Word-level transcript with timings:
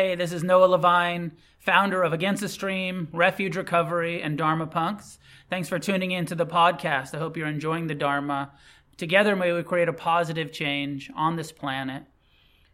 Hey, 0.00 0.14
this 0.14 0.32
is 0.32 0.42
Noah 0.42 0.64
Levine, 0.64 1.32
founder 1.58 2.02
of 2.02 2.14
Against 2.14 2.40
the 2.40 2.48
Stream, 2.48 3.08
Refuge 3.12 3.54
Recovery, 3.54 4.22
and 4.22 4.38
Dharma 4.38 4.66
Punks. 4.66 5.18
Thanks 5.50 5.68
for 5.68 5.78
tuning 5.78 6.10
in 6.10 6.24
to 6.24 6.34
the 6.34 6.46
podcast. 6.46 7.14
I 7.14 7.18
hope 7.18 7.36
you're 7.36 7.46
enjoying 7.46 7.86
the 7.86 7.94
Dharma. 7.94 8.50
Together, 8.96 9.36
may 9.36 9.52
we 9.52 9.62
create 9.62 9.90
a 9.90 9.92
positive 9.92 10.52
change 10.52 11.10
on 11.14 11.36
this 11.36 11.52
planet. 11.52 12.04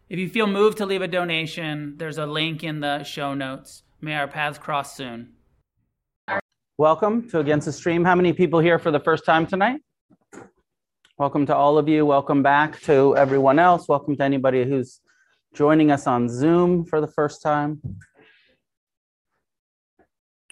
If 0.07 0.19
you 0.19 0.29
feel 0.29 0.47
moved 0.47 0.77
to 0.77 0.85
leave 0.85 1.01
a 1.01 1.07
donation, 1.09 1.95
there's 1.97 2.17
a 2.17 2.25
link 2.25 2.63
in 2.63 2.79
the 2.79 3.03
show 3.03 3.33
notes. 3.33 3.83
May 3.99 4.15
our 4.15 4.29
paths 4.29 4.57
cross 4.57 4.95
soon. 4.95 5.33
Welcome 6.77 7.29
to 7.31 7.39
Against 7.39 7.65
the 7.65 7.73
Stream. 7.73 8.05
How 8.05 8.15
many 8.15 8.31
people 8.31 8.61
here 8.61 8.79
for 8.79 8.89
the 8.89 9.01
first 9.01 9.25
time 9.25 9.45
tonight? 9.45 9.81
Welcome 11.17 11.45
to 11.47 11.55
all 11.57 11.77
of 11.77 11.89
you. 11.89 12.05
Welcome 12.05 12.41
back 12.41 12.79
to 12.83 13.17
everyone 13.17 13.59
else. 13.59 13.89
Welcome 13.89 14.15
to 14.15 14.23
anybody 14.23 14.63
who's 14.63 15.01
joining 15.53 15.91
us 15.91 16.07
on 16.07 16.29
Zoom 16.29 16.85
for 16.85 17.01
the 17.01 17.07
first 17.07 17.41
time. 17.41 17.81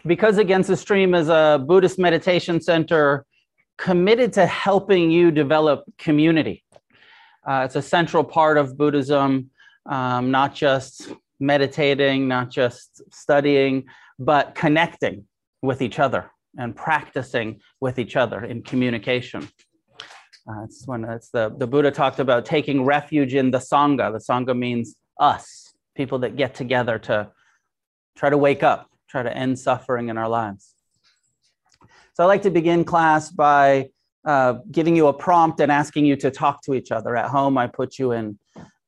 Because 0.06 0.38
Against 0.38 0.70
the 0.70 0.78
Stream 0.78 1.16
is 1.16 1.30
a 1.30 1.64
Buddhist 1.68 1.98
meditation 1.98 2.62
center 2.62 3.26
committed 3.78 4.34
to 4.34 4.46
helping 4.46 5.12
you 5.12 5.32
develop 5.32 5.84
community. 5.98 6.64
Uh, 7.48 7.64
it's 7.66 7.76
a 7.76 7.82
central 7.82 8.24
part 8.24 8.58
of 8.58 8.78
Buddhism, 8.78 9.50
um, 9.86 10.32
not 10.32 10.56
just 10.56 11.12
meditating, 11.40 12.28
not 12.28 12.50
just 12.50 13.02
studying, 13.14 13.86
but 14.18 14.56
connecting 14.56 15.26
with 15.62 15.82
each 15.82 16.00
other 16.00 16.32
and 16.58 16.76
practicing 16.76 17.60
with 17.82 18.00
each 18.00 18.16
other 18.16 18.44
in 18.44 18.64
communication. 18.64 19.48
Uh, 20.48 20.64
it's 20.64 20.86
when 20.86 21.04
it's 21.06 21.30
the, 21.30 21.54
the 21.58 21.66
Buddha 21.66 21.90
talked 21.90 22.20
about 22.20 22.46
taking 22.46 22.86
refuge 22.86 23.34
in 23.34 23.50
the 23.50 23.58
Sangha. 23.58 24.12
The 24.12 24.20
Sangha 24.20 24.58
means 24.58 24.96
us, 25.20 25.74
people 25.96 26.20
that 26.20 26.36
get 26.36 26.54
together 26.54 27.00
to 27.00 27.32
try 28.16 28.30
to 28.30 28.38
wake 28.38 28.62
up, 28.62 28.90
try 29.10 29.24
to 29.24 29.36
end 29.36 29.58
suffering 29.58 30.10
in 30.10 30.18
our 30.18 30.30
lives. 30.30 30.76
So 32.14 32.24
I 32.24 32.28
like 32.28 32.44
to 32.44 32.52
begin 32.52 32.84
class 32.84 33.32
by 33.32 33.90
uh, 34.24 34.60
giving 34.72 34.96
you 34.96 35.08
a 35.08 35.14
prompt 35.14 35.60
and 35.60 35.72
asking 35.72 36.06
you 36.06 36.16
to 36.18 36.30
talk 36.30 36.62
to 36.64 36.74
each 36.74 36.92
other. 36.92 37.16
At 37.16 37.30
home, 37.30 37.58
I 37.58 37.68
put 37.68 37.98
you 37.98 38.12
in 38.12 38.38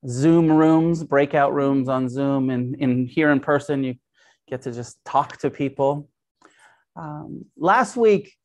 Zoom 0.08 0.52
rooms, 0.52 1.04
breakout 1.04 1.54
rooms 1.54 1.90
on 1.90 2.08
Zoom, 2.08 2.52
and 2.52 2.76
in 2.76 3.08
here 3.08 3.32
in 3.32 3.40
person, 3.40 3.84
you 3.84 3.96
get 4.48 4.62
to 4.62 4.72
just 4.72 5.04
talk 5.06 5.38
to 5.38 5.50
people. 5.50 6.08
Um, 6.96 7.46
last 7.58 7.98
week, 7.98 8.36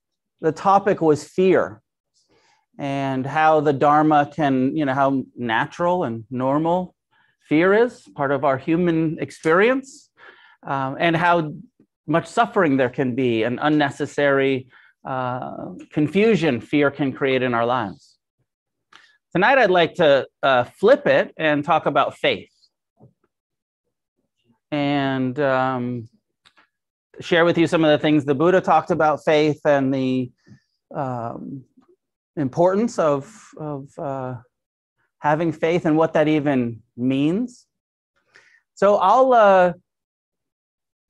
the 0.40 0.52
topic 0.52 1.00
was 1.00 1.24
fear 1.24 1.81
and 2.78 3.26
how 3.26 3.60
the 3.60 3.72
Dharma 3.72 4.30
can, 4.34 4.76
you 4.76 4.84
know, 4.84 4.94
how 4.94 5.24
natural 5.36 6.04
and 6.04 6.24
normal 6.30 6.94
fear 7.48 7.74
is, 7.74 8.08
part 8.14 8.32
of 8.32 8.44
our 8.44 8.56
human 8.56 9.18
experience, 9.20 10.10
um, 10.66 10.96
and 10.98 11.16
how 11.16 11.52
much 12.06 12.26
suffering 12.26 12.76
there 12.76 12.90
can 12.90 13.14
be 13.14 13.42
and 13.42 13.58
unnecessary 13.62 14.68
uh, 15.04 15.74
confusion 15.92 16.60
fear 16.60 16.90
can 16.90 17.12
create 17.12 17.42
in 17.42 17.54
our 17.54 17.66
lives. 17.66 18.18
Tonight, 19.32 19.58
I'd 19.58 19.70
like 19.70 19.94
to 19.94 20.26
uh, 20.42 20.64
flip 20.64 21.06
it 21.06 21.32
and 21.36 21.64
talk 21.64 21.86
about 21.86 22.16
faith 22.16 22.50
and 24.70 25.38
um, 25.40 26.08
share 27.20 27.44
with 27.44 27.58
you 27.58 27.66
some 27.66 27.84
of 27.84 27.90
the 27.90 27.98
things 27.98 28.24
the 28.24 28.34
Buddha 28.34 28.60
talked 28.60 28.90
about 28.90 29.24
faith 29.24 29.60
and 29.64 29.92
the 29.92 30.30
um, 30.94 31.64
importance 32.36 32.98
of, 32.98 33.34
of 33.56 33.88
uh, 33.98 34.34
having 35.18 35.52
faith 35.52 35.84
and 35.86 35.96
what 35.96 36.12
that 36.14 36.28
even 36.28 36.82
means. 36.96 37.66
So 38.74 38.96
I'll, 38.96 39.32
uh, 39.32 39.72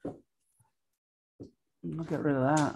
I'll 0.07 2.05
get 2.05 2.21
rid 2.21 2.37
of 2.37 2.57
that. 2.57 2.75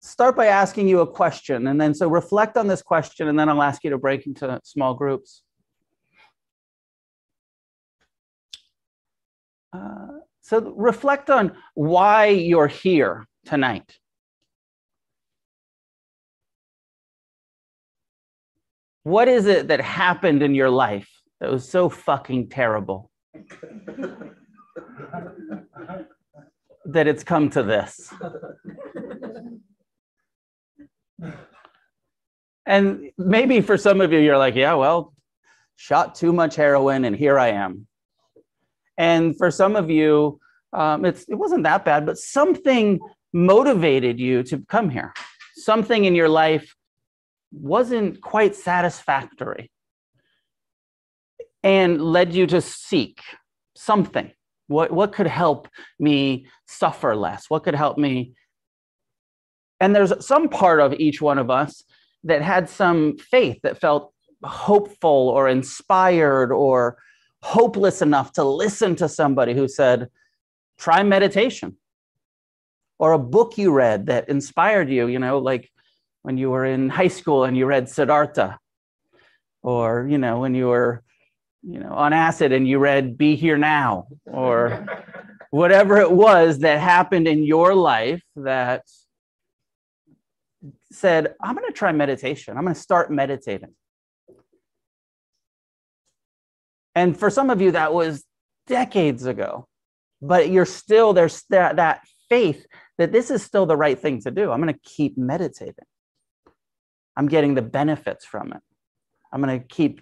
Start 0.00 0.36
by 0.36 0.46
asking 0.46 0.86
you 0.86 1.00
a 1.00 1.06
question, 1.06 1.66
and 1.66 1.80
then 1.80 1.94
so 1.94 2.08
reflect 2.08 2.56
on 2.58 2.66
this 2.66 2.82
question, 2.82 3.28
and 3.28 3.38
then 3.38 3.48
I'll 3.48 3.62
ask 3.62 3.82
you 3.84 3.90
to 3.90 3.98
break 3.98 4.26
into 4.26 4.60
small 4.62 4.92
groups. 4.94 5.42
Uh, 9.72 10.18
so 10.40 10.74
reflect 10.76 11.30
on 11.30 11.56
why 11.74 12.26
you're 12.26 12.66
here 12.66 13.26
tonight. 13.46 13.98
What 19.04 19.28
is 19.28 19.46
it 19.46 19.68
that 19.68 19.80
happened 19.82 20.42
in 20.42 20.54
your 20.54 20.70
life 20.70 21.08
that 21.40 21.50
was 21.50 21.68
so 21.68 21.90
fucking 21.90 22.48
terrible 22.48 23.10
that 26.86 27.06
it's 27.06 27.22
come 27.22 27.50
to 27.50 27.62
this? 27.62 28.12
And 32.66 33.10
maybe 33.18 33.60
for 33.60 33.76
some 33.76 34.00
of 34.00 34.10
you, 34.10 34.20
you're 34.20 34.38
like, 34.38 34.54
yeah, 34.54 34.72
well, 34.72 35.12
shot 35.76 36.14
too 36.14 36.32
much 36.32 36.56
heroin 36.56 37.04
and 37.04 37.14
here 37.14 37.38
I 37.38 37.48
am. 37.48 37.86
And 38.96 39.36
for 39.36 39.50
some 39.50 39.76
of 39.76 39.90
you, 39.90 40.40
um, 40.72 41.04
it's, 41.04 41.24
it 41.28 41.34
wasn't 41.34 41.64
that 41.64 41.84
bad, 41.84 42.06
but 42.06 42.16
something 42.16 43.00
motivated 43.34 44.18
you 44.18 44.42
to 44.44 44.64
come 44.68 44.88
here. 44.88 45.12
Something 45.56 46.06
in 46.06 46.14
your 46.14 46.30
life 46.30 46.74
wasn't 47.54 48.20
quite 48.20 48.54
satisfactory 48.54 49.70
and 51.62 52.00
led 52.00 52.34
you 52.34 52.46
to 52.46 52.60
seek 52.60 53.20
something. 53.74 54.30
What, 54.66 54.90
what 54.90 55.12
could 55.12 55.26
help 55.26 55.68
me 55.98 56.46
suffer 56.66 57.14
less? 57.14 57.48
What 57.48 57.64
could 57.64 57.74
help 57.74 57.98
me? 57.98 58.34
And 59.80 59.94
there's 59.94 60.24
some 60.24 60.48
part 60.48 60.80
of 60.80 60.94
each 60.94 61.20
one 61.20 61.38
of 61.38 61.50
us 61.50 61.84
that 62.24 62.42
had 62.42 62.68
some 62.68 63.18
faith 63.18 63.60
that 63.62 63.80
felt 63.80 64.12
hopeful 64.42 65.28
or 65.28 65.48
inspired 65.48 66.52
or 66.52 66.98
hopeless 67.42 68.00
enough 68.00 68.32
to 68.32 68.44
listen 68.44 68.96
to 68.96 69.08
somebody 69.08 69.54
who 69.54 69.68
said, 69.68 70.08
try 70.78 71.02
meditation 71.02 71.76
or 72.98 73.12
a 73.12 73.18
book 73.18 73.58
you 73.58 73.72
read 73.72 74.06
that 74.06 74.28
inspired 74.28 74.88
you, 74.88 75.06
you 75.08 75.18
know, 75.18 75.38
like 75.38 75.70
when 76.24 76.38
you 76.38 76.48
were 76.48 76.64
in 76.64 76.88
high 76.88 77.08
school 77.08 77.44
and 77.44 77.54
you 77.54 77.66
read 77.66 77.86
Siddhartha, 77.86 78.58
or 79.62 80.06
you 80.08 80.16
know 80.16 80.40
when 80.40 80.54
you 80.54 80.68
were 80.68 81.02
you 81.62 81.78
know 81.78 81.92
on 81.92 82.14
acid 82.14 82.50
and 82.50 82.66
you 82.66 82.78
read 82.78 83.18
Be 83.18 83.36
Here 83.36 83.58
Now, 83.58 84.06
or 84.24 84.86
whatever 85.50 85.98
it 85.98 86.10
was 86.10 86.60
that 86.60 86.80
happened 86.80 87.28
in 87.28 87.44
your 87.44 87.74
life 87.74 88.22
that 88.36 88.84
said, 90.90 91.34
I'm 91.42 91.54
going 91.54 91.68
to 91.68 91.72
try 91.72 91.92
meditation. 91.92 92.56
I'm 92.56 92.64
going 92.64 92.74
to 92.74 92.80
start 92.80 93.10
meditating. 93.10 93.74
And 96.94 97.18
for 97.18 97.28
some 97.28 97.50
of 97.50 97.60
you, 97.60 97.72
that 97.72 97.92
was 97.92 98.24
decades 98.66 99.26
ago, 99.26 99.66
but 100.22 100.48
you're 100.48 100.64
still, 100.64 101.12
there's 101.12 101.42
that, 101.50 101.76
that 101.76 102.00
faith 102.30 102.64
that 102.96 103.12
this 103.12 103.30
is 103.30 103.42
still 103.42 103.66
the 103.66 103.76
right 103.76 103.98
thing 103.98 104.22
to 104.22 104.30
do. 104.30 104.50
I'm 104.50 104.62
going 104.62 104.72
to 104.72 104.80
keep 104.84 105.18
meditating. 105.18 105.84
I'm 107.16 107.28
getting 107.28 107.54
the 107.54 107.62
benefits 107.62 108.24
from 108.24 108.52
it. 108.52 108.60
I'm 109.32 109.40
going 109.42 109.60
to 109.60 109.66
keep 109.66 110.00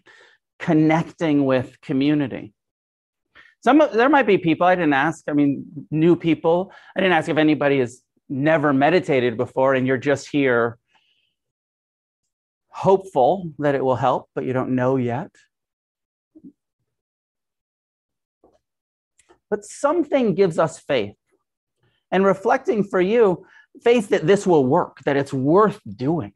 connecting 0.58 1.44
with 1.44 1.80
community. 1.80 2.54
Some 3.64 3.82
there 3.92 4.08
might 4.08 4.26
be 4.26 4.38
people 4.38 4.66
I 4.66 4.74
didn't 4.74 4.92
ask. 4.92 5.24
I 5.28 5.32
mean, 5.32 5.86
new 5.90 6.16
people. 6.16 6.72
I 6.96 7.00
didn't 7.00 7.14
ask 7.14 7.28
if 7.28 7.36
anybody 7.36 7.78
has 7.78 8.02
never 8.28 8.72
meditated 8.72 9.36
before, 9.36 9.74
and 9.74 9.86
you're 9.86 9.98
just 9.98 10.28
here, 10.28 10.78
hopeful 12.68 13.52
that 13.58 13.74
it 13.74 13.84
will 13.84 13.96
help, 13.96 14.28
but 14.34 14.44
you 14.44 14.52
don't 14.52 14.74
know 14.74 14.96
yet. 14.96 15.30
But 19.50 19.64
something 19.64 20.34
gives 20.34 20.58
us 20.58 20.78
faith, 20.78 21.16
and 22.10 22.24
reflecting 22.24 22.82
for 22.82 23.00
you, 23.00 23.46
faith 23.82 24.08
that 24.08 24.26
this 24.26 24.46
will 24.46 24.64
work, 24.64 24.98
that 25.04 25.16
it's 25.16 25.32
worth 25.32 25.80
doing 25.86 26.32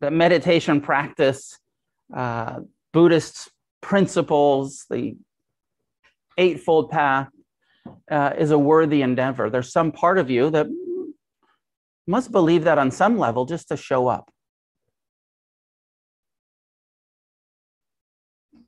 the 0.00 0.10
meditation 0.10 0.80
practice, 0.80 1.58
uh, 2.14 2.60
Buddhist 2.92 3.50
principles, 3.80 4.84
the 4.90 5.16
Eightfold 6.38 6.90
Path 6.90 7.28
uh, 8.10 8.32
is 8.38 8.50
a 8.50 8.58
worthy 8.58 9.02
endeavor. 9.02 9.48
There's 9.50 9.72
some 9.72 9.92
part 9.92 10.18
of 10.18 10.30
you 10.30 10.50
that 10.50 10.66
must 12.06 12.30
believe 12.30 12.64
that 12.64 12.78
on 12.78 12.90
some 12.90 13.18
level 13.18 13.46
just 13.46 13.68
to 13.68 13.76
show 13.76 14.08
up. 14.08 14.30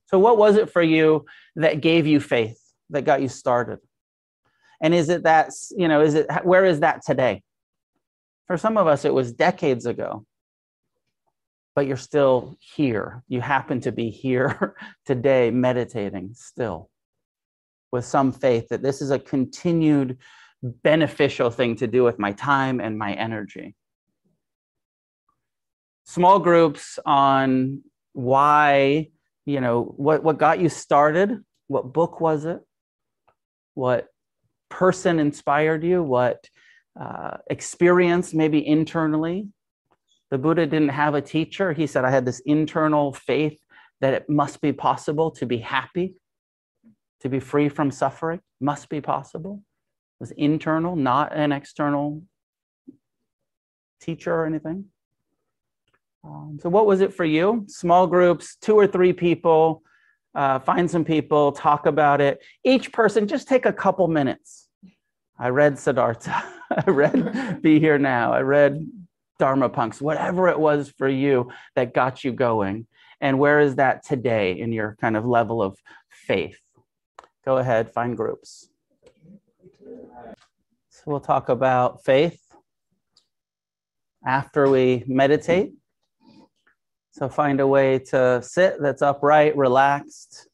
So, 0.07 0.19
what 0.19 0.39
was 0.39 0.57
it 0.57 0.71
for 0.71 0.83
you 0.83 1.27
that 1.57 1.83
gave 1.83 2.07
you 2.07 2.19
faith, 2.19 2.59
that 2.91 3.05
got 3.05 3.21
you 3.21 3.29
started? 3.29 3.79
And 4.81 4.95
is 4.95 5.09
it 5.09 5.25
that, 5.25 5.51
you 5.77 5.89
know, 5.89 6.01
is 6.01 6.15
it, 6.15 6.27
where 6.45 6.65
is 6.65 6.81
that 6.81 7.03
today? 7.05 7.43
For 8.47 8.57
some 8.57 8.79
of 8.79 8.87
us, 8.87 9.05
it 9.05 9.13
was 9.13 9.33
decades 9.33 9.85
ago. 9.85 10.25
But 11.79 11.87
you're 11.87 11.97
still 11.97 12.57
here. 12.59 13.23
You 13.29 13.41
happen 13.41 13.81
to 13.83 13.93
be 13.93 14.11
here 14.11 14.75
today 15.07 15.53
meditating 15.53 16.31
still 16.35 16.91
with 17.93 18.05
some 18.05 18.33
faith 18.33 18.67
that 18.71 18.83
this 18.83 19.01
is 19.01 19.13
a 19.13 19.19
continued 19.21 20.19
beneficial 20.61 21.51
thing 21.51 21.77
to 21.77 21.87
do 21.87 22.03
with 22.03 22.19
my 22.19 22.33
time 22.33 22.81
and 22.81 22.99
my 22.99 23.13
energy. 23.13 23.77
Small 26.05 26.41
groups 26.41 26.99
on 27.07 27.85
why, 28.13 29.11
you 29.47 29.61
know, 29.61 29.85
what, 29.85 30.25
what 30.25 30.37
got 30.37 30.59
you 30.59 30.69
started, 30.69 31.31
what 31.69 31.93
book 31.93 32.21
was 32.21 32.45
it, 32.45 32.59
what 33.75 34.09
person 34.69 35.21
inspired 35.21 35.85
you, 35.85 36.03
what 36.03 36.45
uh, 37.01 37.37
experience 37.49 38.35
maybe 38.35 38.67
internally. 38.67 39.47
The 40.31 40.39
Buddha 40.39 40.67
didn't 40.67 40.91
have 40.91 41.15
a 41.15 41.23
teacher. 41.23 41.73
He 41.73 41.87
said, 41.87 42.05
I 42.05 42.11
had 42.11 42.27
this 42.27 42.41
internal 42.41 43.13
faith 43.13 43.59
that 44.01 44.15
it 44.15 44.29
must 44.29 44.61
be 44.61 44.73
possible 44.73 45.31
to 45.33 45.47
be 45.47 45.59
happy, 45.59 46.15
to 47.21 47.29
be 47.29 47.41
free 47.41 47.69
from 47.69 47.91
suffering, 47.91 48.41
must 48.61 48.89
be 48.89 49.01
possible 49.01 49.63
was 50.21 50.31
internal, 50.33 50.97
not 50.97 51.35
an 51.35 51.53
external 51.53 52.23
teacher 54.01 54.35
or 54.35 54.47
anything. 54.47 54.87
Um, 56.25 56.59
so, 56.61 56.69
what 56.69 56.87
was 56.87 57.01
it 57.01 57.15
for 57.15 57.25
you? 57.25 57.65
Small 57.69 58.07
groups, 58.07 58.57
two 58.61 58.75
or 58.75 58.87
three 58.87 59.13
people, 59.13 59.83
uh, 60.35 60.59
find 60.59 60.91
some 60.91 61.05
people, 61.05 61.53
talk 61.53 61.87
about 61.87 62.21
it. 62.21 62.43
Each 62.65 62.93
person, 62.93 63.29
just 63.29 63.49
take 63.49 63.67
a 63.67 63.73
couple 63.73 64.09
minutes. 64.09 64.69
I 65.39 65.49
read 65.51 65.79
Siddhartha. 65.79 66.43
I 66.87 66.91
read 66.91 67.63
Be 67.63 67.79
Here 67.79 67.99
Now. 67.99 68.33
I 68.33 68.41
read 68.41 68.85
Dharma 69.39 69.69
Punks, 69.69 70.01
whatever 70.01 70.49
it 70.49 70.59
was 70.59 70.93
for 70.97 71.09
you 71.09 71.51
that 71.77 71.95
got 71.95 72.25
you 72.25 72.33
going. 72.33 72.87
And 73.21 73.39
where 73.39 73.61
is 73.61 73.77
that 73.77 74.05
today 74.05 74.59
in 74.59 74.73
your 74.73 74.97
kind 75.01 75.17
of 75.17 75.25
level 75.25 75.63
of 75.63 75.79
faith? 76.11 76.59
Go 77.45 77.59
ahead, 77.59 77.91
find 77.93 78.17
groups. 78.17 78.69
So 80.91 81.03
we'll 81.07 81.21
talk 81.21 81.49
about 81.49 82.05
faith 82.05 82.41
after 84.27 84.69
we 84.69 85.05
meditate. 85.07 85.73
So 87.13 87.29
find 87.29 87.61
a 87.61 87.67
way 87.67 87.99
to 88.11 88.43
sit 88.43 88.81
that's 88.81 89.03
upright, 89.03 89.57
relaxed, 89.57 90.49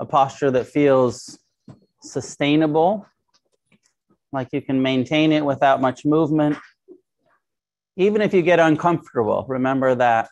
a 0.00 0.04
posture 0.04 0.50
that 0.50 0.66
feels 0.66 1.38
sustainable, 2.02 3.06
like 4.32 4.48
you 4.52 4.60
can 4.60 4.82
maintain 4.82 5.32
it 5.32 5.44
without 5.44 5.80
much 5.80 6.04
movement. 6.04 6.58
Even 7.96 8.22
if 8.22 8.32
you 8.32 8.42
get 8.42 8.58
uncomfortable, 8.58 9.44
remember 9.48 9.94
that 9.94 10.28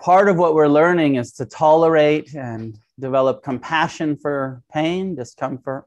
part 0.00 0.28
of 0.28 0.36
what 0.36 0.54
we're 0.54 0.68
learning 0.68 1.16
is 1.16 1.32
to 1.32 1.44
tolerate 1.44 2.34
and 2.34 2.78
develop 2.98 3.42
compassion 3.42 4.16
for 4.16 4.62
pain, 4.72 5.14
discomfort. 5.14 5.84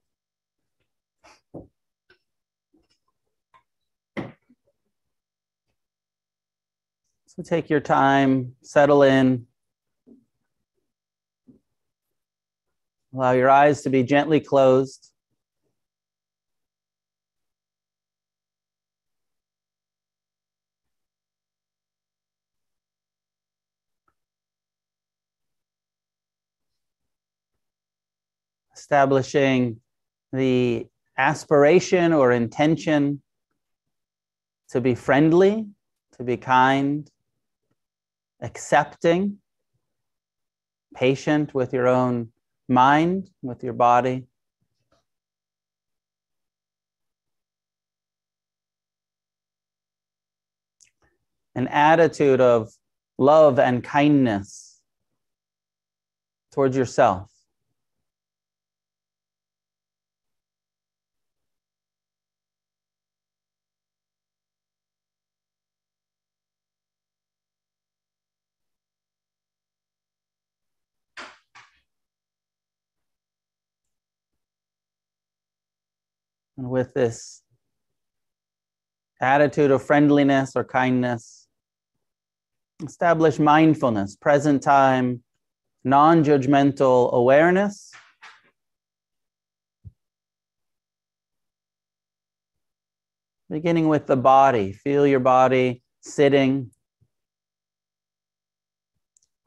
So 7.36 7.42
take 7.42 7.68
your 7.68 7.80
time, 7.80 8.56
settle 8.62 9.02
in. 9.02 9.48
Allow 13.12 13.31
your 13.31 13.50
eyes 13.50 13.81
to 13.84 13.90
be 13.90 14.04
gently 14.04 14.40
closed. 14.40 15.12
Establishing 28.83 29.80
the 30.33 30.85
aspiration 31.18 32.12
or 32.12 32.33
intention 32.33 33.21
to 34.71 34.81
be 34.81 34.94
friendly, 34.94 35.68
to 36.18 36.24
be 36.25 36.35
kind, 36.35 37.09
accepting, 38.41 39.38
patient 40.94 41.53
with 41.53 41.71
your 41.71 41.88
own 41.88 42.33
mind, 42.68 43.30
with 43.41 43.63
your 43.63 43.71
body. 43.71 44.25
An 51.56 51.69
attitude 51.69 52.41
of 52.41 52.69
love 53.18 53.59
and 53.59 53.81
kindness 53.81 54.81
towards 56.51 56.75
yourself. 56.75 57.32
And 76.57 76.69
with 76.69 76.94
this 76.94 77.41
attitude 79.19 79.71
of 79.71 79.83
friendliness 79.83 80.55
or 80.55 80.63
kindness, 80.63 81.47
establish 82.83 83.39
mindfulness, 83.39 84.15
present 84.15 84.61
time, 84.61 85.23
non 85.83 86.23
judgmental 86.23 87.11
awareness. 87.11 87.91
Beginning 93.50 93.88
with 93.88 94.07
the 94.07 94.17
body, 94.17 94.73
feel 94.73 95.05
your 95.05 95.19
body 95.19 95.83
sitting, 96.01 96.71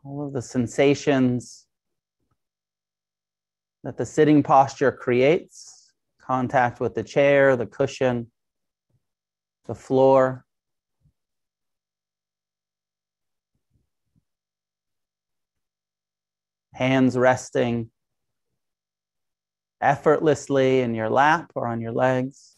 all 0.04 0.26
of 0.26 0.32
the 0.32 0.42
sensations 0.42 1.66
that 3.82 3.96
the 3.96 4.06
sitting 4.06 4.42
posture 4.42 4.92
creates 4.92 5.75
contact 6.26 6.80
with 6.80 6.94
the 6.94 7.04
chair, 7.04 7.56
the 7.56 7.66
cushion, 7.66 8.30
the 9.66 9.74
floor. 9.74 10.44
Hands 16.74 17.16
resting 17.16 17.90
effortlessly 19.80 20.80
in 20.80 20.94
your 20.94 21.08
lap 21.08 21.52
or 21.54 21.66
on 21.66 21.80
your 21.80 21.92
legs. 21.92 22.55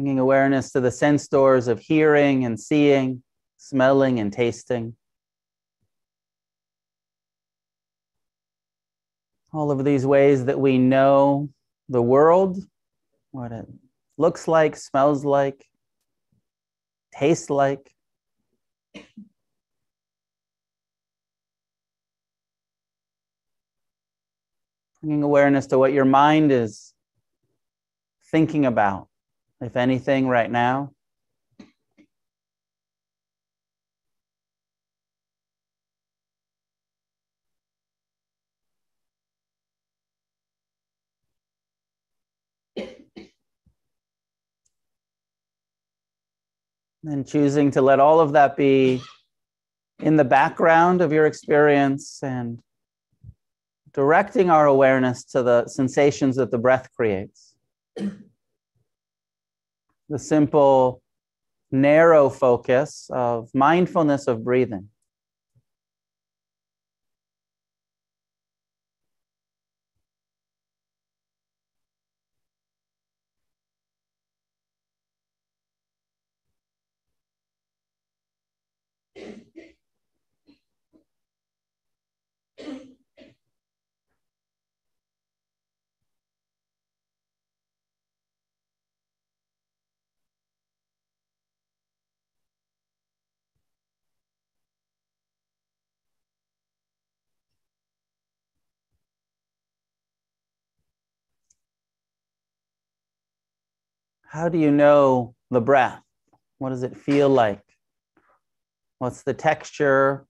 Bringing 0.00 0.18
awareness 0.18 0.72
to 0.72 0.80
the 0.80 0.90
sense 0.90 1.28
doors 1.28 1.68
of 1.68 1.78
hearing 1.78 2.46
and 2.46 2.58
seeing, 2.58 3.22
smelling 3.58 4.18
and 4.18 4.32
tasting. 4.32 4.96
All 9.52 9.70
of 9.70 9.84
these 9.84 10.06
ways 10.06 10.46
that 10.46 10.58
we 10.58 10.78
know 10.78 11.50
the 11.90 12.00
world, 12.00 12.56
what 13.30 13.52
it 13.52 13.66
looks 14.16 14.48
like, 14.48 14.74
smells 14.74 15.22
like, 15.22 15.66
tastes 17.12 17.50
like. 17.50 17.92
Bringing 25.02 25.22
awareness 25.22 25.66
to 25.66 25.78
what 25.78 25.92
your 25.92 26.06
mind 26.06 26.52
is 26.52 26.94
thinking 28.30 28.64
about 28.64 29.09
if 29.60 29.76
anything, 29.76 30.26
right 30.28 30.50
now? 30.50 30.92
And 47.02 47.26
choosing 47.26 47.70
to 47.72 47.82
let 47.82 47.98
all 47.98 48.20
of 48.20 48.32
that 48.32 48.56
be 48.56 49.00
in 50.00 50.16
the 50.16 50.24
background 50.24 51.00
of 51.00 51.12
your 51.12 51.26
experience 51.26 52.20
and 52.22 52.60
directing 53.92 54.50
our 54.50 54.66
awareness 54.66 55.24
to 55.24 55.42
the 55.42 55.66
sensations 55.66 56.36
that 56.36 56.50
the 56.50 56.58
breath 56.58 56.88
creates 56.94 57.54
the 60.10 60.18
simple 60.18 61.00
narrow 61.70 62.28
focus 62.28 63.08
of 63.12 63.48
mindfulness 63.54 64.26
of 64.26 64.44
breathing. 64.44 64.88
How 104.30 104.48
do 104.48 104.58
you 104.58 104.70
know 104.70 105.34
the 105.50 105.60
breath? 105.60 106.00
What 106.58 106.70
does 106.70 106.84
it 106.84 106.96
feel 106.96 107.28
like? 107.28 107.64
What's 108.98 109.24
the 109.24 109.34
texture, 109.34 110.24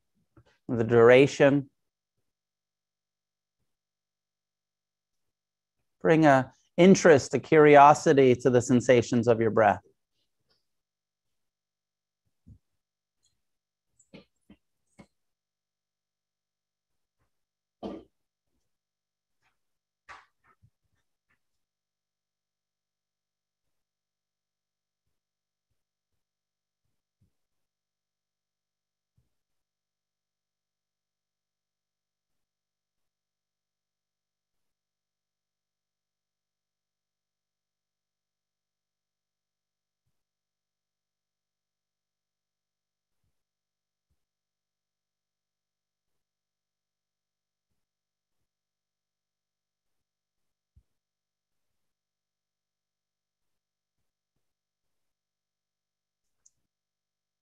the 0.70 0.84
duration? 0.84 1.68
Bring 6.00 6.24
a 6.24 6.50
interest, 6.78 7.34
a 7.34 7.38
curiosity 7.38 8.34
to 8.36 8.48
the 8.48 8.62
sensations 8.62 9.28
of 9.28 9.38
your 9.38 9.50
breath. 9.50 9.82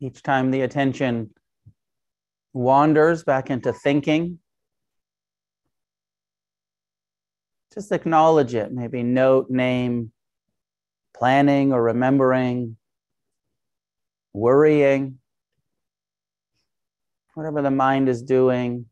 Each 0.00 0.22
time 0.22 0.50
the 0.50 0.60
attention 0.60 1.30
wanders 2.52 3.24
back 3.24 3.50
into 3.50 3.72
thinking, 3.72 4.38
just 7.74 7.90
acknowledge 7.90 8.54
it. 8.54 8.72
Maybe 8.72 9.02
note, 9.02 9.50
name, 9.50 10.12
planning 11.16 11.72
or 11.72 11.82
remembering, 11.82 12.76
worrying, 14.32 15.18
whatever 17.34 17.60
the 17.60 17.70
mind 17.70 18.08
is 18.08 18.22
doing. 18.22 18.86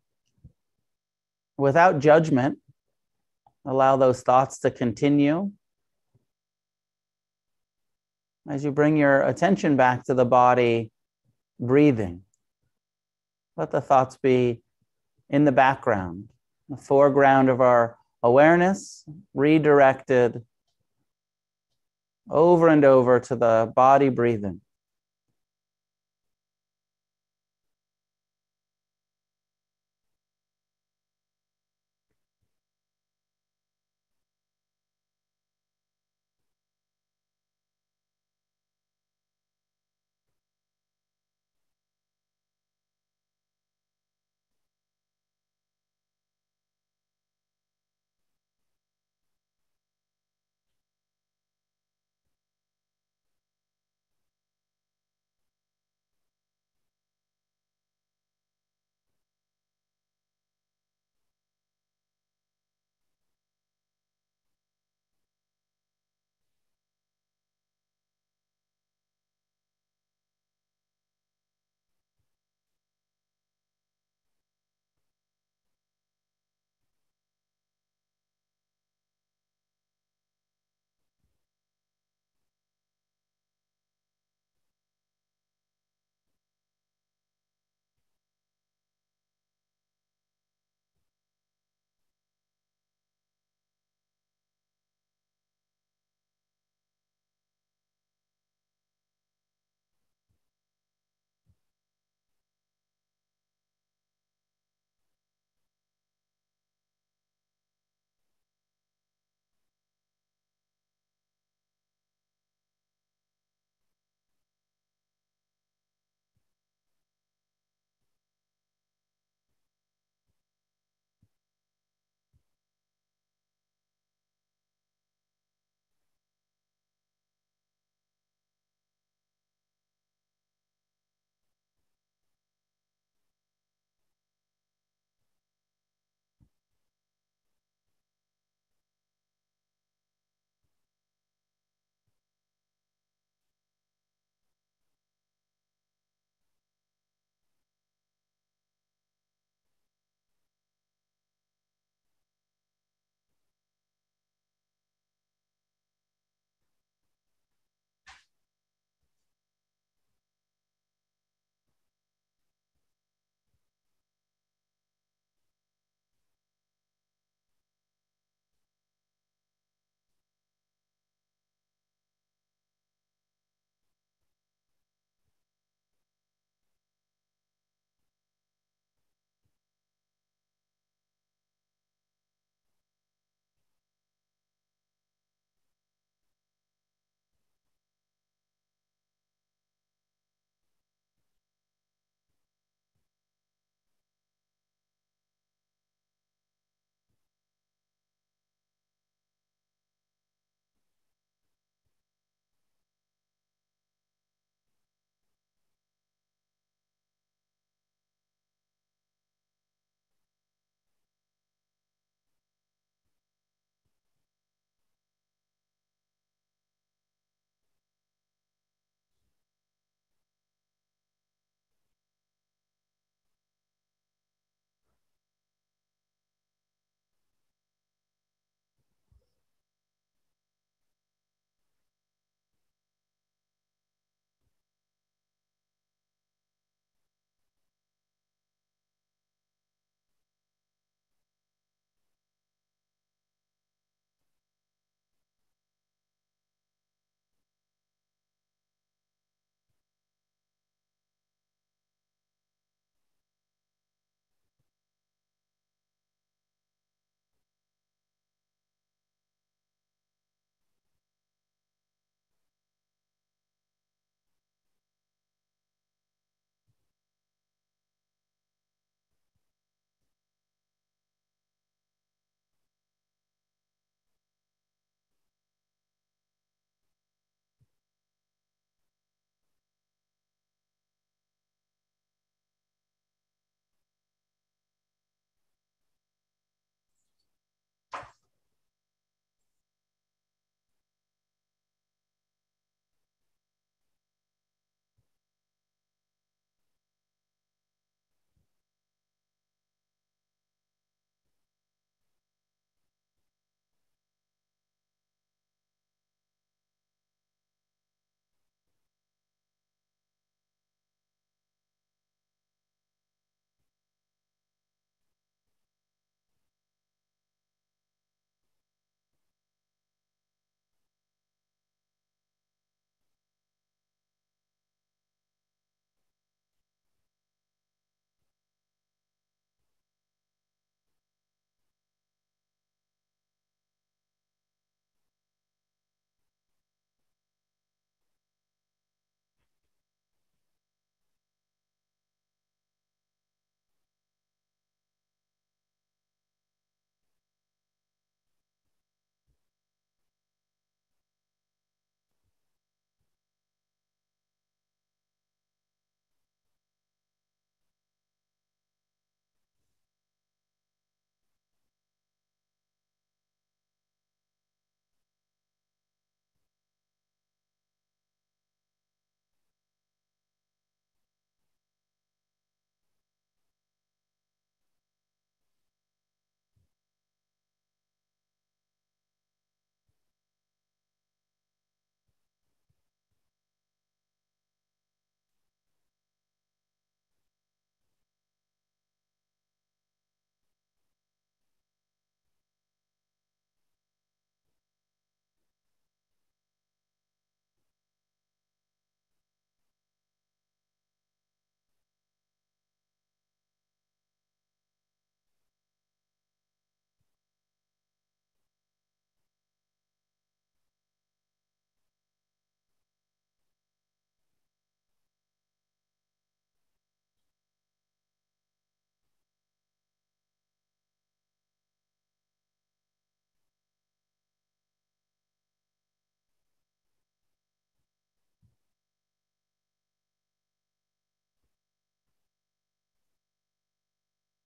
Without 1.57 2.01
judgment, 2.01 2.59
allow 3.65 3.97
those 3.97 4.23
thoughts 4.23 4.59
to 4.61 4.71
continue 4.71 5.53
as 8.49 8.65
you 8.65 8.71
bring 8.71 8.97
your 8.97 9.23
attention 9.23 9.77
back 9.77 10.05
to 10.05 10.15
the 10.15 10.25
body 10.25 10.91
breathing. 11.59 12.23
Let 13.57 13.71
the 13.71 13.81
thoughts 13.81 14.17
be 14.17 14.63
in 15.31 15.45
the 15.45 15.53
background, 15.53 16.29
the 16.69 16.77
foreground 16.77 17.49
of 17.49 17.61
our 17.61 17.97
awareness, 18.23 19.05
redirected 19.35 20.43
over 22.31 22.69
and 22.69 22.85
over 22.85 23.21
to 23.21 23.37
the 23.37 23.73
body 23.75 24.09
breathing. 24.09 24.61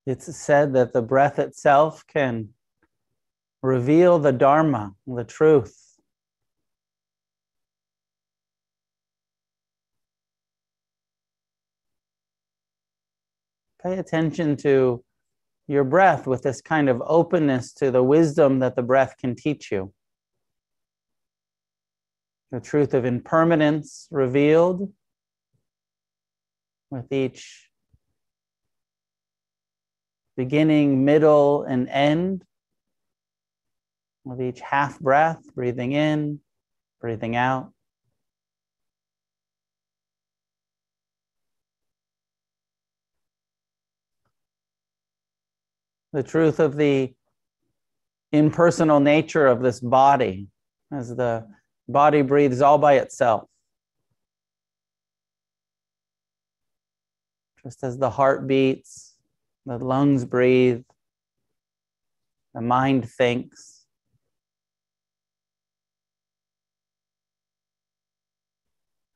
It's 0.07 0.35
said 0.37 0.73
that 0.75 0.93
the 0.93 1.03
breath 1.03 1.39
itself 1.39 2.07
can 2.07 2.51
reveal 3.63 4.19
the 4.19 4.33
Dharma, 4.33 4.95
the 5.07 5.25
truth. 5.25 5.77
Pay 13.83 13.99
attention 13.99 14.57
to 14.59 15.03
your 15.67 15.85
breath 15.85 16.27
with 16.27 16.43
this 16.43 16.61
kind 16.61 16.89
of 16.89 17.03
openness 17.07 17.73
to 17.75 17.91
the 17.91 18.03
wisdom 18.03 18.59
that 18.59 18.77
the 18.77 18.83
breath 18.83 19.17
can 19.19 19.37
teach 19.37 19.71
you. 19.71 19.93
The 22.51 22.61
truth 22.61 22.95
of 22.95 23.05
impermanence 23.05 24.09
revealed 24.11 24.93
with 26.91 27.13
each 27.13 27.70
beginning, 30.37 31.05
middle, 31.05 31.65
and 31.65 31.89
end 31.89 32.45
with 34.25 34.41
each 34.41 34.61
half 34.61 34.99
breath, 35.01 35.43
breathing 35.55 35.93
in, 35.93 36.41
breathing 37.01 37.37
out. 37.37 37.73
The 46.13 46.23
truth 46.23 46.59
of 46.59 46.77
the 46.77 47.15
impersonal 48.33 49.01
nature 49.01 49.47
of 49.47 49.63
this 49.63 49.81
body 49.81 50.49
as 50.93 51.15
the 51.15 51.47
body 51.89 52.23
breathes 52.23 52.61
all 52.61 52.79
by 52.79 52.95
itself. 52.95 53.45
Just 57.63 57.85
as 57.85 57.99
the 57.99 58.11
heart 58.11 58.47
beats, 58.47 59.10
the 59.71 59.85
lungs 59.85 60.25
breathe, 60.25 60.83
the 62.55 62.61
mind 62.61 63.09
thinks. 63.09 63.87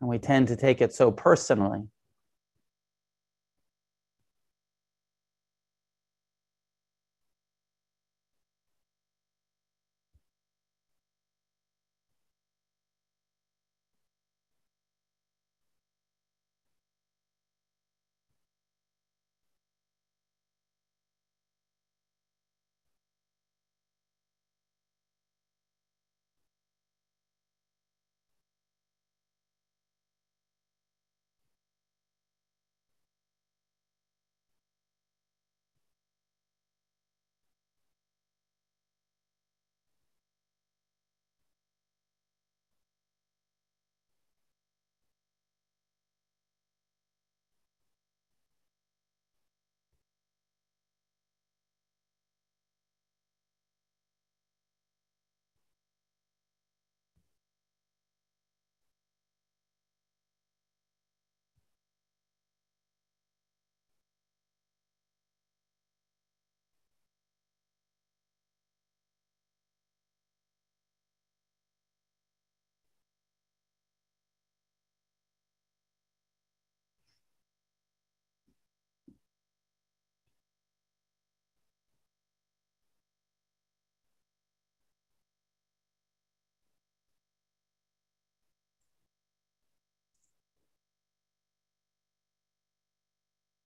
And 0.01 0.09
we 0.09 0.19
tend 0.19 0.47
to 0.49 0.57
take 0.57 0.81
it 0.81 0.93
so 0.93 1.11
personally. 1.11 1.89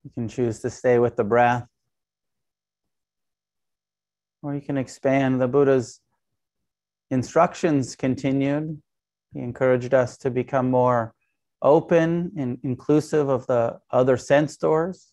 You 0.08 0.22
can 0.22 0.28
choose 0.28 0.60
to 0.60 0.70
stay 0.70 0.98
with 0.98 1.16
the 1.16 1.24
breath, 1.24 1.66
or 4.42 4.54
you 4.54 4.62
can 4.62 4.78
expand. 4.78 5.38
The 5.38 5.48
Buddha's 5.48 6.00
instructions 7.10 7.94
continued. 7.94 8.80
He 9.34 9.40
encouraged 9.40 9.92
us 9.92 10.16
to 10.18 10.30
become 10.30 10.70
more 10.70 11.12
open 11.60 12.32
and 12.38 12.58
inclusive 12.62 13.28
of 13.28 13.46
the 13.48 13.80
other 13.90 14.16
sense 14.16 14.56
doors. 14.56 15.12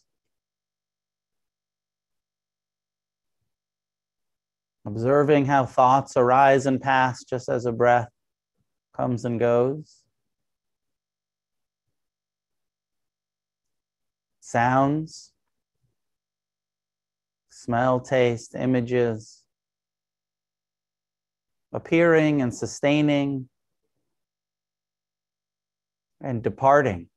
Observing 4.86 5.48
how 5.48 5.66
thoughts 5.66 6.16
arise 6.16 6.68
and 6.68 6.80
pass 6.80 7.26
just 7.26 7.50
as 7.50 7.66
a 7.66 7.74
breath 7.74 8.08
comes 8.96 9.26
and 9.26 9.42
goes. 9.42 10.05
Sounds, 14.56 15.34
smell, 17.50 18.00
taste, 18.00 18.56
images, 18.56 19.44
appearing 21.74 22.42
and 22.42 22.56
sustaining 22.56 23.50
and 26.22 26.42
departing. 26.42 27.10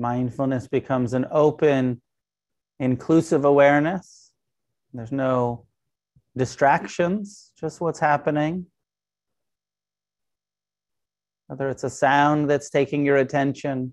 Mindfulness 0.00 0.66
becomes 0.66 1.12
an 1.12 1.26
open, 1.30 2.00
inclusive 2.78 3.44
awareness. 3.44 4.32
There's 4.94 5.12
no 5.12 5.66
distractions, 6.34 7.52
just 7.60 7.82
what's 7.82 7.98
happening. 8.00 8.64
Whether 11.48 11.68
it's 11.68 11.84
a 11.84 11.90
sound 11.90 12.48
that's 12.48 12.70
taking 12.70 13.04
your 13.04 13.18
attention 13.18 13.92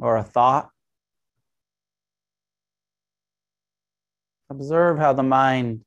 or 0.00 0.18
a 0.18 0.22
thought. 0.22 0.70
Observe 4.50 4.98
how 4.98 5.14
the 5.14 5.24
mind 5.24 5.80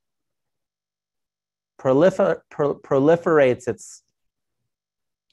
prolifer- 1.80 2.42
proliferates 2.52 3.70
its 3.70 4.04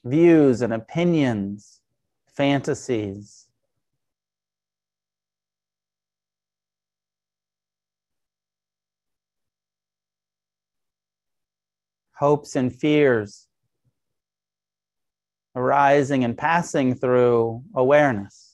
views 0.05 0.61
and 0.61 0.71
opinions 0.71 1.78
fantasies. 2.39 3.47
Hopes 12.13 12.55
and 12.55 12.73
fears 12.73 13.47
arising 15.53 16.23
and 16.23 16.37
passing 16.37 16.95
through 16.95 17.61
awareness. 17.75 18.48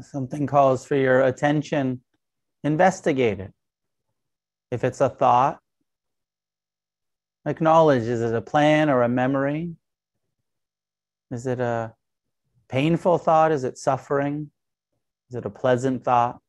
Something 0.00 0.46
calls 0.46 0.86
for 0.86 0.96
your 0.96 1.20
attention, 1.20 2.00
investigate 2.64 3.40
it. 3.40 3.52
If 4.70 4.84
it's 4.84 5.00
a 5.00 5.10
thought, 5.10 5.58
acknowledge 7.46 8.04
is 8.04 8.22
it 8.22 8.34
a 8.34 8.40
plan 8.40 8.88
or 8.88 9.02
a 9.02 9.08
memory? 9.08 9.74
Is 11.30 11.46
it 11.46 11.60
a 11.60 11.94
painful 12.68 13.18
thought? 13.18 13.52
Is 13.52 13.64
it 13.64 13.76
suffering? 13.76 14.50
Is 15.28 15.36
it 15.36 15.44
a 15.44 15.50
pleasant 15.50 16.04
thought? 16.04 16.40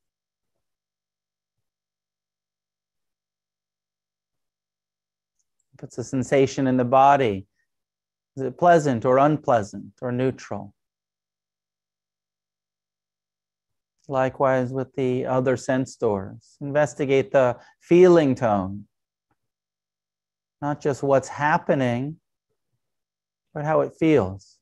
If 5.74 5.84
it's 5.84 5.98
a 5.98 6.04
sensation 6.04 6.68
in 6.68 6.78
the 6.78 6.86
body, 6.86 7.46
is 8.38 8.44
it 8.44 8.58
pleasant 8.58 9.06
or 9.06 9.18
unpleasant 9.18 9.94
or 10.02 10.12
neutral? 10.12 10.74
Likewise 14.08 14.72
with 14.72 14.94
the 14.96 15.26
other 15.26 15.56
sense 15.56 15.96
doors. 15.96 16.58
Investigate 16.62 17.32
the 17.32 17.58
feeling 17.80 18.36
tone, 18.36 18.86
not 20.62 20.82
just 20.82 21.04
what's 21.04 21.30
happening, 21.30 22.18
but 23.54 23.66
how 23.66 23.82
it 23.82 23.94
feels. 23.98 24.58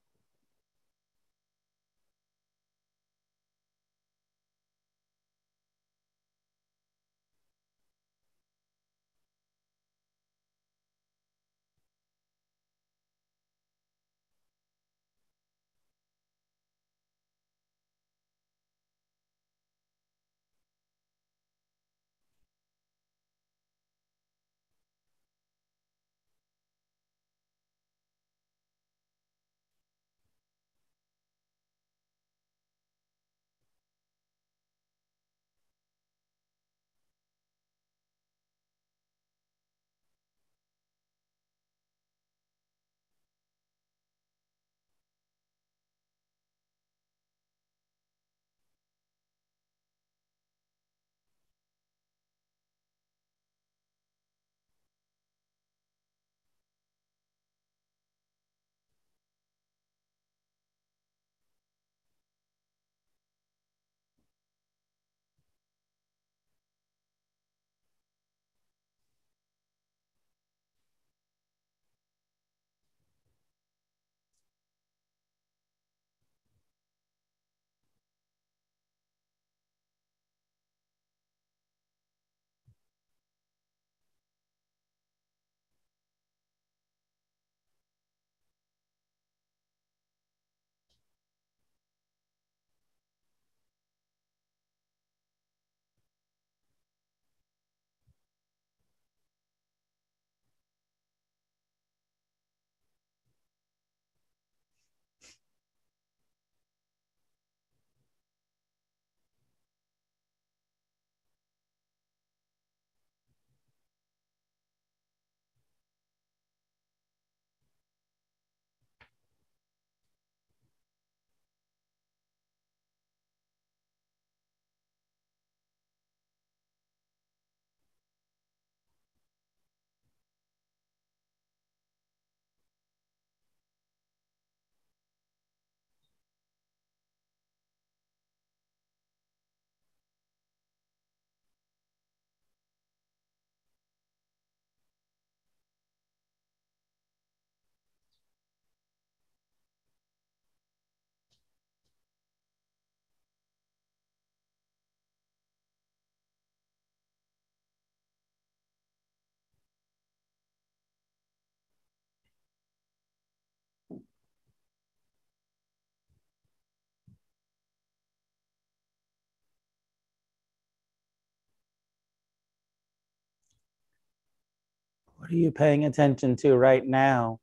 Are 175.32 175.36
you 175.36 175.52
paying 175.52 175.86
attention 175.86 176.36
to 176.38 176.56
right 176.56 176.86
now? 176.86 177.40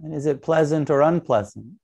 And 0.00 0.12
is 0.12 0.26
it 0.26 0.42
pleasant 0.42 0.90
or 0.90 1.00
unpleasant? 1.00 1.74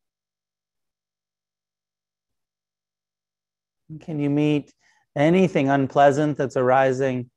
Can 4.01 4.19
you 4.19 4.31
meet 4.31 4.73
anything 5.17 5.69
unpleasant 5.69 6.37
that's 6.37 6.57
arising 6.57 7.31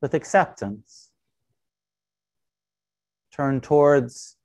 with 0.00 0.14
acceptance? 0.14 1.10
Turn 3.32 3.60
towards 3.60 4.36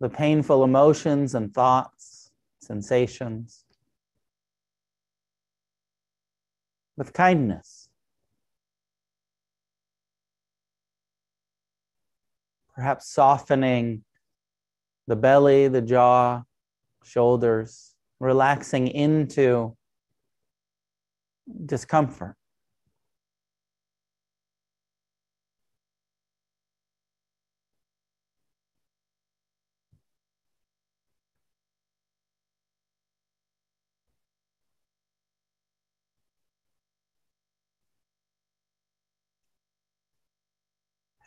the 0.00 0.08
painful 0.08 0.64
emotions 0.64 1.34
and 1.34 1.52
thoughts, 1.54 2.30
sensations 2.60 3.64
with 6.96 7.12
kindness. 7.12 7.81
Perhaps 12.74 13.08
softening 13.08 14.04
the 15.06 15.16
belly, 15.16 15.68
the 15.68 15.82
jaw, 15.82 16.42
shoulders, 17.04 17.94
relaxing 18.20 18.88
into 18.88 19.76
discomfort. 21.66 22.36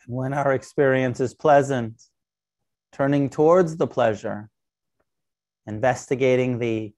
When 0.06 0.32
our 0.32 0.52
experience 0.52 1.20
is 1.20 1.34
pleasant, 1.34 2.00
turning 2.92 3.28
towards 3.28 3.76
the 3.76 3.86
pleasure, 3.86 4.48
investigating 5.66 6.58
the 6.58 6.92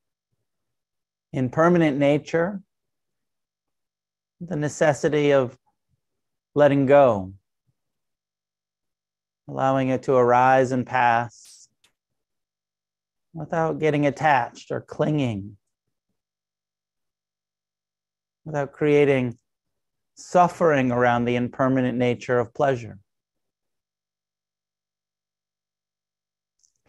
impermanent 1.32 1.98
nature, 1.98 2.60
the 4.40 4.56
necessity 4.56 5.32
of 5.32 5.58
letting 6.54 6.86
go, 6.86 7.32
allowing 9.48 9.88
it 9.88 10.02
to 10.02 10.12
arise 10.14 10.70
and 10.70 10.86
pass, 10.86 11.68
without 13.32 13.78
getting 13.78 14.06
attached 14.06 14.70
or 14.70 14.80
clinging, 14.80 15.56
without 18.44 18.72
creating 18.72 19.38
suffering 20.18 20.90
around 20.90 21.24
the 21.24 21.36
impermanent 21.36 21.96
nature 21.96 22.40
of 22.40 22.52
pleasure. 22.52 22.98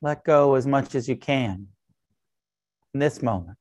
Let 0.02 0.24
go 0.24 0.56
as 0.56 0.66
much 0.66 0.96
as 0.96 1.08
you 1.08 1.16
can 1.16 1.68
in 2.94 3.00
this 3.00 3.22
moment. 3.22 3.59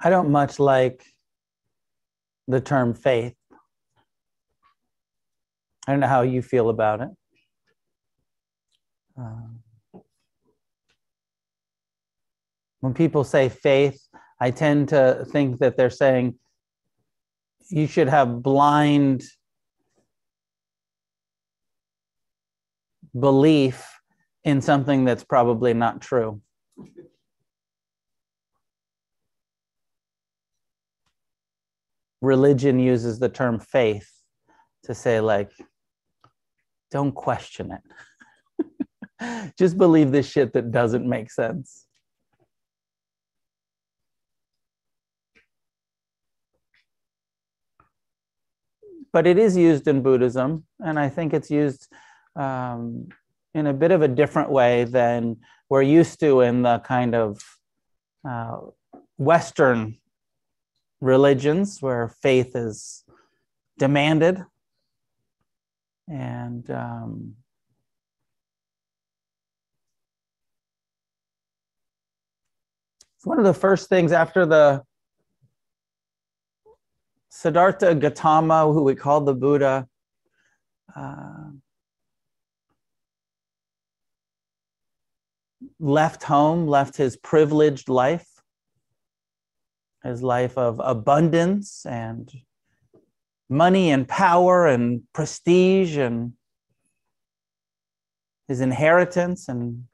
I 0.00 0.10
don't 0.10 0.30
much 0.30 0.58
like 0.58 1.04
the 2.46 2.60
term 2.60 2.94
faith. 2.94 3.34
I 5.86 5.92
don't 5.92 6.00
know 6.00 6.06
how 6.06 6.22
you 6.22 6.42
feel 6.42 6.68
about 6.68 7.00
it. 7.00 7.08
Um, 9.16 9.60
when 12.80 12.94
people 12.94 13.24
say 13.24 13.48
faith, 13.48 14.00
I 14.40 14.50
tend 14.50 14.90
to 14.90 15.26
think 15.30 15.58
that 15.58 15.76
they're 15.76 15.90
saying 15.90 16.38
you 17.70 17.86
should 17.86 18.08
have 18.08 18.42
blind 18.42 19.22
belief 23.18 23.86
in 24.44 24.60
something 24.60 25.04
that's 25.04 25.24
probably 25.24 25.74
not 25.74 26.00
true. 26.00 26.40
Religion 32.20 32.78
uses 32.78 33.18
the 33.18 33.28
term 33.28 33.60
faith 33.60 34.10
to 34.84 34.94
say, 34.94 35.20
like, 35.20 35.50
don't 36.90 37.14
question 37.14 37.72
it. 37.72 39.52
Just 39.58 39.76
believe 39.76 40.10
this 40.10 40.28
shit 40.28 40.52
that 40.54 40.72
doesn't 40.72 41.08
make 41.08 41.30
sense. 41.30 41.87
But 49.12 49.26
it 49.26 49.38
is 49.38 49.56
used 49.56 49.88
in 49.88 50.02
Buddhism, 50.02 50.64
and 50.80 50.98
I 50.98 51.08
think 51.08 51.32
it's 51.32 51.50
used 51.50 51.88
um, 52.36 53.08
in 53.54 53.66
a 53.66 53.72
bit 53.72 53.90
of 53.90 54.02
a 54.02 54.08
different 54.08 54.50
way 54.50 54.84
than 54.84 55.38
we're 55.68 55.82
used 55.82 56.20
to 56.20 56.40
in 56.40 56.62
the 56.62 56.78
kind 56.80 57.14
of 57.14 57.40
uh, 58.28 58.58
Western 59.16 59.98
religions 61.00 61.80
where 61.80 62.08
faith 62.08 62.54
is 62.54 63.04
demanded. 63.78 64.42
And 66.08 66.68
um, 66.70 67.34
it's 73.16 73.26
one 73.26 73.38
of 73.38 73.44
the 73.44 73.54
first 73.54 73.88
things 73.88 74.12
after 74.12 74.46
the 74.46 74.82
Siddhartha 77.30 77.94
Gautama, 77.94 78.72
who 78.72 78.82
we 78.82 78.94
call 78.94 79.20
the 79.20 79.34
Buddha, 79.34 79.86
uh, 80.94 81.50
left 85.78 86.22
home, 86.24 86.66
left 86.66 86.96
his 86.96 87.16
privileged 87.16 87.88
life, 87.88 88.26
his 90.02 90.22
life 90.22 90.56
of 90.56 90.80
abundance 90.82 91.84
and 91.86 92.30
money 93.48 93.90
and 93.90 94.08
power 94.08 94.66
and 94.66 95.02
prestige 95.12 95.96
and 95.96 96.32
his 98.46 98.60
inheritance 98.60 99.48
and 99.48 99.84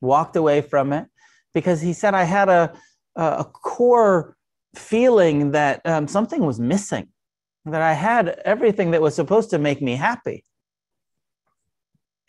walked 0.00 0.36
away 0.36 0.60
from 0.60 0.92
it 0.92 1.06
because 1.52 1.80
he 1.80 1.92
said, 1.92 2.14
I 2.14 2.24
had 2.24 2.48
a, 2.48 2.72
a 3.16 3.44
core 3.44 4.35
feeling 4.78 5.52
that 5.52 5.80
um, 5.84 6.08
something 6.08 6.44
was 6.44 6.60
missing, 6.60 7.08
that 7.64 7.82
I 7.82 7.92
had 7.92 8.40
everything 8.44 8.92
that 8.92 9.02
was 9.02 9.14
supposed 9.14 9.50
to 9.50 9.58
make 9.58 9.82
me 9.82 9.96
happy. 9.96 10.44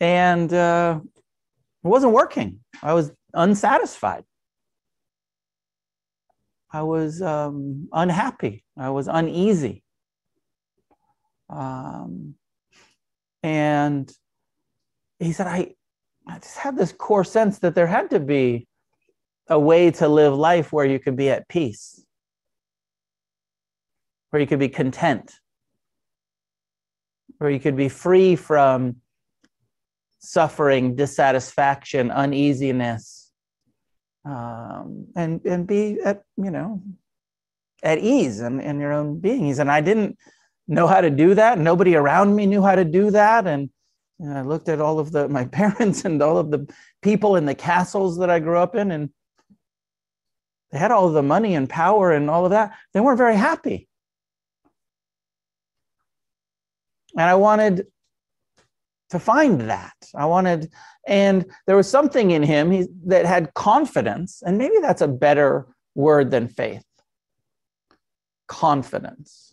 And 0.00 0.52
uh, 0.52 1.00
it 1.84 1.88
wasn't 1.88 2.12
working. 2.12 2.60
I 2.82 2.94
was 2.94 3.12
unsatisfied. 3.34 4.24
I 6.70 6.82
was 6.82 7.22
um, 7.22 7.88
unhappy. 7.92 8.64
I 8.76 8.90
was 8.90 9.08
uneasy. 9.08 9.82
Um, 11.48 12.34
and 13.42 14.12
he 15.18 15.32
said, 15.32 15.46
I, 15.46 15.74
I 16.26 16.38
just 16.38 16.58
had 16.58 16.76
this 16.76 16.92
core 16.92 17.24
sense 17.24 17.60
that 17.60 17.74
there 17.74 17.86
had 17.86 18.10
to 18.10 18.20
be 18.20 18.68
a 19.48 19.58
way 19.58 19.90
to 19.92 20.08
live 20.08 20.34
life 20.34 20.72
where 20.72 20.84
you 20.84 20.98
could 20.98 21.16
be 21.16 21.30
at 21.30 21.48
peace 21.48 22.04
where 24.30 24.40
you 24.40 24.46
could 24.46 24.58
be 24.58 24.68
content, 24.68 25.32
where 27.38 27.50
you 27.50 27.60
could 27.60 27.76
be 27.76 27.88
free 27.88 28.36
from 28.36 28.96
suffering, 30.18 30.96
dissatisfaction, 30.96 32.10
uneasiness, 32.10 33.30
um, 34.24 35.06
and 35.16 35.40
and 35.44 35.66
be 35.66 35.98
at 36.04 36.22
you 36.36 36.50
know 36.50 36.82
at 37.82 37.98
ease 37.98 38.40
in, 38.40 38.60
in 38.60 38.80
your 38.80 38.92
own 38.92 39.20
beings. 39.20 39.58
And 39.58 39.70
I 39.70 39.80
didn't 39.80 40.18
know 40.66 40.86
how 40.86 41.00
to 41.00 41.10
do 41.10 41.34
that. 41.34 41.58
Nobody 41.58 41.94
around 41.94 42.34
me 42.34 42.46
knew 42.46 42.62
how 42.62 42.74
to 42.74 42.84
do 42.84 43.10
that. 43.10 43.46
And, 43.46 43.70
and 44.18 44.36
I 44.36 44.42
looked 44.42 44.68
at 44.68 44.80
all 44.80 44.98
of 44.98 45.12
the 45.12 45.28
my 45.28 45.44
parents 45.60 46.04
and 46.04 46.20
all 46.22 46.38
of 46.38 46.50
the 46.50 46.68
people 47.02 47.36
in 47.36 47.46
the 47.46 47.54
castles 47.54 48.18
that 48.18 48.30
I 48.30 48.38
grew 48.38 48.58
up 48.58 48.74
in, 48.74 48.90
and 48.90 49.10
they 50.70 50.78
had 50.78 50.90
all 50.90 51.10
the 51.10 51.22
money 51.22 51.54
and 51.54 51.68
power 51.68 52.12
and 52.12 52.28
all 52.28 52.44
of 52.44 52.50
that. 52.50 52.72
They 52.92 53.00
weren't 53.00 53.18
very 53.18 53.36
happy. 53.36 53.88
And 57.18 57.28
I 57.28 57.34
wanted 57.34 57.88
to 59.10 59.18
find 59.18 59.62
that. 59.62 59.96
I 60.14 60.24
wanted, 60.26 60.70
and 61.04 61.44
there 61.66 61.76
was 61.76 61.90
something 61.90 62.30
in 62.30 62.44
him 62.44 62.70
he, 62.70 62.86
that 63.06 63.26
had 63.26 63.52
confidence, 63.54 64.40
and 64.46 64.56
maybe 64.56 64.76
that's 64.80 65.02
a 65.02 65.08
better 65.08 65.66
word 65.96 66.30
than 66.30 66.46
faith 66.46 66.84
confidence. 68.46 69.52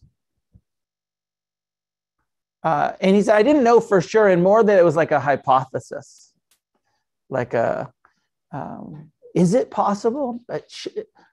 Uh, 2.63 2.93
and 3.01 3.15
he 3.15 3.23
said, 3.23 3.35
I 3.35 3.41
didn't 3.41 3.63
know 3.63 3.79
for 3.79 3.99
sure, 3.99 4.27
and 4.27 4.43
more 4.43 4.63
that 4.63 4.77
it 4.77 4.85
was 4.85 4.95
like 4.95 5.11
a 5.11 5.19
hypothesis, 5.19 6.33
like 7.31 7.55
a, 7.55 7.91
um, 8.51 9.11
is 9.33 9.55
it 9.55 9.71
possible 9.71 10.39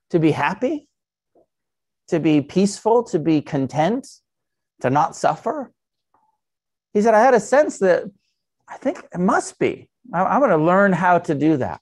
to 0.09 0.19
be 0.19 0.31
happy, 0.31 0.89
to 2.09 2.19
be 2.19 2.41
peaceful, 2.41 3.05
to 3.05 3.19
be 3.19 3.43
content, 3.43 4.09
to 4.81 4.89
not 4.89 5.15
suffer? 5.15 5.73
He 6.93 7.03
said, 7.03 7.15
I 7.15 7.21
had 7.21 7.35
a 7.35 7.41
sense 7.41 7.79
that 7.79 8.05
I 8.69 8.77
think 8.77 8.99
it 9.13 9.19
must 9.19 9.59
be. 9.59 9.89
I'm 10.13 10.41
going 10.41 10.51
to 10.51 10.57
learn 10.57 10.93
how 10.93 11.19
to 11.19 11.35
do 11.35 11.57
that. 11.59 11.81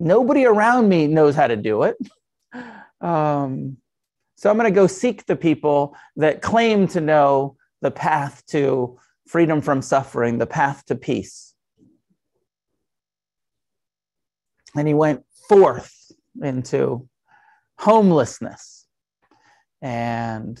Nobody 0.00 0.44
around 0.44 0.88
me 0.88 1.06
knows 1.06 1.34
how 1.34 1.46
to 1.46 1.56
do 1.56 1.84
it. 1.84 1.96
Um, 3.00 3.76
so 4.36 4.50
I'm 4.50 4.56
going 4.56 4.70
to 4.70 4.74
go 4.74 4.86
seek 4.86 5.26
the 5.26 5.36
people 5.36 5.96
that 6.16 6.42
claim 6.42 6.88
to 6.88 7.00
know 7.00 7.56
the 7.82 7.90
path 7.90 8.42
to 8.48 8.98
freedom 9.26 9.60
from 9.60 9.82
suffering, 9.82 10.38
the 10.38 10.46
path 10.46 10.84
to 10.86 10.94
peace. 10.94 11.54
And 14.76 14.86
he 14.86 14.94
went 14.94 15.24
forth 15.48 16.12
into 16.42 17.08
homelessness 17.78 18.86
and 19.80 20.58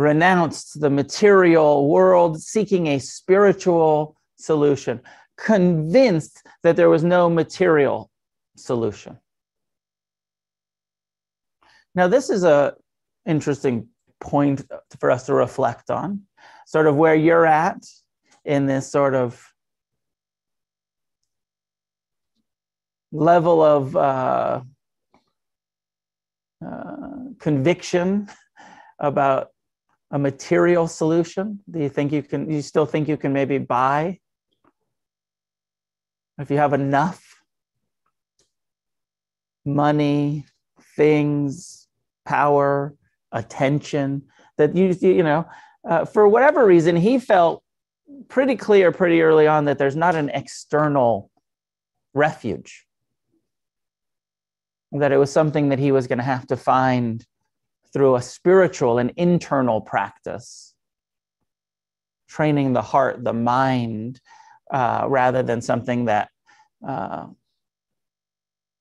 renounced 0.00 0.80
the 0.80 0.90
material 0.90 1.88
world, 1.88 2.40
seeking 2.40 2.86
a 2.88 2.98
spiritual 2.98 4.16
solution, 4.36 5.00
convinced 5.36 6.42
that 6.62 6.74
there 6.76 6.88
was 6.88 7.04
no 7.04 7.28
material 7.28 8.10
solution. 8.56 9.18
Now, 11.94 12.08
this 12.08 12.30
is 12.30 12.44
a 12.44 12.74
interesting 13.26 13.88
point 14.20 14.62
for 14.98 15.10
us 15.10 15.26
to 15.26 15.34
reflect 15.34 15.90
on, 15.90 16.22
sort 16.66 16.86
of 16.86 16.96
where 16.96 17.14
you're 17.14 17.46
at 17.46 17.84
in 18.44 18.66
this 18.66 18.90
sort 18.90 19.14
of 19.14 19.46
level 23.12 23.62
of 23.62 23.96
uh, 23.96 24.62
uh, 26.64 26.90
conviction 27.38 28.28
about 28.98 29.50
a 30.10 30.18
material 30.18 30.88
solution? 30.88 31.60
Do 31.70 31.78
you 31.78 31.88
think 31.88 32.12
you 32.12 32.22
can, 32.22 32.50
you 32.50 32.62
still 32.62 32.86
think 32.86 33.08
you 33.08 33.16
can 33.16 33.32
maybe 33.32 33.58
buy? 33.58 34.18
If 36.38 36.50
you 36.50 36.56
have 36.56 36.72
enough 36.72 37.42
money, 39.64 40.46
things, 40.96 41.86
power, 42.24 42.94
attention, 43.30 44.22
that 44.56 44.74
you, 44.74 44.96
you 45.00 45.22
know, 45.22 45.46
uh, 45.88 46.04
for 46.04 46.26
whatever 46.26 46.66
reason, 46.66 46.96
he 46.96 47.18
felt 47.18 47.62
pretty 48.28 48.56
clear 48.56 48.90
pretty 48.92 49.22
early 49.22 49.46
on 49.46 49.66
that 49.66 49.78
there's 49.78 49.96
not 49.96 50.14
an 50.14 50.30
external 50.30 51.30
refuge, 52.14 52.86
that 54.92 55.12
it 55.12 55.16
was 55.16 55.30
something 55.30 55.68
that 55.68 55.78
he 55.78 55.92
was 55.92 56.06
going 56.06 56.18
to 56.18 56.24
have 56.24 56.46
to 56.48 56.56
find 56.56 57.24
through 57.92 58.16
a 58.16 58.22
spiritual 58.22 58.98
and 58.98 59.12
internal 59.16 59.80
practice, 59.80 60.74
training 62.28 62.72
the 62.72 62.82
heart, 62.82 63.24
the 63.24 63.32
mind, 63.32 64.20
uh, 64.70 65.04
rather 65.08 65.42
than 65.42 65.60
something 65.60 66.04
that 66.04 66.28
uh, 66.86 67.26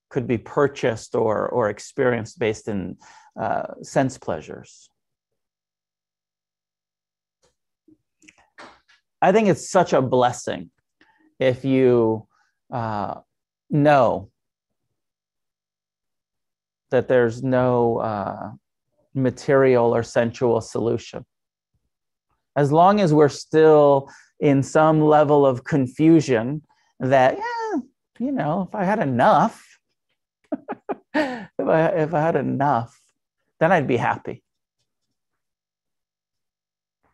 could 0.09 0.27
be 0.27 0.37
purchased 0.37 1.15
or, 1.15 1.47
or 1.49 1.69
experienced 1.69 2.37
based 2.39 2.67
in 2.67 2.97
uh, 3.39 3.73
sense 3.81 4.17
pleasures. 4.17 4.89
I 9.21 9.31
think 9.31 9.49
it's 9.49 9.69
such 9.69 9.93
a 9.93 10.01
blessing 10.01 10.71
if 11.39 11.65
you 11.65 12.27
uh, 12.71 13.15
know 13.69 14.29
that 16.91 17.07
there's 17.07 17.43
no 17.43 17.97
uh, 17.97 18.51
material 19.23 19.95
or 19.95 20.03
sensual 20.03 20.61
solution. 20.61 21.25
As 22.55 22.71
long 22.71 22.99
as 22.99 23.13
we're 23.13 23.29
still 23.29 24.09
in 24.39 24.63
some 24.63 25.01
level 25.01 25.45
of 25.45 25.63
confusion 25.63 26.61
that, 26.99 27.37
yeah, 27.37 27.79
you 28.19 28.31
know, 28.31 28.67
if 28.67 28.75
I 28.75 28.83
had 28.83 28.99
enough, 28.99 29.79
if, 31.13 31.49
I, 31.59 31.85
if 31.87 32.13
I 32.13 32.21
had 32.21 32.35
enough, 32.35 32.99
then 33.59 33.71
I'd 33.71 33.87
be 33.87 33.97
happy. 33.97 34.43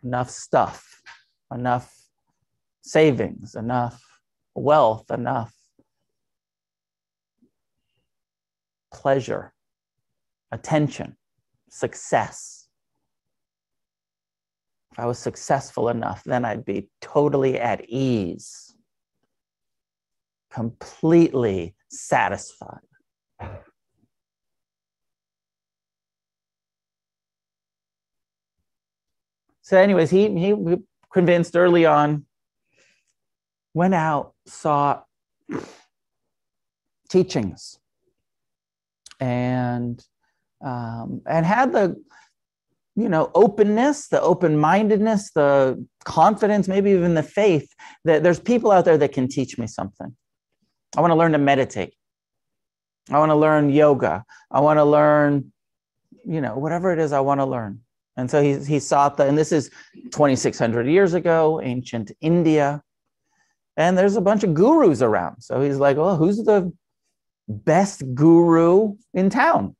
Enough 0.03 0.29
stuff, 0.29 1.01
enough 1.53 1.93
savings, 2.81 3.55
enough 3.55 4.01
wealth, 4.53 5.09
enough 5.11 5.53
pleasure, 8.93 9.53
attention, 10.51 11.17
success. 11.75 12.67
If 14.93 14.99
I 14.99 15.05
was 15.05 15.19
successful 15.19 15.89
enough, 15.89 16.23
then 16.23 16.45
I'd 16.45 16.63
be 16.63 16.89
totally 17.01 17.59
at 17.59 17.83
ease, 17.89 18.73
completely 20.49 21.75
satisfied. 21.89 22.79
So, 29.61 29.77
anyways, 29.77 30.11
he, 30.11 30.29
he 30.29 30.77
convinced 31.11 31.57
early 31.57 31.85
on, 31.85 32.25
went 33.73 33.95
out, 33.95 34.33
sought 34.45 35.05
teachings, 37.09 37.79
and 39.19 40.01
um, 40.63 41.21
and 41.27 41.45
had 41.45 41.73
the 41.73 41.95
you 42.95 43.09
know 43.09 43.29
openness 43.35 44.07
the 44.07 44.21
open-mindedness 44.21 45.31
the 45.31 45.85
confidence 46.05 46.67
maybe 46.67 46.91
even 46.91 47.13
the 47.13 47.23
faith 47.23 47.67
that 48.05 48.23
there's 48.23 48.39
people 48.39 48.71
out 48.71 48.85
there 48.85 48.97
that 48.97 49.11
can 49.11 49.27
teach 49.27 49.57
me 49.57 49.67
something. 49.67 50.15
I 50.95 51.01
want 51.01 51.11
to 51.11 51.15
learn 51.15 51.33
to 51.33 51.37
meditate. 51.37 51.93
I 53.09 53.19
want 53.19 53.31
to 53.31 53.35
learn 53.35 53.69
yoga. 53.69 54.23
I 54.49 54.61
want 54.61 54.77
to 54.77 54.85
learn 54.85 55.51
you 56.25 56.41
know 56.41 56.57
whatever 56.57 56.91
it 56.91 56.99
is 56.99 57.11
i 57.11 57.19
want 57.19 57.39
to 57.39 57.45
learn. 57.45 57.81
And 58.17 58.31
so 58.31 58.41
he, 58.41 58.57
he 58.63 58.79
sought 58.79 59.17
the 59.17 59.25
and 59.25 59.37
this 59.37 59.51
is 59.51 59.69
2600 60.11 60.87
years 60.87 61.13
ago 61.13 61.61
ancient 61.61 62.11
india. 62.21 62.81
And 63.77 63.97
there's 63.97 64.15
a 64.15 64.21
bunch 64.21 64.43
of 64.45 64.53
gurus 64.53 65.01
around. 65.01 65.41
So 65.41 65.61
he's 65.61 65.77
like 65.77 65.97
well 65.97 66.15
who's 66.15 66.37
the 66.37 66.71
best 67.47 68.03
guru 68.15 68.95
in 69.13 69.29
town 69.29 69.75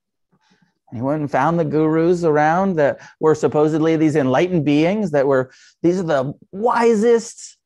he 0.96 1.02
went 1.02 1.22
and 1.22 1.32
found 1.32 1.60
the 1.60 1.66
gurus 1.66 2.24
around 2.24 2.76
that 2.76 3.00
were 3.20 3.36
supposedly 3.36 3.96
these 3.96 4.16
enlightened 4.16 4.66
beings 4.66 5.12
that 5.12 5.28
were, 5.28 5.52
these 5.82 6.00
are 6.00 6.04
the 6.04 6.34
wisest, 6.52 7.58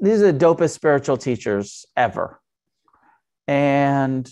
these 0.00 0.20
are 0.22 0.32
the 0.32 0.38
dopest 0.38 0.70
spiritual 0.70 1.16
teachers 1.16 1.86
ever. 1.96 2.40
And 3.46 4.30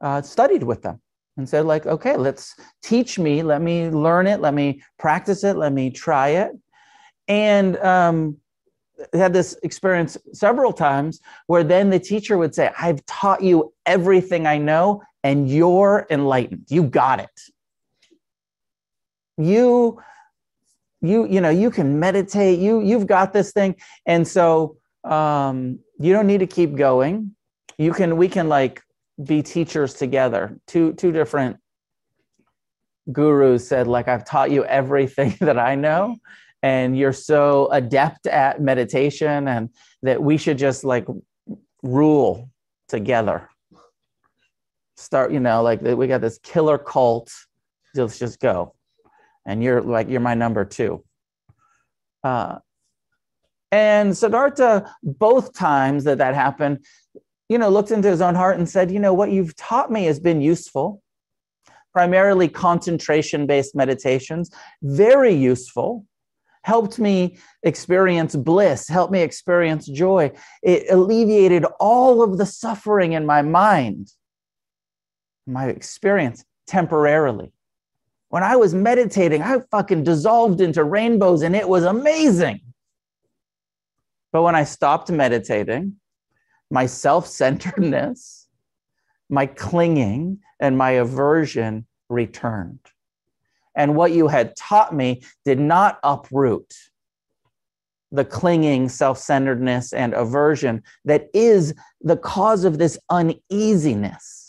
uh, 0.00 0.22
studied 0.22 0.62
with 0.62 0.82
them 0.82 1.00
and 1.36 1.48
said, 1.48 1.66
like, 1.66 1.86
okay, 1.86 2.16
let's 2.16 2.54
teach 2.82 3.18
me, 3.18 3.42
let 3.42 3.62
me 3.62 3.90
learn 3.90 4.26
it, 4.26 4.40
let 4.40 4.54
me 4.54 4.82
practice 4.98 5.44
it, 5.44 5.56
let 5.56 5.72
me 5.72 5.90
try 5.90 6.28
it. 6.30 6.50
And 7.28 7.76
um, 7.78 8.38
had 9.12 9.32
this 9.32 9.56
experience 9.62 10.16
several 10.32 10.72
times 10.72 11.20
where 11.46 11.64
then 11.64 11.90
the 11.90 12.00
teacher 12.00 12.36
would 12.36 12.54
say, 12.54 12.70
I've 12.78 13.04
taught 13.06 13.42
you 13.42 13.72
everything 13.86 14.46
I 14.46 14.58
know 14.58 15.02
and 15.22 15.48
you're 15.48 16.06
enlightened. 16.10 16.66
You 16.68 16.84
got 16.84 17.20
it. 17.20 17.40
You 19.36 20.00
you 21.00 21.26
you 21.26 21.40
know 21.40 21.50
you 21.50 21.70
can 21.70 21.98
meditate. 21.98 22.58
You 22.58 22.80
you've 22.80 23.06
got 23.06 23.32
this 23.32 23.52
thing. 23.52 23.76
And 24.06 24.26
so 24.26 24.76
um 25.04 25.78
you 25.98 26.12
don't 26.12 26.26
need 26.26 26.40
to 26.40 26.46
keep 26.46 26.74
going. 26.74 27.34
You 27.78 27.92
can 27.92 28.16
we 28.16 28.28
can 28.28 28.48
like 28.48 28.82
be 29.22 29.42
teachers 29.42 29.94
together. 29.94 30.58
Two 30.66 30.92
two 30.94 31.12
different 31.12 31.56
gurus 33.12 33.66
said 33.66 33.86
like 33.86 34.08
i've 34.08 34.24
taught 34.24 34.50
you 34.50 34.64
everything 34.64 35.36
that 35.40 35.58
i 35.58 35.74
know 35.74 36.16
and 36.62 36.96
you're 36.96 37.12
so 37.12 37.68
adept 37.72 38.26
at 38.26 38.60
meditation 38.60 39.48
and 39.48 39.70
that 40.02 40.22
we 40.22 40.36
should 40.36 40.58
just 40.58 40.84
like 40.84 41.06
rule 41.82 42.50
together 42.88 43.48
start, 45.00 45.32
you 45.32 45.40
know, 45.40 45.62
like 45.62 45.80
we 45.80 46.06
got 46.06 46.20
this 46.20 46.38
killer 46.42 46.78
cult. 46.78 47.32
Let's 47.94 48.18
just 48.18 48.40
go. 48.40 48.74
And 49.46 49.62
you're 49.62 49.80
like, 49.80 50.08
you're 50.08 50.20
my 50.20 50.34
number 50.34 50.64
two. 50.64 51.02
Uh, 52.22 52.58
and 53.72 54.16
Siddhartha, 54.16 54.94
both 55.02 55.54
times 55.54 56.04
that 56.04 56.18
that 56.18 56.34
happened, 56.34 56.84
you 57.48 57.58
know, 57.58 57.68
looked 57.68 57.90
into 57.90 58.08
his 58.08 58.20
own 58.20 58.34
heart 58.34 58.58
and 58.58 58.68
said, 58.68 58.90
you 58.90 59.00
know, 59.00 59.14
what 59.14 59.30
you've 59.30 59.56
taught 59.56 59.90
me 59.90 60.04
has 60.04 60.20
been 60.20 60.40
useful, 60.40 61.02
primarily 61.92 62.48
concentration 62.48 63.46
based 63.46 63.74
meditations, 63.74 64.50
very 64.82 65.32
useful, 65.32 66.04
helped 66.62 66.98
me 66.98 67.38
experience 67.62 68.36
bliss, 68.36 68.86
helped 68.88 69.12
me 69.12 69.22
experience 69.22 69.86
joy. 69.86 70.30
It 70.62 70.84
alleviated 70.90 71.64
all 71.78 72.22
of 72.22 72.38
the 72.38 72.46
suffering 72.46 73.12
in 73.12 73.24
my 73.24 73.42
mind 73.42 74.12
my 75.46 75.66
experience 75.68 76.44
temporarily. 76.66 77.52
When 78.28 78.42
I 78.42 78.56
was 78.56 78.74
meditating, 78.74 79.42
I 79.42 79.58
fucking 79.70 80.04
dissolved 80.04 80.60
into 80.60 80.84
rainbows 80.84 81.42
and 81.42 81.56
it 81.56 81.68
was 81.68 81.84
amazing. 81.84 82.60
But 84.32 84.42
when 84.42 84.54
I 84.54 84.64
stopped 84.64 85.10
meditating, 85.10 85.96
my 86.70 86.86
self 86.86 87.26
centeredness, 87.26 88.46
my 89.28 89.46
clinging, 89.46 90.38
and 90.60 90.78
my 90.78 90.92
aversion 90.92 91.86
returned. 92.08 92.80
And 93.74 93.96
what 93.96 94.12
you 94.12 94.28
had 94.28 94.56
taught 94.56 94.94
me 94.94 95.22
did 95.44 95.58
not 95.58 95.98
uproot 96.04 96.74
the 98.12 98.24
clinging, 98.24 98.88
self 98.88 99.18
centeredness, 99.18 99.92
and 99.92 100.14
aversion 100.14 100.82
that 101.04 101.28
is 101.34 101.74
the 102.00 102.16
cause 102.16 102.64
of 102.64 102.78
this 102.78 102.98
uneasiness 103.08 104.39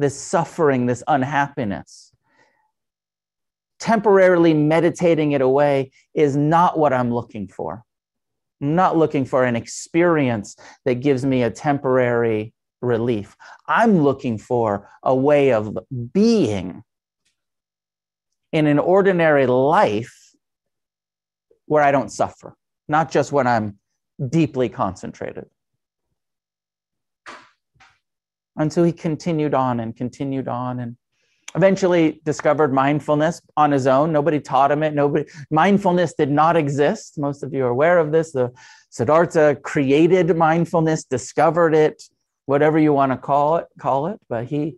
this 0.00 0.18
suffering, 0.18 0.86
this 0.86 1.02
unhappiness. 1.06 2.12
Temporarily 3.78 4.54
meditating 4.54 5.32
it 5.32 5.40
away 5.40 5.90
is 6.14 6.36
not 6.36 6.78
what 6.78 6.92
I'm 6.92 7.12
looking 7.12 7.48
for. 7.48 7.84
I'm 8.60 8.74
not 8.74 8.96
looking 8.96 9.24
for 9.24 9.44
an 9.44 9.56
experience 9.56 10.56
that 10.84 10.96
gives 10.96 11.24
me 11.24 11.42
a 11.42 11.50
temporary 11.50 12.52
relief. 12.82 13.36
I'm 13.66 14.02
looking 14.02 14.38
for 14.38 14.88
a 15.02 15.14
way 15.14 15.52
of 15.52 15.78
being 16.12 16.82
in 18.52 18.66
an 18.66 18.78
ordinary 18.78 19.46
life 19.46 20.34
where 21.66 21.82
I 21.82 21.92
don't 21.92 22.10
suffer, 22.10 22.56
not 22.88 23.10
just 23.10 23.32
when 23.32 23.46
I'm 23.46 23.78
deeply 24.28 24.68
concentrated. 24.68 25.46
And 28.60 28.70
so 28.70 28.84
he 28.84 28.92
continued 28.92 29.54
on 29.54 29.80
and 29.80 29.96
continued 29.96 30.46
on 30.46 30.80
and 30.80 30.96
eventually 31.54 32.20
discovered 32.26 32.74
mindfulness 32.74 33.40
on 33.56 33.72
his 33.72 33.86
own. 33.86 34.12
Nobody 34.12 34.38
taught 34.38 34.70
him 34.70 34.82
it. 34.82 34.94
Nobody 34.94 35.24
mindfulness 35.50 36.12
did 36.12 36.30
not 36.30 36.56
exist. 36.56 37.18
Most 37.18 37.42
of 37.42 37.54
you 37.54 37.64
are 37.64 37.70
aware 37.70 37.98
of 37.98 38.12
this. 38.12 38.32
The 38.32 38.52
Siddhartha 38.90 39.56
created 39.62 40.36
mindfulness, 40.36 41.04
discovered 41.04 41.74
it, 41.74 42.02
whatever 42.44 42.78
you 42.78 42.92
want 42.92 43.12
to 43.12 43.18
call 43.18 43.56
it, 43.56 43.66
call 43.78 44.08
it. 44.08 44.20
But 44.28 44.44
he 44.44 44.76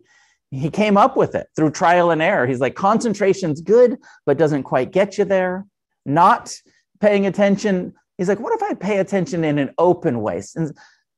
he 0.49 0.69
came 0.69 0.95
up 0.97 1.17
with 1.17 1.35
it 1.35 1.47
through 1.55 1.71
trial 1.71 2.11
and 2.11 2.21
error. 2.21 2.47
He's 2.47 2.59
like, 2.61 2.75
concentration's 2.75 3.59
good, 3.59 3.97
but 4.25 4.37
doesn't 4.37 4.63
quite 4.63 4.91
get 4.91 5.17
you 5.17 5.25
there. 5.25 5.65
Not 6.05 6.53
paying 7.01 7.25
attention. 7.25 7.95
He's 8.17 8.29
like, 8.29 8.39
what 8.39 8.53
if 8.53 8.63
I 8.63 8.75
pay 8.75 8.99
attention 8.99 9.43
in 9.43 9.57
an 9.57 9.71
open 9.77 10.21
way? 10.21 10.41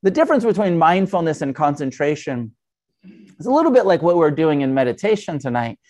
The 0.06 0.12
difference 0.12 0.44
between 0.44 0.78
mindfulness 0.78 1.42
and 1.42 1.52
concentration 1.52 2.52
is 3.40 3.46
a 3.46 3.50
little 3.50 3.72
bit 3.72 3.86
like 3.86 4.02
what 4.02 4.14
we're 4.14 4.30
doing 4.30 4.60
in 4.60 4.72
meditation 4.72 5.36
tonight. 5.36 5.80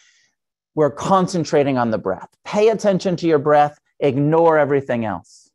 we're 0.74 0.90
concentrating 0.90 1.76
on 1.76 1.90
the 1.90 1.98
breath. 1.98 2.28
Pay 2.42 2.68
attention 2.68 3.14
to 3.16 3.26
your 3.26 3.38
breath, 3.38 3.78
ignore 4.00 4.56
everything 4.58 5.04
else. 5.04 5.50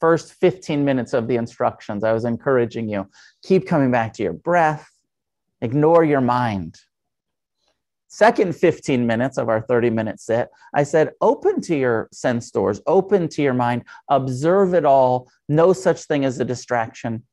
First 0.00 0.34
15 0.34 0.84
minutes 0.84 1.12
of 1.12 1.28
the 1.28 1.36
instructions, 1.36 2.02
I 2.02 2.12
was 2.12 2.24
encouraging 2.24 2.88
you 2.88 3.08
keep 3.44 3.64
coming 3.64 3.92
back 3.92 4.12
to 4.14 4.24
your 4.24 4.32
breath, 4.32 4.88
ignore 5.60 6.02
your 6.02 6.20
mind. 6.20 6.80
Second 8.14 8.54
15 8.54 9.08
minutes 9.08 9.38
of 9.38 9.48
our 9.48 9.60
30 9.60 9.90
minute 9.90 10.20
sit, 10.20 10.48
I 10.72 10.84
said, 10.84 11.10
open 11.20 11.60
to 11.62 11.76
your 11.76 12.08
sense 12.12 12.48
doors, 12.52 12.80
open 12.86 13.26
to 13.30 13.42
your 13.42 13.54
mind, 13.54 13.82
observe 14.08 14.72
it 14.72 14.84
all, 14.84 15.28
no 15.48 15.72
such 15.72 16.04
thing 16.04 16.24
as 16.24 16.38
a 16.38 16.44
distraction. 16.44 17.24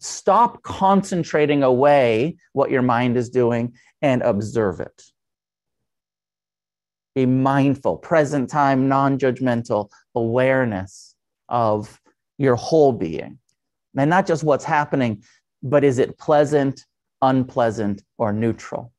Stop 0.00 0.62
concentrating 0.62 1.62
away 1.62 2.36
what 2.52 2.70
your 2.70 2.82
mind 2.82 3.16
is 3.16 3.30
doing 3.30 3.72
and 4.02 4.20
observe 4.20 4.80
it. 4.80 5.02
Be 7.14 7.24
mindful, 7.24 7.96
present 7.96 8.50
time, 8.50 8.86
non 8.86 9.18
judgmental 9.18 9.88
awareness 10.14 11.14
of 11.48 11.98
your 12.36 12.56
whole 12.56 12.92
being. 12.92 13.38
And 13.96 14.10
not 14.10 14.26
just 14.26 14.44
what's 14.44 14.66
happening, 14.66 15.22
but 15.62 15.84
is 15.84 15.98
it 15.98 16.18
pleasant, 16.18 16.84
unpleasant, 17.22 18.02
or 18.18 18.34
neutral? 18.34 18.92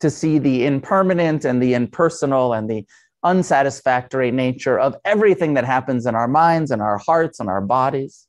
To 0.00 0.10
see 0.10 0.38
the 0.38 0.66
impermanent 0.66 1.44
and 1.44 1.62
the 1.62 1.74
impersonal 1.74 2.52
and 2.52 2.68
the 2.68 2.84
unsatisfactory 3.22 4.30
nature 4.30 4.78
of 4.78 4.94
everything 5.04 5.54
that 5.54 5.64
happens 5.64 6.06
in 6.06 6.14
our 6.14 6.28
minds 6.28 6.70
and 6.70 6.80
our 6.80 6.98
hearts 6.98 7.40
and 7.40 7.48
our 7.48 7.60
bodies. 7.60 8.26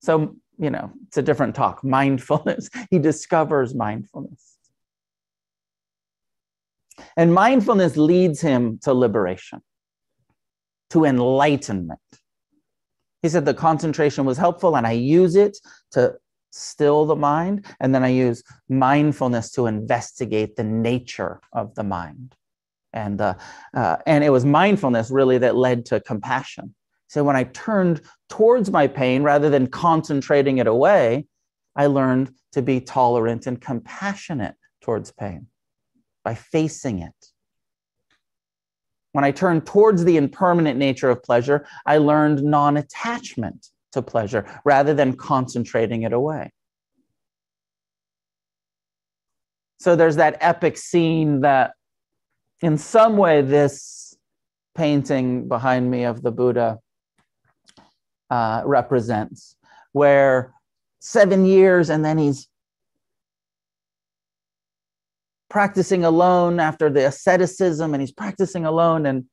So, 0.00 0.36
you 0.58 0.70
know, 0.70 0.90
it's 1.06 1.16
a 1.16 1.22
different 1.22 1.54
talk. 1.54 1.84
Mindfulness. 1.84 2.68
He 2.90 2.98
discovers 2.98 3.74
mindfulness. 3.74 4.56
And 7.16 7.32
mindfulness 7.32 7.96
leads 7.96 8.40
him 8.40 8.78
to 8.82 8.92
liberation, 8.92 9.60
to 10.90 11.04
enlightenment. 11.04 12.00
He 13.22 13.28
said 13.28 13.44
the 13.44 13.54
concentration 13.54 14.24
was 14.24 14.36
helpful, 14.36 14.76
and 14.76 14.86
I 14.86 14.92
use 14.92 15.36
it 15.36 15.56
to 15.92 16.14
still 16.52 17.06
the 17.06 17.16
mind. 17.16 17.66
And 17.80 17.94
then 17.94 18.04
I 18.04 18.08
use 18.08 18.42
mindfulness 18.68 19.50
to 19.52 19.66
investigate 19.66 20.56
the 20.56 20.64
nature 20.64 21.40
of 21.52 21.74
the 21.74 21.82
mind. 21.82 22.36
And, 22.92 23.20
uh, 23.20 23.34
uh, 23.74 23.96
and 24.06 24.22
it 24.22 24.30
was 24.30 24.44
mindfulness 24.44 25.10
really 25.10 25.38
that 25.38 25.56
led 25.56 25.86
to 25.86 26.00
compassion. 26.00 26.74
So 27.08 27.24
when 27.24 27.36
I 27.36 27.44
turned 27.44 28.02
towards 28.28 28.70
my 28.70 28.86
pain 28.86 29.22
rather 29.22 29.50
than 29.50 29.66
concentrating 29.66 30.58
it 30.58 30.66
away, 30.66 31.26
I 31.74 31.86
learned 31.86 32.32
to 32.52 32.62
be 32.62 32.80
tolerant 32.80 33.46
and 33.46 33.60
compassionate 33.60 34.54
towards 34.82 35.10
pain 35.10 35.46
by 36.24 36.34
facing 36.34 37.00
it. 37.00 37.26
When 39.12 39.24
I 39.24 39.30
turned 39.30 39.66
towards 39.66 40.04
the 40.04 40.16
impermanent 40.16 40.78
nature 40.78 41.10
of 41.10 41.22
pleasure, 41.22 41.66
I 41.84 41.98
learned 41.98 42.42
non 42.42 42.76
attachment 42.76 43.68
to 43.92 44.02
pleasure 44.02 44.44
rather 44.64 44.94
than 44.94 45.14
concentrating 45.14 46.02
it 46.02 46.12
away. 46.12 46.50
So 49.80 49.96
there's 49.96 50.16
that 50.16 50.36
epic 50.40 50.76
scene 50.76 51.40
that, 51.40 51.72
in 52.60 52.78
some 52.78 53.16
way, 53.16 53.42
this 53.42 54.16
painting 54.74 55.48
behind 55.48 55.90
me 55.90 56.04
of 56.04 56.22
the 56.22 56.30
Buddha 56.30 56.78
uh, 58.30 58.62
represents, 58.64 59.56
where 59.92 60.54
seven 61.00 61.44
years 61.44 61.90
and 61.90 62.04
then 62.04 62.16
he's 62.16 62.48
practicing 65.50 66.04
alone 66.04 66.60
after 66.60 66.88
the 66.88 67.06
asceticism 67.08 67.92
and 67.92 68.00
he's 68.00 68.12
practicing 68.12 68.64
alone 68.64 69.04
and 69.04 69.24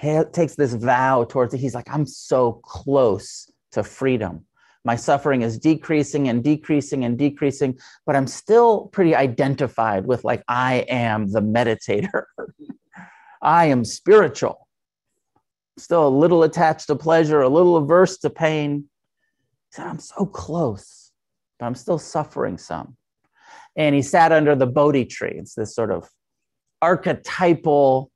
takes 0.00 0.54
this 0.54 0.74
vow 0.74 1.24
towards 1.24 1.54
it. 1.54 1.58
He's 1.58 1.74
like, 1.74 1.88
I'm 1.90 2.06
so 2.06 2.60
close 2.64 3.50
to 3.72 3.82
freedom. 3.82 4.44
My 4.84 4.96
suffering 4.96 5.42
is 5.42 5.58
decreasing 5.58 6.28
and 6.28 6.44
decreasing 6.44 7.04
and 7.04 7.16
decreasing, 7.16 7.78
but 8.04 8.16
I'm 8.16 8.26
still 8.26 8.88
pretty 8.88 9.14
identified 9.14 10.06
with 10.06 10.24
like, 10.24 10.42
I 10.46 10.84
am 10.88 11.30
the 11.30 11.40
meditator. 11.40 12.24
I 13.42 13.66
am 13.66 13.84
spiritual. 13.84 14.68
Still 15.78 16.06
a 16.06 16.08
little 16.08 16.42
attached 16.42 16.86
to 16.88 16.96
pleasure, 16.96 17.40
a 17.40 17.48
little 17.48 17.76
averse 17.76 18.18
to 18.18 18.30
pain. 18.30 18.88
He 19.70 19.76
said, 19.76 19.86
I'm 19.86 19.98
so 19.98 20.26
close, 20.26 21.12
but 21.58 21.66
I'm 21.66 21.74
still 21.74 21.98
suffering 21.98 22.58
some 22.58 22.96
and 23.76 23.94
he 23.94 24.02
sat 24.02 24.32
under 24.32 24.54
the 24.54 24.66
Bodhi 24.66 25.04
tree. 25.04 25.34
It's 25.36 25.54
this 25.54 25.74
sort 25.74 25.90
of 25.90 26.08
archetypal, 26.80 28.10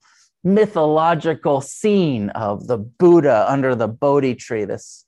mythological 0.44 1.60
scene 1.60 2.30
of 2.30 2.66
the 2.66 2.78
Buddha 2.78 3.44
under 3.48 3.74
the 3.74 3.88
Bodhi 3.88 4.34
tree, 4.34 4.64
this 4.64 5.04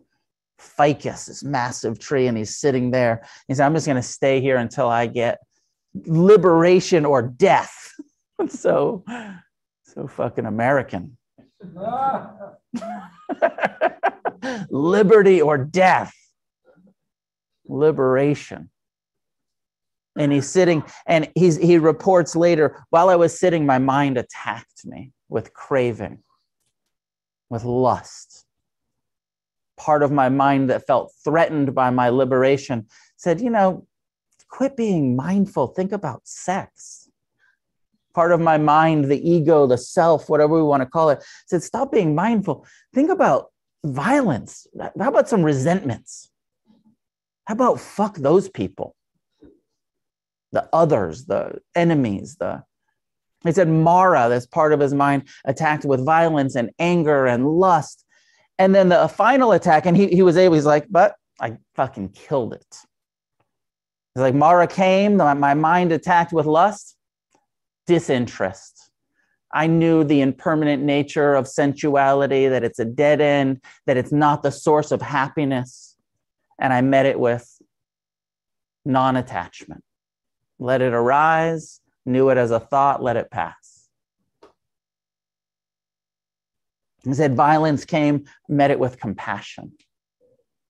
ficus, 0.58 1.26
this 1.26 1.42
massive 1.42 1.98
tree, 1.98 2.26
and 2.26 2.36
he's 2.36 2.56
sitting 2.56 2.90
there. 2.90 3.22
He 3.48 3.54
said, 3.54 3.66
I'm 3.66 3.74
just 3.74 3.86
going 3.86 3.96
to 3.96 4.02
stay 4.02 4.40
here 4.40 4.56
until 4.56 4.88
I 4.88 5.06
get 5.06 5.38
liberation 5.94 7.04
or 7.04 7.22
death. 7.22 7.92
so, 8.48 9.04
so 9.84 10.06
fucking 10.06 10.46
American. 10.46 11.16
Liberty 14.70 15.42
or 15.42 15.58
death. 15.58 16.14
Liberation 17.66 18.70
and 20.16 20.32
he's 20.32 20.48
sitting 20.48 20.82
and 21.06 21.30
he's 21.34 21.56
he 21.56 21.78
reports 21.78 22.34
later 22.34 22.84
while 22.90 23.08
i 23.08 23.14
was 23.16 23.38
sitting 23.38 23.64
my 23.64 23.78
mind 23.78 24.18
attacked 24.18 24.84
me 24.84 25.12
with 25.30 25.54
craving 25.54 26.18
with 27.50 27.64
lust. 27.64 28.46
Part 29.76 30.02
of 30.02 30.12
my 30.12 30.28
mind 30.28 30.70
that 30.70 30.86
felt 30.86 31.12
threatened 31.24 31.74
by 31.74 31.90
my 31.90 32.08
liberation 32.08 32.86
said 33.16 33.40
you 33.40 33.50
know 33.50 33.86
quit 34.48 34.76
being 34.76 35.14
mindful. 35.16 35.68
Think 35.68 35.92
about 35.92 36.26
sex. 36.26 37.08
Part 38.14 38.32
of 38.32 38.40
my 38.40 38.58
mind 38.58 39.06
the 39.06 39.28
ego 39.28 39.66
the 39.66 39.78
self 39.78 40.28
whatever 40.28 40.54
we 40.54 40.62
want 40.62 40.82
to 40.82 40.88
call 40.88 41.10
it 41.10 41.22
said 41.46 41.62
stop 41.62 41.92
being 41.92 42.14
mindful. 42.14 42.66
Think 42.94 43.10
about 43.10 43.52
violence. 43.84 44.66
How 44.78 45.08
about 45.08 45.28
some 45.28 45.42
resentments? 45.42 46.30
How 47.46 47.54
about 47.54 47.80
fuck 47.80 48.16
those 48.16 48.48
people? 48.48 48.94
The 50.52 50.68
others, 50.72 51.26
the 51.26 51.60
enemies, 51.74 52.36
the 52.36 52.64
he 53.44 53.52
said 53.52 53.68
Mara, 53.68 54.28
this 54.28 54.46
part 54.46 54.72
of 54.72 54.80
his 54.80 54.94
mind, 54.94 55.28
attacked 55.44 55.84
with 55.84 56.04
violence 56.04 56.54
and 56.54 56.70
anger 56.78 57.26
and 57.26 57.46
lust. 57.46 58.04
And 58.58 58.74
then 58.74 58.90
the 58.90 59.08
final 59.08 59.52
attack, 59.52 59.86
and 59.86 59.96
he, 59.96 60.08
he 60.08 60.22
was 60.22 60.36
able, 60.36 60.54
he's 60.54 60.66
like, 60.66 60.86
but 60.90 61.14
I 61.40 61.56
fucking 61.74 62.10
killed 62.10 62.52
it. 62.52 62.76
He's 64.14 64.22
like, 64.22 64.34
Mara 64.34 64.66
came, 64.66 65.16
my 65.16 65.54
mind 65.54 65.92
attacked 65.92 66.32
with 66.32 66.46
lust, 66.46 66.96
disinterest. 67.86 68.90
I 69.52 69.66
knew 69.66 70.04
the 70.04 70.20
impermanent 70.20 70.82
nature 70.82 71.34
of 71.34 71.48
sensuality, 71.48 72.48
that 72.48 72.62
it's 72.62 72.78
a 72.78 72.84
dead 72.84 73.20
end, 73.20 73.62
that 73.86 73.96
it's 73.96 74.12
not 74.12 74.42
the 74.42 74.52
source 74.52 74.92
of 74.92 75.00
happiness. 75.00 75.96
And 76.60 76.72
I 76.72 76.82
met 76.82 77.06
it 77.06 77.18
with 77.18 77.48
non 78.84 79.16
attachment 79.16 79.82
let 80.60 80.82
it 80.82 80.92
arise, 80.92 81.79
knew 82.06 82.30
it 82.30 82.38
as 82.38 82.50
a 82.50 82.60
thought, 82.60 83.02
let 83.02 83.16
it 83.16 83.30
pass. 83.30 83.88
He 87.04 87.14
said, 87.14 87.34
violence 87.34 87.84
came, 87.84 88.24
met 88.48 88.70
it 88.70 88.78
with 88.78 89.00
compassion. 89.00 89.72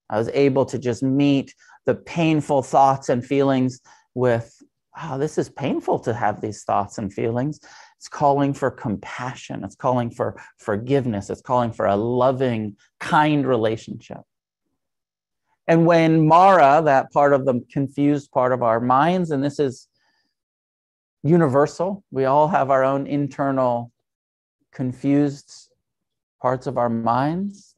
I 0.09 0.17
was 0.17 0.29
able 0.29 0.65
to 0.65 0.79
just 0.79 1.03
meet 1.03 1.53
the 1.85 1.95
painful 1.95 2.63
thoughts 2.63 3.09
and 3.09 3.25
feelings 3.25 3.81
with, 4.13 4.61
oh, 5.01 5.17
this 5.17 5.37
is 5.37 5.49
painful 5.49 5.99
to 5.99 6.13
have 6.13 6.41
these 6.41 6.63
thoughts 6.63 6.97
and 6.97 7.11
feelings. 7.11 7.59
It's 7.97 8.07
calling 8.07 8.53
for 8.53 8.71
compassion. 8.71 9.63
It's 9.63 9.75
calling 9.75 10.09
for 10.09 10.41
forgiveness. 10.57 11.29
It's 11.29 11.41
calling 11.41 11.71
for 11.71 11.85
a 11.85 11.95
loving, 11.95 12.75
kind 12.99 13.45
relationship. 13.45 14.21
And 15.67 15.85
when 15.85 16.27
Mara, 16.27 16.81
that 16.83 17.11
part 17.11 17.33
of 17.33 17.45
the 17.45 17.63
confused 17.71 18.31
part 18.31 18.51
of 18.51 18.63
our 18.63 18.79
minds, 18.79 19.31
and 19.31 19.43
this 19.43 19.59
is 19.59 19.87
universal, 21.23 22.03
we 22.11 22.25
all 22.25 22.47
have 22.47 22.69
our 22.69 22.83
own 22.83 23.07
internal 23.07 23.91
confused 24.71 25.69
parts 26.41 26.67
of 26.67 26.77
our 26.77 26.89
minds. 26.89 27.73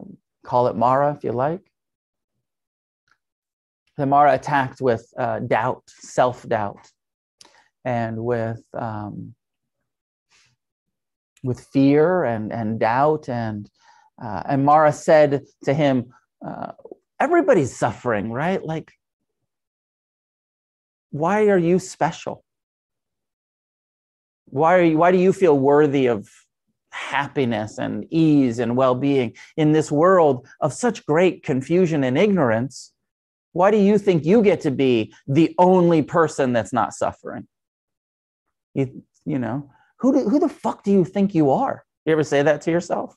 Call 0.46 0.68
it 0.68 0.76
Mara 0.76 1.14
if 1.16 1.24
you 1.24 1.32
like. 1.32 1.62
The 3.98 4.06
Mara 4.06 4.34
attacked 4.34 4.82
with 4.82 5.06
uh, 5.18 5.40
doubt, 5.40 5.84
self 5.88 6.48
doubt, 6.48 6.90
and 7.86 8.18
with 8.24 8.64
um, 8.74 9.36
with 11.44 11.60
fear 11.60 12.24
and, 12.24 12.52
and 12.52 12.80
doubt 12.80 13.30
and 13.30 13.70
uh, 14.24 14.44
and 14.46 14.66
Mara 14.66 14.94
said 14.94 15.44
to 15.64 15.74
him, 15.74 16.14
uh, 16.46 16.72
everybody's 17.20 17.76
suffering, 17.76 18.32
right? 18.32 18.64
Like, 18.64 18.92
why 21.12 21.48
are 21.48 21.58
you 21.58 21.80
special? 21.80 22.43
Why 24.54 24.78
are 24.78 24.84
you, 24.84 24.98
why 25.00 25.12
do 25.12 25.18
you 25.18 25.34
feel 25.34 25.58
worthy 25.58 26.06
of 26.06 26.30
happiness 26.92 27.80
and 27.80 28.06
ease 28.12 28.60
and 28.60 28.78
well-being 28.78 29.36
in 29.58 29.72
this 29.72 29.92
world 29.92 30.48
of 30.62 30.74
such 30.74 31.08
great 31.08 31.42
confusion 31.42 32.04
and 32.04 32.20
ignorance? 32.20 32.94
Why 33.54 33.72
do 33.72 33.78
you 33.78 33.98
think 33.98 34.26
you 34.26 34.44
get 34.44 34.62
to 34.62 34.70
be 34.70 35.12
the 35.26 35.56
only 35.58 36.04
person 36.04 36.54
that's 36.54 36.72
not 36.72 36.94
suffering? 36.94 37.48
You, 38.76 39.04
you 39.26 39.40
know, 39.40 39.72
who, 39.98 40.14
do, 40.14 40.30
who 40.30 40.38
the 40.38 40.50
fuck 40.50 40.84
do 40.84 40.92
you 40.92 41.04
think 41.04 41.34
you 41.34 41.50
are? 41.50 41.84
You 42.06 42.14
ever 42.14 42.24
say 42.24 42.44
that 42.44 42.62
to 42.62 42.72
yourself? 42.72 43.16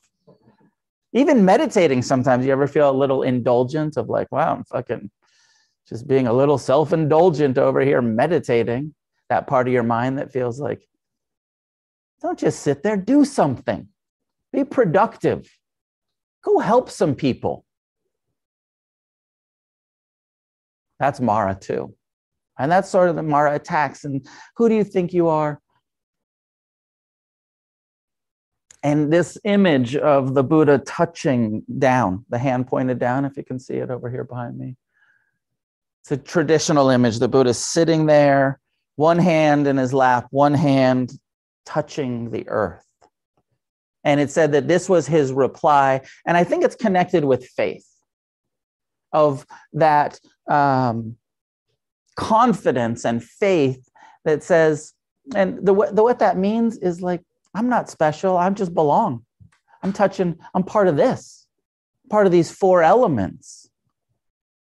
Even 1.13 1.45
meditating, 1.45 2.01
sometimes 2.01 2.47
you 2.47 2.51
ever 2.51 2.65
feel 2.65 2.89
a 2.89 2.97
little 2.97 3.21
indulgent 3.21 3.95
of 3.95 4.09
like, 4.09 4.31
wow, 4.31 4.55
I'm 4.55 4.63
fucking 4.63 5.11
just 5.87 6.07
being 6.07 6.25
a 6.25 6.33
little 6.33 6.57
self 6.57 6.93
indulgent 6.93 7.59
over 7.59 7.81
here 7.81 8.01
meditating. 8.01 8.95
That 9.29 9.45
part 9.45 9.67
of 9.67 9.73
your 9.73 9.83
mind 9.83 10.17
that 10.17 10.31
feels 10.31 10.59
like, 10.59 10.81
don't 12.21 12.39
just 12.39 12.61
sit 12.61 12.83
there, 12.83 12.97
do 12.97 13.25
something, 13.25 13.87
be 14.51 14.63
productive, 14.63 15.49
go 16.43 16.59
help 16.59 16.89
some 16.89 17.15
people. 17.15 17.65
That's 20.99 21.19
Mara 21.19 21.55
too. 21.55 21.95
And 22.57 22.71
that's 22.71 22.89
sort 22.89 23.09
of 23.09 23.15
the 23.15 23.23
Mara 23.23 23.53
attacks. 23.53 24.03
And 24.03 24.25
who 24.55 24.67
do 24.67 24.75
you 24.75 24.83
think 24.83 25.13
you 25.13 25.27
are? 25.27 25.61
And 28.81 29.11
this 29.11 29.37
image 29.43 29.95
of 29.95 30.33
the 30.33 30.43
Buddha 30.43 30.79
touching 30.79 31.63
down, 31.77 32.25
the 32.29 32.37
hand 32.37 32.67
pointed 32.67 32.99
down, 32.99 33.25
if 33.25 33.37
you 33.37 33.43
can 33.43 33.59
see 33.59 33.75
it 33.75 33.89
over 33.91 34.09
here 34.09 34.23
behind 34.23 34.57
me. 34.57 34.75
It's 36.01 36.11
a 36.11 36.17
traditional 36.17 36.89
image. 36.89 37.19
The 37.19 37.27
Buddha 37.27 37.53
sitting 37.53 38.05
there, 38.05 38.59
one 38.95 39.19
hand 39.19 39.67
in 39.67 39.77
his 39.77 39.93
lap, 39.93 40.27
one 40.31 40.53
hand 40.53 41.11
touching 41.67 42.31
the 42.31 42.47
earth. 42.47 42.85
And 44.05 44.21
it 44.21 44.31
said 44.31 44.53
that 44.53 44.69
this 44.69 44.87
was 44.87 45.05
his 45.05 45.33
reply. 45.33 46.01
And 46.25 46.37
I 46.37 46.45
think 46.45 46.63
it's 46.63 46.77
connected 46.77 47.25
with 47.25 47.45
faith 47.45 47.85
of 49.11 49.45
that 49.73 50.19
um, 50.49 51.17
confidence 52.15 53.05
and 53.05 53.21
faith 53.21 53.89
that 54.23 54.43
says, 54.43 54.93
and 55.35 55.57
the, 55.57 55.73
the 55.91 56.03
what 56.03 56.19
that 56.19 56.37
means 56.37 56.77
is 56.77 57.01
like, 57.01 57.21
I'm 57.53 57.67
not 57.67 57.89
special. 57.89 58.37
I'm 58.37 58.55
just 58.55 58.73
belong. 58.73 59.25
I'm 59.83 59.91
touching, 59.91 60.37
I'm 60.55 60.63
part 60.63 60.87
of 60.87 60.95
this, 60.95 61.45
part 62.09 62.25
of 62.25 62.31
these 62.31 62.49
four 62.49 62.83
elements. 62.83 63.69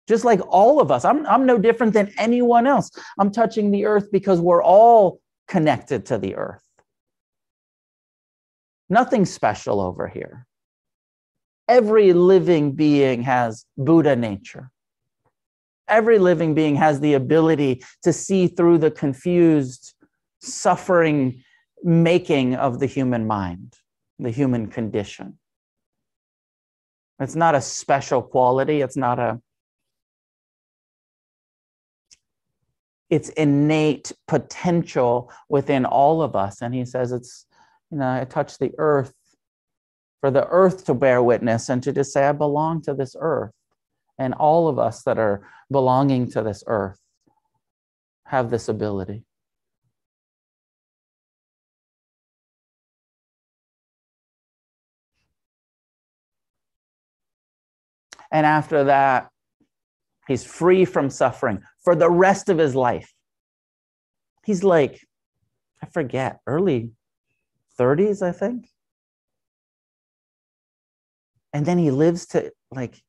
Just 0.07 0.25
like 0.25 0.41
all 0.49 0.81
of 0.81 0.91
us, 0.91 1.05
I'm, 1.05 1.25
I'm 1.27 1.47
no 1.47 1.57
different 1.57 1.95
than 1.95 2.13
anyone 2.19 2.67
else. 2.67 2.91
I'm 3.19 3.31
touching 3.31 3.71
the 3.71 3.87
earth 3.87 4.11
because 4.13 4.39
we're 4.41 4.63
all 4.63 5.21
connected 5.49 6.05
to 6.07 6.19
the 6.19 6.35
earth. 6.35 6.63
Nothing 8.91 9.25
special 9.25 9.81
over 9.81 10.09
here. 10.09 10.47
Every 11.69 12.13
living 12.13 12.73
being 12.73 13.23
has 13.23 13.65
Buddha 13.79 14.17
nature. 14.17 14.73
Every 15.87 16.19
living 16.19 16.55
being 16.55 16.75
has 16.77 16.99
the 16.99 17.15
ability 17.15 17.85
to 18.03 18.13
see 18.13 18.49
through 18.49 18.79
the 18.79 18.91
confused, 18.91 19.95
suffering 20.41 21.45
making 21.85 22.57
of 22.57 22.81
the 22.81 22.87
human 22.87 23.29
mind, 23.29 23.75
the 24.19 24.31
human 24.31 24.67
condition. 24.67 25.39
It's 27.21 27.37
not 27.37 27.55
a 27.55 27.61
special 27.61 28.23
quality. 28.23 28.81
It's 28.81 28.97
not 28.97 29.21
a, 29.21 29.41
it's 33.09 33.29
innate 33.31 34.11
potential 34.27 35.31
within 35.49 35.85
all 35.85 36.23
of 36.23 36.35
us. 36.35 36.63
And 36.63 36.75
he 36.75 36.85
says 36.85 37.13
it's, 37.13 37.47
you 37.91 37.99
know, 37.99 38.09
I 38.09 38.25
touch 38.25 38.59
the 38.59 38.73
earth 38.79 39.13
for 40.21 40.31
the 40.31 40.47
earth 40.47 40.85
to 40.85 40.95
bear 40.95 41.23
witness 41.23 41.69
and 41.69 41.83
to 41.83 41.93
just 41.93 42.13
say, 42.13 42.25
I 42.27 42.33
belong 42.33 42.83
to 42.83 42.95
this 42.95 43.17
earth. 43.19 43.53
And 44.19 44.35
all 44.35 44.69
of 44.69 44.79
us 44.79 45.03
that 45.05 45.19
are 45.19 45.49
belonging 45.71 46.31
to 46.33 46.43
this 46.43 46.63
earth 46.67 47.01
have 48.27 48.51
this 48.51 48.69
ability. 48.69 49.25
And 58.31 58.47
after 58.47 58.85
that, 58.85 59.31
he's 60.29 60.45
free 60.45 60.85
from 60.85 61.11
suffering 61.11 61.63
for 61.83 61.97
the 61.97 62.11
rest 62.11 62.49
of 62.49 62.59
his 62.59 62.77
life. 62.77 63.13
He's 64.45 64.63
like, 64.63 65.01
I 65.83 65.87
forget, 65.87 66.39
early 66.47 66.93
30s, 67.81 68.23
I 68.23 68.33
think. 68.33 68.69
And 71.53 71.65
then 71.65 71.79
he 71.79 71.91
lives 71.91 72.27
to 72.27 72.53
like 72.71 73.03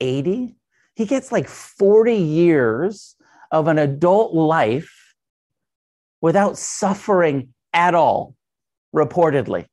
80. 0.00 0.56
He 0.96 1.04
gets 1.04 1.30
like 1.30 1.48
40 1.48 2.14
years 2.14 3.16
of 3.52 3.68
an 3.68 3.78
adult 3.78 4.32
life 4.34 5.14
without 6.20 6.56
suffering 6.56 7.52
at 7.72 7.94
all, 7.94 8.34
reportedly. 8.96 9.66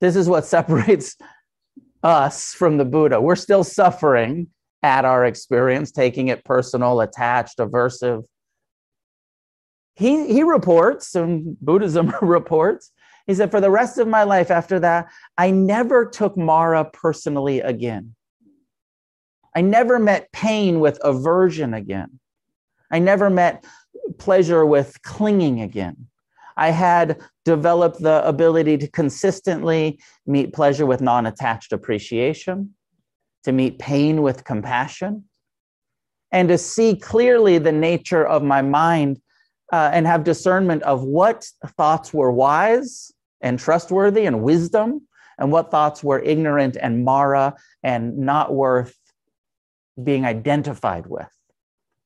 This 0.00 0.16
is 0.16 0.28
what 0.28 0.44
separates 0.56 1.16
us 2.02 2.54
from 2.54 2.76
the 2.76 2.84
Buddha. 2.84 3.20
We're 3.20 3.36
still 3.36 3.64
suffering 3.64 4.48
at 4.82 5.04
our 5.04 5.24
experience, 5.24 5.90
taking 5.90 6.28
it 6.28 6.44
personal, 6.44 7.00
attached, 7.00 7.58
aversive. 7.58 8.24
He, 9.98 10.32
he 10.32 10.44
reports, 10.44 11.16
and 11.16 11.58
Buddhism 11.60 12.14
reports, 12.22 12.92
he 13.26 13.34
said, 13.34 13.50
For 13.50 13.60
the 13.60 13.70
rest 13.70 13.98
of 13.98 14.06
my 14.06 14.22
life 14.22 14.48
after 14.48 14.78
that, 14.78 15.08
I 15.36 15.50
never 15.50 16.06
took 16.06 16.36
Mara 16.36 16.84
personally 16.84 17.58
again. 17.60 18.14
I 19.56 19.60
never 19.60 19.98
met 19.98 20.30
pain 20.30 20.78
with 20.78 21.00
aversion 21.02 21.74
again. 21.74 22.20
I 22.92 23.00
never 23.00 23.28
met 23.28 23.64
pleasure 24.18 24.64
with 24.64 25.02
clinging 25.02 25.62
again. 25.62 26.06
I 26.56 26.70
had 26.70 27.20
developed 27.44 28.00
the 28.00 28.26
ability 28.26 28.78
to 28.78 28.88
consistently 28.88 29.98
meet 30.26 30.52
pleasure 30.52 30.86
with 30.86 31.00
non 31.00 31.26
attached 31.26 31.72
appreciation, 31.72 32.74
to 33.42 33.50
meet 33.50 33.80
pain 33.80 34.22
with 34.22 34.44
compassion, 34.44 35.24
and 36.30 36.48
to 36.50 36.56
see 36.56 36.94
clearly 36.94 37.58
the 37.58 37.72
nature 37.72 38.24
of 38.24 38.44
my 38.44 38.62
mind 38.62 39.20
uh, 39.72 39.90
and 39.92 40.06
have 40.06 40.24
discernment 40.24 40.82
of 40.82 41.02
what 41.02 41.46
thoughts 41.76 42.12
were 42.12 42.32
wise 42.32 43.12
and 43.40 43.58
trustworthy 43.58 44.26
and 44.26 44.42
wisdom, 44.42 45.06
and 45.38 45.52
what 45.52 45.70
thoughts 45.70 46.02
were 46.02 46.20
ignorant 46.20 46.76
and 46.80 47.04
Mara 47.04 47.54
and 47.82 48.18
not 48.18 48.52
worth 48.52 48.96
being 50.02 50.24
identified 50.24 51.06
with. 51.06 51.28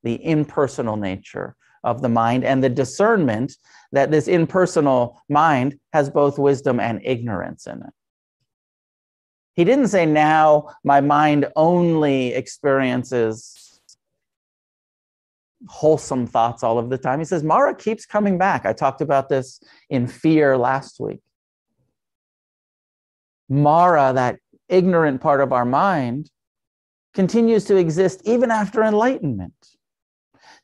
The 0.02 0.22
impersonal 0.24 0.96
nature 0.96 1.56
of 1.84 2.02
the 2.02 2.08
mind 2.08 2.44
and 2.44 2.62
the 2.62 2.68
discernment 2.68 3.56
that 3.92 4.10
this 4.10 4.28
impersonal 4.28 5.20
mind 5.28 5.78
has 5.92 6.10
both 6.10 6.38
wisdom 6.38 6.78
and 6.78 7.00
ignorance 7.04 7.66
in 7.66 7.78
it. 7.78 7.94
He 9.54 9.64
didn't 9.64 9.88
say, 9.88 10.06
now 10.06 10.68
my 10.84 11.00
mind 11.00 11.46
only 11.56 12.34
experiences 12.34 13.61
wholesome 15.68 16.26
thoughts 16.26 16.62
all 16.62 16.78
of 16.78 16.90
the 16.90 16.98
time. 16.98 17.18
He 17.18 17.24
says, 17.24 17.42
Mara 17.42 17.74
keeps 17.74 18.06
coming 18.06 18.38
back. 18.38 18.66
I 18.66 18.72
talked 18.72 19.00
about 19.00 19.28
this 19.28 19.60
in 19.90 20.06
fear 20.06 20.56
last 20.56 20.98
week. 21.00 21.20
Mara, 23.48 24.12
that 24.14 24.38
ignorant 24.68 25.20
part 25.20 25.40
of 25.40 25.52
our 25.52 25.64
mind, 25.64 26.30
continues 27.14 27.64
to 27.64 27.76
exist 27.76 28.22
even 28.24 28.50
after 28.50 28.82
enlightenment. 28.82 29.54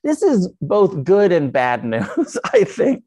This 0.03 0.23
is 0.23 0.49
both 0.61 1.05
good 1.05 1.33
and 1.33 1.53
bad 1.53 1.85
news, 1.85 2.39
I 2.53 2.65
think. 2.65 3.05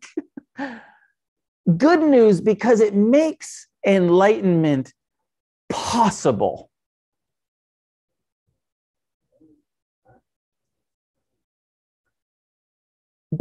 Good 1.78 2.02
news 2.02 2.42
because 2.42 2.80
it 2.80 2.96
makes 2.96 3.68
enlightenment 3.86 4.94
possible. 5.70 6.70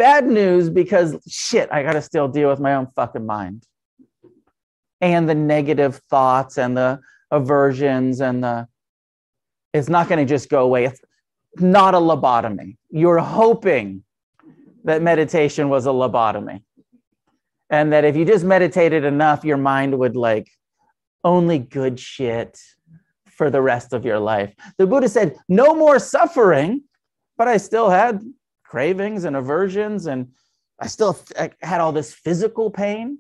Bad 0.01 0.27
news 0.27 0.71
because 0.71 1.15
shit, 1.29 1.69
I 1.71 1.83
got 1.83 1.93
to 1.93 2.01
still 2.01 2.27
deal 2.27 2.49
with 2.49 2.59
my 2.59 2.75
own 2.75 2.87
fucking 2.97 3.27
mind 3.27 3.67
and 5.03 5.29
the 5.29 5.35
negative 5.35 5.97
thoughts 6.09 6.57
and 6.57 6.75
the 6.75 7.01
aversions 7.31 8.23
and 8.23 8.43
the 8.43 8.67
it's 9.75 9.91
not 9.91 10.09
going 10.09 10.19
to 10.19 10.25
just 10.25 10.49
go 10.49 10.63
away. 10.63 10.87
It's 10.87 11.03
not 11.59 11.93
a 11.95 11.99
lobotomy. 11.99 12.79
You're 12.89 13.19
hoping 13.19 14.03
that 14.85 15.03
meditation 15.03 15.69
was 15.69 15.85
a 15.85 15.91
lobotomy. 15.91 16.63
And 17.69 17.93
that 17.93 18.07
if 18.07 18.17
you 18.17 18.25
just 18.25 18.47
meditated 18.47 19.05
enough, 19.05 19.45
your 19.45 19.59
mind 19.59 19.99
would 19.99 20.17
like 20.17 20.49
only 21.25 21.59
good 21.59 22.01
shit 22.01 22.59
for 23.27 23.51
the 23.51 23.61
rest 23.61 23.93
of 23.93 24.07
your 24.07 24.19
life. 24.19 24.55
The 24.79 24.87
Buddha 24.87 25.11
said, 25.11 25.37
no 25.47 25.75
more 25.75 25.99
suffering, 25.99 26.85
but 27.37 27.49
I 27.49 27.59
still 27.59 27.91
had 27.91 28.23
cravings 28.71 29.25
and 29.25 29.35
aversions 29.35 30.07
and 30.07 30.29
I 30.79 30.87
still 30.87 31.18
had 31.61 31.81
all 31.81 31.91
this 31.91 32.14
physical 32.14 32.71
pain. 32.71 33.18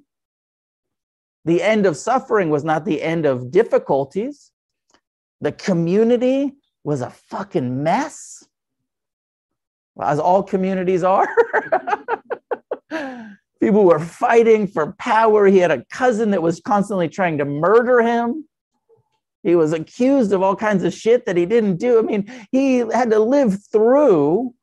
The 1.44 1.60
end 1.60 1.86
of 1.86 1.96
suffering 1.96 2.50
was 2.50 2.62
not 2.62 2.84
the 2.84 3.02
end 3.02 3.26
of 3.26 3.50
difficulties. 3.50 4.52
The 5.40 5.50
community 5.50 6.52
was 6.84 7.00
a 7.00 7.10
fucking 7.10 7.82
mess, 7.82 8.46
as 10.00 10.20
all 10.20 10.44
communities 10.44 11.02
are. 11.02 11.28
People 13.60 13.84
were 13.84 13.98
fighting 13.98 14.68
for 14.68 14.92
power. 14.92 15.46
He 15.46 15.58
had 15.58 15.72
a 15.72 15.84
cousin 15.86 16.30
that 16.30 16.42
was 16.42 16.60
constantly 16.60 17.08
trying 17.08 17.38
to 17.38 17.44
murder 17.44 18.00
him. 18.00 18.44
He 19.42 19.56
was 19.56 19.72
accused 19.72 20.32
of 20.32 20.42
all 20.42 20.54
kinds 20.54 20.84
of 20.84 20.94
shit 20.94 21.26
that 21.26 21.36
he 21.36 21.44
didn't 21.44 21.78
do. 21.78 21.98
I 21.98 22.02
mean, 22.02 22.32
he 22.52 22.78
had 22.78 23.10
to 23.10 23.18
live 23.18 23.58
through, 23.72 24.54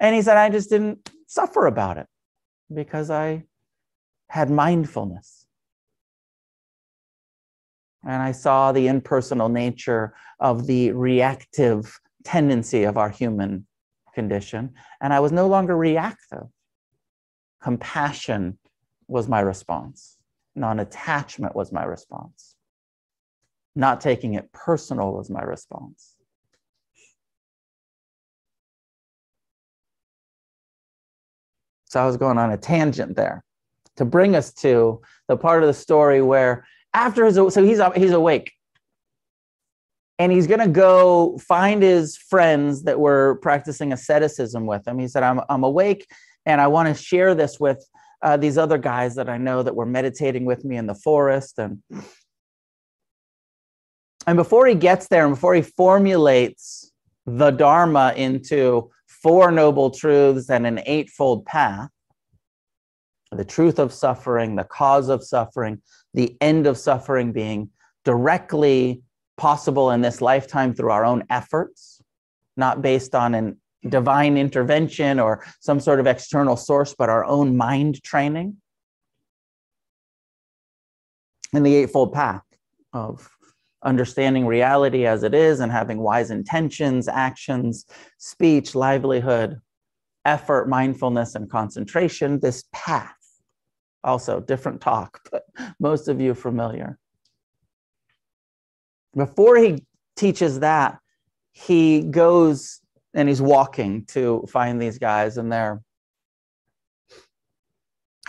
and 0.00 0.14
he 0.14 0.22
said, 0.22 0.36
I 0.36 0.48
just 0.50 0.70
didn't 0.70 1.10
suffer 1.26 1.66
about 1.66 1.98
it 1.98 2.06
because 2.72 3.10
I 3.10 3.44
had 4.28 4.50
mindfulness. 4.50 5.46
And 8.04 8.22
I 8.22 8.32
saw 8.32 8.72
the 8.72 8.86
impersonal 8.86 9.48
nature 9.48 10.14
of 10.38 10.66
the 10.66 10.92
reactive 10.92 12.00
tendency 12.24 12.84
of 12.84 12.96
our 12.96 13.08
human 13.08 13.66
condition. 14.14 14.74
And 15.00 15.12
I 15.12 15.20
was 15.20 15.32
no 15.32 15.48
longer 15.48 15.76
reactive. 15.76 16.46
Compassion 17.60 18.58
was 19.08 19.28
my 19.28 19.40
response, 19.40 20.16
non 20.54 20.78
attachment 20.78 21.56
was 21.56 21.72
my 21.72 21.82
response, 21.82 22.54
not 23.74 24.00
taking 24.00 24.34
it 24.34 24.52
personal 24.52 25.12
was 25.12 25.28
my 25.28 25.42
response. 25.42 26.17
So 31.88 32.00
I 32.00 32.06
was 32.06 32.16
going 32.16 32.38
on 32.38 32.50
a 32.50 32.56
tangent 32.56 33.16
there 33.16 33.42
to 33.96 34.04
bring 34.04 34.36
us 34.36 34.52
to 34.54 35.00
the 35.26 35.36
part 35.36 35.62
of 35.62 35.66
the 35.66 35.74
story 35.74 36.22
where 36.22 36.66
after 36.94 37.24
his 37.24 37.34
so 37.34 37.64
he's 37.64 37.80
he's 37.96 38.12
awake 38.12 38.52
and 40.18 40.32
he's 40.32 40.46
going 40.46 40.60
to 40.60 40.68
go 40.68 41.38
find 41.38 41.82
his 41.82 42.16
friends 42.16 42.82
that 42.82 42.98
were 42.98 43.38
practicing 43.40 43.92
asceticism 43.92 44.66
with 44.66 44.86
him. 44.86 44.98
He 44.98 45.06
said, 45.06 45.22
I'm, 45.22 45.40
I'm 45.48 45.62
awake 45.62 46.06
and 46.44 46.60
I 46.60 46.66
want 46.66 46.88
to 46.88 47.00
share 47.00 47.34
this 47.34 47.60
with 47.60 47.86
uh, 48.22 48.36
these 48.36 48.58
other 48.58 48.78
guys 48.78 49.14
that 49.14 49.28
I 49.28 49.38
know 49.38 49.62
that 49.62 49.76
were 49.76 49.86
meditating 49.86 50.44
with 50.44 50.64
me 50.64 50.76
in 50.76 50.86
the 50.86 50.94
forest. 50.94 51.58
And, 51.58 51.82
and 54.26 54.36
before 54.36 54.66
he 54.66 54.74
gets 54.74 55.06
there 55.06 55.24
and 55.24 55.34
before 55.34 55.54
he 55.54 55.62
formulates 55.62 56.92
the 57.24 57.52
Dharma 57.52 58.12
into 58.16 58.90
four 59.22 59.50
noble 59.50 59.90
truths 59.90 60.50
and 60.50 60.66
an 60.66 60.80
eightfold 60.86 61.44
path, 61.44 61.90
the 63.32 63.44
truth 63.44 63.78
of 63.78 63.92
suffering, 63.92 64.56
the 64.56 64.64
cause 64.64 65.08
of 65.08 65.24
suffering, 65.24 65.82
the 66.14 66.36
end 66.40 66.66
of 66.66 66.78
suffering 66.78 67.32
being 67.32 67.70
directly 68.04 69.02
possible 69.36 69.90
in 69.90 70.00
this 70.00 70.20
lifetime 70.20 70.74
through 70.74 70.90
our 70.90 71.04
own 71.04 71.24
efforts, 71.30 72.00
not 72.56 72.82
based 72.82 73.14
on 73.14 73.34
an 73.34 73.60
divine 73.88 74.36
intervention 74.36 75.20
or 75.20 75.44
some 75.60 75.80
sort 75.80 76.00
of 76.00 76.06
external 76.06 76.56
source, 76.56 76.94
but 76.98 77.08
our 77.08 77.24
own 77.24 77.56
mind 77.56 78.02
training. 78.02 78.56
And 81.54 81.64
the 81.64 81.74
Eightfold 81.76 82.12
Path 82.12 82.42
of 82.92 83.30
understanding 83.88 84.46
reality 84.46 85.06
as 85.06 85.22
it 85.22 85.34
is 85.34 85.60
and 85.60 85.72
having 85.72 85.98
wise 85.98 86.30
intentions, 86.30 87.08
actions, 87.08 87.86
speech, 88.18 88.74
livelihood, 88.74 89.60
effort, 90.24 90.68
mindfulness, 90.68 91.34
and 91.34 91.50
concentration. 91.50 92.38
This 92.38 92.64
path, 92.72 93.16
also 94.04 94.40
different 94.40 94.80
talk, 94.80 95.20
but 95.32 95.44
most 95.80 96.08
of 96.08 96.20
you 96.20 96.34
familiar. 96.34 96.98
Before 99.16 99.56
he 99.56 99.84
teaches 100.16 100.60
that, 100.60 100.98
he 101.52 102.02
goes 102.02 102.80
and 103.14 103.26
he's 103.28 103.42
walking 103.42 104.04
to 104.06 104.44
find 104.48 104.80
these 104.80 104.98
guys, 104.98 105.38
and 105.38 105.50
they're 105.50 105.80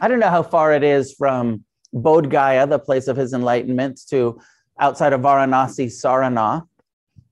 I 0.02 0.08
don't 0.08 0.22
know 0.22 0.30
how 0.30 0.44
far 0.44 0.74
it 0.74 0.84
is 0.84 1.14
from 1.14 1.66
Bodh 1.94 2.30
Gaya, 2.30 2.66
the 2.66 2.80
place 2.80 3.10
of 3.10 3.18
his 3.18 3.34
enlightenment, 3.34 4.00
to 4.10 4.40
outside 4.80 5.14
of 5.14 5.22
Varanasi, 5.22 5.88
Saranath, 5.88 6.68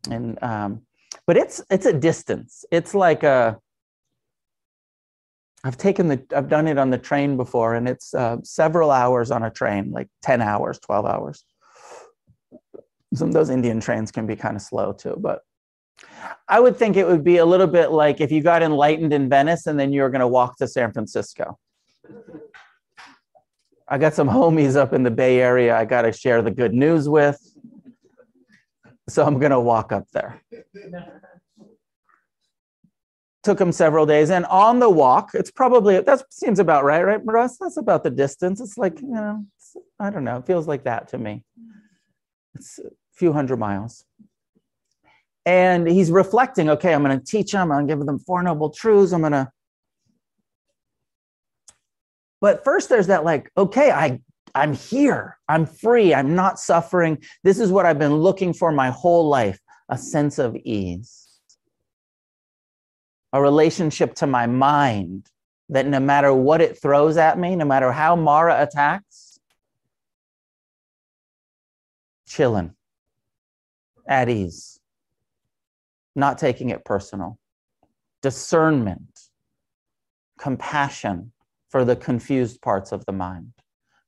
and 0.09 0.41
um, 0.43 0.81
but 1.25 1.37
it's 1.37 1.61
it's 1.69 1.85
a 1.85 1.93
distance. 1.93 2.65
It's 2.71 2.93
like 2.93 3.23
a 3.23 3.57
I've 5.63 5.77
taken 5.77 6.07
the 6.07 6.23
I've 6.35 6.49
done 6.49 6.67
it 6.67 6.77
on 6.77 6.89
the 6.89 6.97
train 6.97 7.37
before, 7.37 7.75
and 7.75 7.87
it's 7.87 8.13
uh, 8.13 8.37
several 8.43 8.91
hours 8.91 9.31
on 9.31 9.43
a 9.43 9.49
train, 9.49 9.91
like 9.91 10.07
ten 10.21 10.41
hours, 10.41 10.79
twelve 10.79 11.05
hours 11.05 11.43
some 13.13 13.29
of 13.29 13.33
those 13.33 13.49
Indian 13.49 13.79
trains 13.79 14.11
can 14.11 14.27
be 14.27 14.35
kind 14.35 14.55
of 14.55 14.61
slow 14.61 14.93
too, 14.93 15.15
but 15.19 15.41
I 16.47 16.59
would 16.59 16.77
think 16.77 16.95
it 16.95 17.07
would 17.07 17.23
be 17.23 17.37
a 17.37 17.45
little 17.45 17.67
bit 17.67 17.91
like 17.91 18.21
if 18.21 18.31
you 18.31 18.41
got 18.41 18.61
enlightened 18.61 19.13
in 19.13 19.29
Venice 19.29 19.65
and 19.65 19.79
then 19.79 19.91
you 19.93 20.01
were 20.01 20.09
going 20.09 20.21
to 20.21 20.27
walk 20.27 20.57
to 20.57 20.67
San 20.67 20.91
Francisco. 20.91 21.57
I 23.89 23.97
got 23.97 24.13
some 24.13 24.27
homies 24.27 24.75
up 24.75 24.93
in 24.93 25.03
the 25.03 25.11
Bay 25.11 25.39
Area 25.39 25.75
I 25.75 25.85
got 25.85 26.01
to 26.01 26.11
share 26.11 26.41
the 26.41 26.51
good 26.51 26.73
news 26.73 27.07
with. 27.07 27.39
So 29.07 29.25
I'm 29.25 29.39
going 29.39 29.51
to 29.51 29.59
walk 29.59 29.93
up 29.93 30.05
there. 30.11 30.41
Took 33.43 33.61
him 33.61 33.71
several 33.71 34.05
days. 34.05 34.29
And 34.29 34.45
on 34.47 34.79
the 34.79 34.89
walk, 34.89 35.31
it's 35.33 35.51
probably, 35.51 36.01
that 36.01 36.23
seems 36.33 36.59
about 36.59 36.83
right, 36.83 37.01
right, 37.03 37.21
Russ? 37.23 37.57
That's 37.57 37.77
about 37.77 38.03
the 38.03 38.09
distance. 38.09 38.59
It's 38.59 38.77
like, 38.77 38.99
you 38.99 39.07
know, 39.07 39.45
I 39.99 40.09
don't 40.09 40.25
know. 40.25 40.37
It 40.37 40.45
feels 40.45 40.67
like 40.67 40.83
that 40.83 41.07
to 41.09 41.17
me. 41.17 41.45
It's 42.55 42.79
a 42.79 42.89
few 43.13 43.31
hundred 43.31 43.57
miles. 43.57 44.03
And 45.45 45.87
he's 45.87 46.11
reflecting, 46.11 46.69
okay, 46.71 46.93
I'm 46.93 47.03
going 47.03 47.17
to 47.17 47.25
teach 47.25 47.53
them, 47.53 47.71
I'm 47.71 47.87
give 47.87 48.05
them 48.05 48.19
Four 48.19 48.43
Noble 48.43 48.69
Truths, 48.69 49.13
I'm 49.13 49.21
going 49.21 49.31
to. 49.31 49.49
But 52.41 52.63
first, 52.63 52.89
there's 52.89 53.07
that 53.07 53.23
like, 53.23 53.51
okay, 53.57 53.91
I, 53.91 54.19
I'm 54.53 54.73
here, 54.73 55.37
I'm 55.47 55.65
free, 55.65 56.13
I'm 56.13 56.35
not 56.35 56.59
suffering. 56.59 57.23
This 57.43 57.59
is 57.59 57.71
what 57.71 57.85
I've 57.85 57.99
been 57.99 58.15
looking 58.15 58.53
for 58.53 58.71
my 58.71 58.89
whole 58.89 59.27
life 59.27 59.59
a 59.89 59.97
sense 59.97 60.37
of 60.37 60.55
ease, 60.55 61.27
a 63.31 63.41
relationship 63.41 64.15
to 64.15 64.27
my 64.27 64.45
mind 64.45 65.25
that 65.69 65.85
no 65.85 65.99
matter 65.99 66.33
what 66.33 66.61
it 66.61 66.81
throws 66.81 67.17
at 67.17 67.37
me, 67.37 67.55
no 67.55 67.65
matter 67.65 67.91
how 67.91 68.15
Mara 68.15 68.61
attacks, 68.61 69.39
chilling, 72.27 72.73
at 74.07 74.29
ease, 74.29 74.79
not 76.15 76.37
taking 76.37 76.69
it 76.69 76.83
personal, 76.83 77.37
discernment, 78.21 79.19
compassion 80.37 81.31
for 81.77 81.85
the 81.85 81.95
confused 81.95 82.59
parts 82.59 82.91
of 82.91 83.05
the 83.05 83.11
mind, 83.11 83.53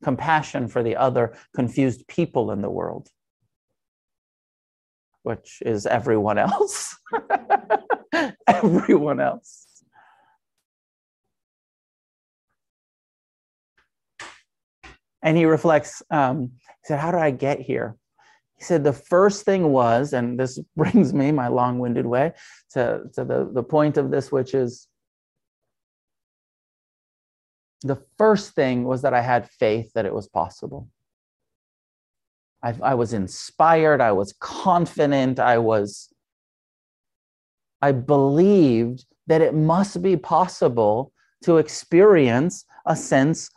compassion 0.03 0.67
for 0.67 0.81
the 0.81 0.95
other 0.95 1.35
confused 1.55 2.07
people 2.07 2.49
in 2.49 2.63
the 2.63 2.69
world, 2.71 3.09
which 5.21 5.61
is 5.63 5.85
everyone 5.85 6.39
else. 6.39 6.97
everyone 8.47 9.19
else. 9.19 9.83
And 15.21 15.37
he 15.37 15.45
reflects, 15.45 16.01
um, 16.09 16.53
he 16.65 16.85
said, 16.85 16.99
How 16.99 17.11
did 17.11 17.21
I 17.21 17.29
get 17.29 17.59
here? 17.59 17.97
He 18.57 18.63
said 18.63 18.83
the 18.83 18.93
first 18.93 19.45
thing 19.45 19.71
was, 19.71 20.13
and 20.13 20.39
this 20.39 20.59
brings 20.75 21.13
me, 21.13 21.31
my 21.31 21.49
long 21.49 21.77
winded 21.77 22.07
way, 22.07 22.31
to, 22.71 23.03
to 23.13 23.23
the, 23.23 23.47
the 23.53 23.61
point 23.61 23.97
of 23.97 24.09
this, 24.09 24.31
which 24.31 24.55
is 24.55 24.88
the 27.81 28.01
first 28.17 28.53
thing 28.53 28.83
was 28.83 29.01
that 29.01 29.13
I 29.13 29.21
had 29.21 29.49
faith 29.49 29.91
that 29.93 30.05
it 30.05 30.13
was 30.13 30.27
possible. 30.27 30.87
I, 32.61 32.75
I 32.83 32.95
was 32.95 33.13
inspired, 33.13 34.01
I 34.01 34.11
was 34.11 34.33
confident, 34.39 35.39
I 35.39 35.57
was, 35.57 36.13
I 37.81 37.93
believed 37.93 39.05
that 39.27 39.41
it 39.41 39.53
must 39.53 40.01
be 40.01 40.17
possible 40.17 41.13
to 41.43 41.57
experience 41.57 42.65
a 42.85 42.95
sense 42.95 43.49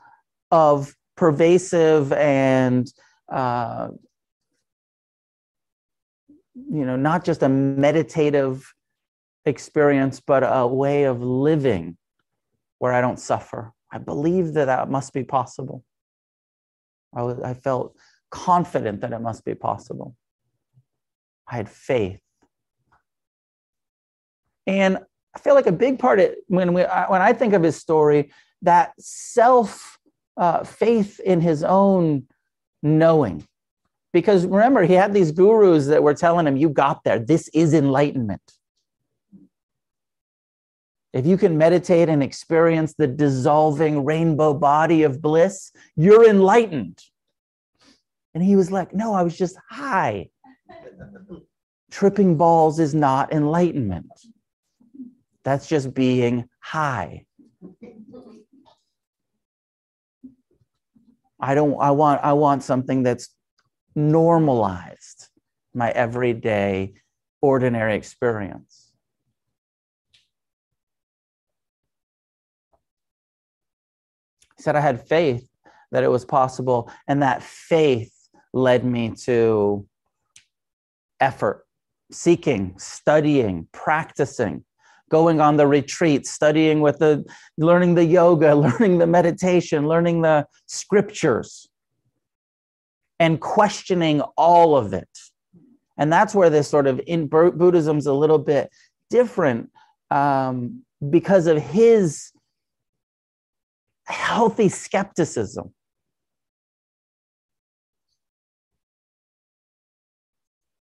of 0.52 0.94
pervasive 1.16 2.12
and 2.12 2.92
uh, 3.28 3.88
you 6.54 6.84
know, 6.84 6.96
not 6.96 7.24
just 7.24 7.42
a 7.42 7.48
meditative 7.48 8.72
experience, 9.44 10.20
but 10.20 10.42
a 10.42 10.66
way 10.66 11.04
of 11.04 11.22
living 11.22 11.96
where 12.78 12.92
I 12.92 13.00
don't 13.00 13.18
suffer. 13.18 13.72
I 13.92 13.98
believe 13.98 14.54
that 14.54 14.64
that 14.64 14.90
must 14.90 15.12
be 15.12 15.22
possible. 15.22 15.84
I, 17.14 17.22
was, 17.22 17.38
I 17.40 17.52
felt 17.52 17.94
confident 18.30 19.02
that 19.02 19.12
it 19.12 19.20
must 19.20 19.44
be 19.44 19.54
possible. 19.54 20.16
I 21.46 21.56
had 21.56 21.68
faith. 21.68 22.20
And 24.66 24.98
I 25.34 25.38
feel 25.38 25.54
like 25.54 25.66
a 25.66 25.72
big 25.72 25.98
part 25.98 26.20
of 26.20 26.30
when 26.46 26.72
we 26.72 26.82
when 26.82 27.22
I 27.22 27.32
think 27.32 27.52
of 27.52 27.62
his 27.62 27.76
story, 27.76 28.32
that 28.62 28.92
self 28.98 29.98
uh, 30.36 30.64
faith 30.64 31.20
in 31.20 31.40
his 31.40 31.64
own 31.64 32.24
knowing. 32.82 33.46
Because 34.12 34.46
remember, 34.46 34.84
he 34.84 34.94
had 34.94 35.14
these 35.14 35.32
gurus 35.32 35.86
that 35.86 36.02
were 36.02 36.14
telling 36.14 36.46
him, 36.46 36.56
You 36.56 36.68
got 36.68 37.02
there. 37.04 37.18
This 37.18 37.48
is 37.48 37.74
enlightenment. 37.74 38.42
If 41.12 41.26
you 41.26 41.36
can 41.36 41.58
meditate 41.58 42.08
and 42.08 42.22
experience 42.22 42.94
the 42.94 43.06
dissolving 43.06 44.04
rainbow 44.04 44.54
body 44.54 45.02
of 45.02 45.20
bliss, 45.20 45.72
you're 45.94 46.28
enlightened. 46.28 47.02
And 48.34 48.42
he 48.42 48.56
was 48.56 48.70
like, 48.70 48.94
No, 48.94 49.12
I 49.12 49.22
was 49.22 49.36
just 49.36 49.56
high. 49.68 50.30
Tripping 51.90 52.36
balls 52.36 52.78
is 52.78 52.94
not 52.94 53.32
enlightenment. 53.32 54.10
That's 55.44 55.66
just 55.66 55.92
being 55.92 56.48
high. 56.60 57.26
I 61.38 61.54
don't 61.54 61.78
I 61.78 61.90
want 61.90 62.20
I 62.22 62.32
want 62.32 62.62
something 62.62 63.02
that's 63.02 63.28
normalized 63.94 65.28
my 65.74 65.90
everyday 65.90 66.94
ordinary 67.42 67.96
experience. 67.96 68.81
Said 74.62 74.76
I 74.76 74.80
had 74.80 75.06
faith 75.08 75.48
that 75.90 76.04
it 76.04 76.10
was 76.10 76.24
possible 76.24 76.90
and 77.08 77.22
that 77.22 77.42
faith 77.42 78.12
led 78.52 78.84
me 78.84 79.10
to 79.24 79.86
effort, 81.20 81.66
seeking, 82.10 82.74
studying, 82.78 83.66
practicing, 83.72 84.64
going 85.10 85.40
on 85.40 85.56
the 85.56 85.66
retreat, 85.66 86.26
studying 86.26 86.80
with 86.80 86.98
the, 86.98 87.24
learning 87.58 87.94
the 87.94 88.04
yoga, 88.04 88.54
learning 88.66 88.98
the 88.98 89.06
meditation, 89.06 89.88
learning 89.88 90.22
the 90.22 90.46
scriptures, 90.66 91.68
and 93.18 93.40
questioning 93.40 94.20
all 94.36 94.76
of 94.76 94.92
it. 94.92 95.08
And 95.98 96.12
that's 96.12 96.34
where 96.34 96.50
this 96.50 96.68
sort 96.68 96.86
of 96.86 97.00
in 97.06 97.26
Buddhism's 97.26 98.06
a 98.06 98.14
little 98.14 98.38
bit 98.38 98.70
different 99.10 99.70
um, 100.10 100.82
because 101.10 101.46
of 101.46 101.58
his 101.58 102.31
healthy 104.06 104.68
skepticism. 104.68 105.72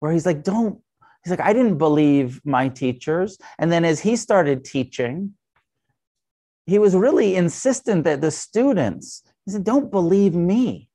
where 0.00 0.12
he's 0.12 0.26
like, 0.26 0.42
don't, 0.42 0.80
he's 1.24 1.30
like, 1.30 1.40
I 1.40 1.52
didn't 1.52 1.78
believe 1.78 2.40
my 2.44 2.68
teachers. 2.68 3.38
And 3.58 3.70
then 3.70 3.84
as 3.84 4.00
he 4.00 4.16
started 4.16 4.64
teaching, 4.64 5.34
he 6.66 6.78
was 6.78 6.94
really 6.94 7.34
insistent 7.36 8.04
that 8.04 8.20
the 8.20 8.30
students, 8.30 9.22
he 9.44 9.52
said, 9.52 9.64
don't 9.64 9.90
believe 9.90 10.34
me. 10.34 10.88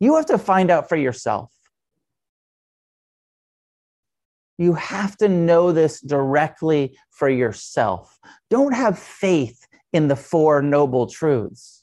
You 0.00 0.16
have 0.16 0.26
to 0.26 0.38
find 0.38 0.70
out 0.70 0.88
for 0.88 0.96
yourself. 0.96 1.52
You 4.58 4.74
have 4.74 5.16
to 5.18 5.28
know 5.28 5.70
this 5.70 6.00
directly 6.00 6.98
for 7.10 7.28
yourself. 7.28 8.18
Don't 8.50 8.74
have 8.74 8.98
faith 8.98 9.67
in 9.92 10.08
the 10.08 10.16
Four 10.16 10.62
Noble 10.62 11.06
Truths. 11.06 11.82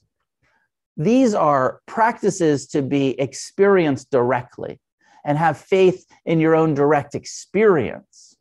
These 0.98 1.34
are 1.34 1.82
practices 1.88 2.68
to 2.68 2.82
be 2.82 3.20
experienced 3.20 4.12
directly 4.12 4.80
and 5.26 5.38
have 5.38 5.58
faith 5.58 6.06
in 6.26 6.40
your 6.40 6.56
own 6.56 6.74
direct 6.74 7.16
experience, 7.16 8.38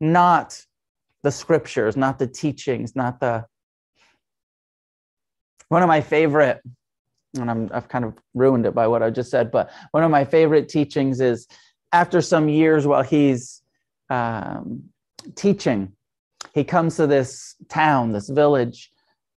not 0.00 0.60
the 1.22 1.30
scriptures, 1.30 1.96
not 1.96 2.18
the 2.18 2.26
teachings, 2.26 2.94
not 2.94 3.20
the. 3.20 3.46
One 5.68 5.82
of 5.82 5.88
my 5.88 6.02
favorite, 6.02 6.60
and 7.38 7.50
I'm, 7.50 7.70
I've 7.72 7.88
kind 7.88 8.04
of 8.04 8.14
ruined 8.34 8.66
it 8.66 8.74
by 8.74 8.86
what 8.86 9.02
I 9.02 9.10
just 9.10 9.30
said, 9.30 9.50
but 9.50 9.70
one 9.92 10.02
of 10.04 10.10
my 10.10 10.24
favorite 10.24 10.68
teachings 10.68 11.20
is 11.20 11.48
after 11.92 12.20
some 12.20 12.48
years 12.48 12.86
while 12.86 13.02
he's 13.02 13.62
um, 14.10 14.82
teaching, 15.36 15.92
he 16.54 16.62
comes 16.64 16.96
to 16.96 17.06
this 17.06 17.56
town, 17.68 18.12
this 18.12 18.28
village, 18.28 18.90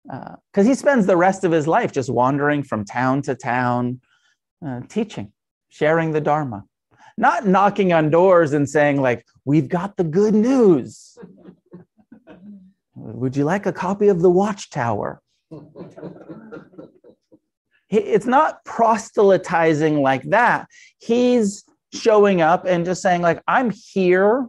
because 0.04 0.66
uh, 0.66 0.68
he 0.68 0.74
spends 0.74 1.06
the 1.06 1.16
rest 1.16 1.44
of 1.44 1.52
his 1.52 1.66
life 1.66 1.92
just 1.92 2.10
wandering 2.10 2.62
from 2.62 2.84
town 2.84 3.22
to 3.22 3.34
town, 3.36 4.00
uh, 4.66 4.80
teaching, 4.88 5.32
sharing 5.68 6.10
the 6.10 6.20
Dharma, 6.20 6.64
not 7.16 7.46
knocking 7.46 7.92
on 7.92 8.10
doors 8.10 8.52
and 8.52 8.68
saying, 8.68 9.00
like, 9.00 9.24
we've 9.44 9.68
got 9.68 9.96
the 9.96 10.04
good 10.04 10.34
news. 10.34 11.16
Would 12.96 13.36
you 13.36 13.44
like 13.44 13.66
a 13.66 13.72
copy 13.72 14.08
of 14.08 14.20
the 14.20 14.30
Watchtower? 14.30 15.22
it's 17.88 18.26
not 18.26 18.64
proselytizing 18.64 20.02
like 20.02 20.24
that. 20.24 20.66
He's 20.98 21.64
showing 21.92 22.40
up 22.40 22.64
and 22.64 22.84
just 22.84 23.02
saying, 23.02 23.22
like, 23.22 23.40
I'm 23.46 23.70
here 23.70 24.48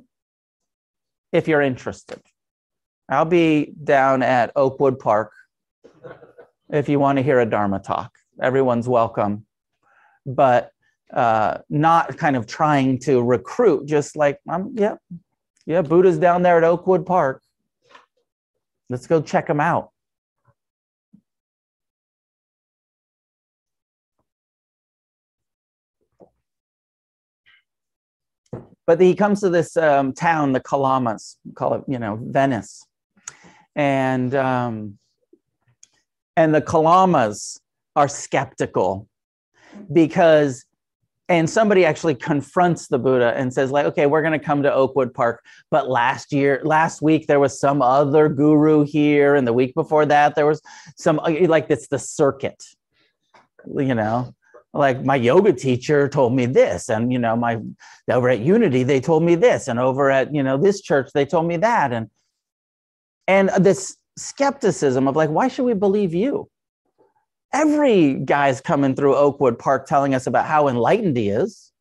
if 1.31 1.47
you're 1.47 1.61
interested. 1.61 2.21
I'll 3.09 3.25
be 3.25 3.73
down 3.83 4.23
at 4.23 4.51
Oakwood 4.55 4.99
Park 4.99 5.31
if 6.69 6.89
you 6.89 6.99
want 6.99 7.17
to 7.17 7.23
hear 7.23 7.39
a 7.39 7.45
Dharma 7.45 7.79
talk. 7.79 8.11
Everyone's 8.41 8.87
welcome 8.87 9.45
but 10.25 10.71
uh, 11.13 11.59
not 11.69 12.17
kind 12.17 12.35
of 12.35 12.47
trying 12.47 12.99
to 12.99 13.21
recruit, 13.21 13.85
just 13.85 14.15
like, 14.15 14.39
I'm, 14.49 14.73
yeah, 14.75 14.95
yeah, 15.65 15.81
Buddha's 15.81 16.17
down 16.17 16.41
there 16.41 16.57
at 16.57 16.63
Oakwood 16.63 17.05
Park. 17.05 17.41
Let's 18.89 19.07
go 19.07 19.21
check 19.21 19.49
him 19.49 19.59
out. 19.59 19.91
But 28.87 29.01
he 29.01 29.15
comes 29.15 29.41
to 29.41 29.49
this 29.49 29.75
um, 29.77 30.13
town, 30.13 30.53
the 30.53 30.59
Kalamas, 30.59 31.37
call 31.55 31.73
it, 31.75 31.83
you 31.87 31.97
know, 31.97 32.19
Venice, 32.21 32.85
and 33.75 34.33
um, 34.35 34.97
and 36.35 36.53
the 36.53 36.61
Kalamas 36.61 37.59
are 37.95 38.07
skeptical 38.07 39.07
because 39.91 40.65
and 41.27 41.49
somebody 41.49 41.85
actually 41.85 42.13
confronts 42.13 42.87
the 42.87 42.99
buddha 42.99 43.33
and 43.35 43.53
says 43.53 43.71
like 43.71 43.85
okay 43.85 44.05
we're 44.05 44.21
going 44.21 44.37
to 44.37 44.45
come 44.45 44.61
to 44.61 44.71
oakwood 44.71 45.13
park 45.13 45.43
but 45.71 45.89
last 45.89 46.31
year 46.31 46.61
last 46.63 47.01
week 47.01 47.25
there 47.27 47.39
was 47.39 47.59
some 47.59 47.81
other 47.81 48.29
guru 48.29 48.83
here 48.85 49.35
and 49.35 49.47
the 49.47 49.53
week 49.53 49.73
before 49.73 50.05
that 50.05 50.35
there 50.35 50.45
was 50.45 50.61
some 50.97 51.17
like 51.17 51.65
it's 51.69 51.87
the 51.87 51.99
circuit 51.99 52.63
you 53.67 53.95
know? 53.95 54.33
Like 54.73 55.05
my 55.05 55.15
yoga 55.15 55.53
teacher 55.53 56.09
told 56.09 56.33
me 56.35 56.45
this 56.47 56.89
and 56.89 57.09
you 57.09 57.17
know 57.17 57.37
my 57.37 57.61
over 58.11 58.27
at 58.27 58.39
unity 58.39 58.83
they 58.83 58.99
told 58.99 59.23
me 59.23 59.35
this 59.35 59.69
and 59.69 59.79
over 59.79 60.11
at 60.11 60.35
you 60.35 60.43
know 60.43 60.57
this 60.57 60.81
church 60.81 61.11
they 61.13 61.25
told 61.25 61.47
me 61.47 61.55
that 61.55 61.93
and 61.93 62.09
and 63.27 63.49
this 63.59 63.97
skepticism 64.17 65.07
of 65.07 65.15
like 65.15 65.29
why 65.29 65.47
should 65.47 65.65
we 65.65 65.73
believe 65.73 66.13
you 66.13 66.49
every 67.53 68.15
guy's 68.15 68.59
coming 68.61 68.95
through 68.95 69.15
Oakwood 69.15 69.57
Park 69.57 69.87
telling 69.87 70.13
us 70.13 70.27
about 70.27 70.45
how 70.45 70.67
enlightened 70.67 71.15
he 71.17 71.29
is 71.29 71.71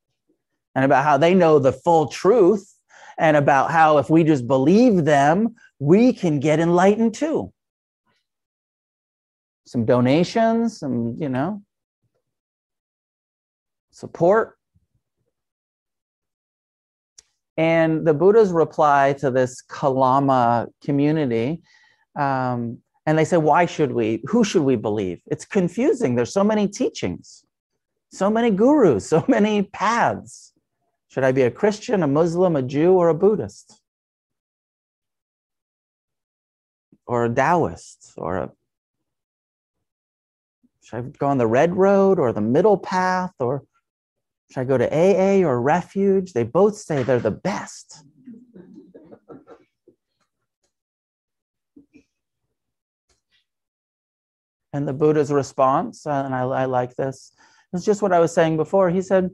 and 0.75 0.85
about 0.85 1.05
how 1.05 1.17
they 1.17 1.35
know 1.35 1.59
the 1.59 1.73
full 1.73 2.09
truth 2.09 2.75
and 3.19 3.37
about 3.37 3.71
how 3.71 3.99
if 3.99 4.11
we 4.11 4.25
just 4.25 4.47
believe 4.47 5.05
them, 5.05 5.55
we 5.79 6.13
can 6.13 6.41
get 6.41 6.61
enlightened 6.61 7.15
too. 7.15 7.53
Some 9.67 9.85
donations, 9.85 10.79
some, 10.79 11.17
you 11.19 11.29
know, 11.29 11.63
support. 13.91 14.59
And 17.57 18.07
the 18.07 18.15
Buddha's 18.15 18.51
reply 18.51 19.15
to 19.21 19.31
this 19.31 19.63
Kalama 19.63 20.69
community 20.83 21.63
um, 22.17 22.79
and 23.07 23.19
they 23.19 23.25
say, 23.25 23.37
why 23.37 23.67
should 23.67 23.93
we? 23.93 24.23
Who 24.27 24.45
should 24.45 24.63
we 24.63 24.77
believe? 24.77 25.21
It's 25.27 25.45
confusing. 25.45 26.15
There's 26.15 26.33
so 26.33 26.45
many 26.45 26.69
teachings, 26.69 27.45
so 28.11 28.31
many 28.31 28.51
gurus, 28.51 29.07
so 29.09 29.25
many 29.29 29.63
paths. 29.63 30.53
Should 31.09 31.25
I 31.25 31.33
be 31.33 31.43
a 31.43 31.51
Christian, 31.51 32.03
a 32.03 32.09
Muslim, 32.09 32.57
a 32.57 32.63
Jew, 32.63 32.95
or 32.95 33.09
a 33.09 33.15
Buddhist? 33.15 33.81
Or 37.07 37.27
a 37.27 37.29
Taoist? 37.29 38.15
Or 38.17 38.37
a 38.39 38.53
should 40.83 40.97
I 40.99 41.01
go 41.03 41.29
on 41.29 41.39
the 41.39 41.47
red 41.47 41.77
road 41.77 42.19
or 42.19 42.33
the 42.33 42.41
middle 42.41 42.77
path? 42.77 43.33
Or 43.39 43.65
should 44.55 44.61
I 44.61 44.65
go 44.65 44.79
to 44.79 44.89
AA 44.89 45.45
or 45.45 45.61
refuge? 45.61 46.33
They 46.33 46.45
both 46.45 46.77
say 46.77 47.03
they're 47.03 47.19
the 47.19 47.33
best. 47.33 48.05
And 54.73 54.87
the 54.87 54.93
Buddha's 54.93 55.33
response, 55.33 56.07
and 56.07 56.33
I, 56.33 56.43
I 56.43 56.65
like 56.67 56.95
this, 56.95 57.33
it's 57.73 57.85
just 57.85 58.01
what 58.01 58.13
I 58.13 58.21
was 58.21 58.33
saying 58.33 58.57
before. 58.57 58.91
He 58.91 59.03
said, 59.03 59.31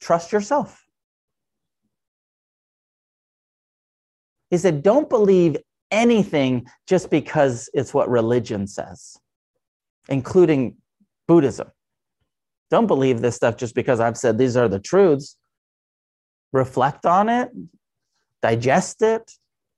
trust 0.00 0.32
yourself. 0.32 0.82
He 4.48 4.56
said, 4.56 4.82
don't 4.82 5.10
believe 5.10 5.58
anything 5.90 6.66
just 6.86 7.10
because 7.10 7.68
it's 7.74 7.92
what 7.92 8.08
religion 8.08 8.66
says, 8.66 9.18
including 10.08 10.76
Buddhism. 11.28 11.70
Don't 12.72 12.86
believe 12.86 13.20
this 13.20 13.36
stuff 13.36 13.58
just 13.58 13.74
because 13.74 14.00
I've 14.00 14.16
said 14.16 14.38
these 14.38 14.56
are 14.56 14.66
the 14.66 14.78
truths. 14.78 15.36
Reflect 16.54 17.04
on 17.04 17.28
it, 17.28 17.50
digest 18.40 19.02
it, 19.02 19.30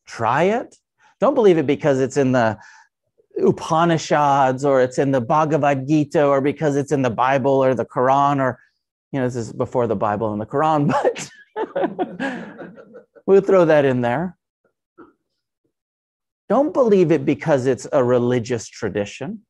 try 0.06 0.44
it. 0.44 0.76
Don't 1.18 1.34
believe 1.34 1.58
it 1.58 1.66
because 1.66 1.98
it's 1.98 2.16
in 2.16 2.30
the 2.30 2.56
Upanishads 3.36 4.64
or 4.64 4.80
it's 4.80 4.96
in 4.96 5.10
the 5.10 5.20
Bhagavad 5.20 5.88
Gita 5.88 6.24
or 6.24 6.40
because 6.40 6.76
it's 6.76 6.92
in 6.92 7.02
the 7.02 7.10
Bible 7.10 7.64
or 7.64 7.74
the 7.74 7.84
Quran 7.84 8.38
or, 8.38 8.60
you 9.10 9.18
know, 9.18 9.26
this 9.26 9.34
is 9.34 9.52
before 9.52 9.88
the 9.88 9.96
Bible 9.96 10.30
and 10.30 10.40
the 10.40 10.46
Quran, 10.46 10.86
but 10.86 11.30
we'll 13.26 13.40
throw 13.40 13.64
that 13.64 13.84
in 13.84 14.02
there. 14.02 14.36
Don't 16.48 16.72
believe 16.72 17.10
it 17.10 17.24
because 17.24 17.66
it's 17.66 17.88
a 17.92 18.04
religious 18.04 18.68
tradition. 18.68 19.40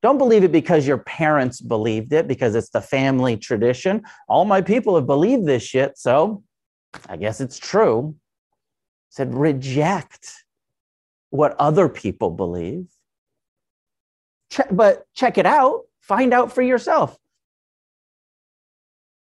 Don't 0.00 0.18
believe 0.18 0.44
it 0.44 0.52
because 0.52 0.86
your 0.86 0.98
parents 0.98 1.60
believed 1.60 2.12
it, 2.12 2.28
because 2.28 2.54
it's 2.54 2.70
the 2.70 2.80
family 2.80 3.36
tradition. 3.36 4.02
All 4.28 4.44
my 4.44 4.60
people 4.60 4.94
have 4.94 5.06
believed 5.06 5.46
this 5.46 5.62
shit, 5.62 5.98
so 5.98 6.44
I 7.08 7.16
guess 7.16 7.40
it's 7.40 7.58
true. 7.58 8.14
Said 9.10 9.34
reject 9.34 10.44
what 11.30 11.56
other 11.58 11.88
people 11.88 12.30
believe. 12.30 12.86
But 14.70 15.04
check 15.14 15.36
it 15.36 15.46
out, 15.46 15.82
find 16.00 16.32
out 16.32 16.52
for 16.52 16.62
yourself. 16.62 17.18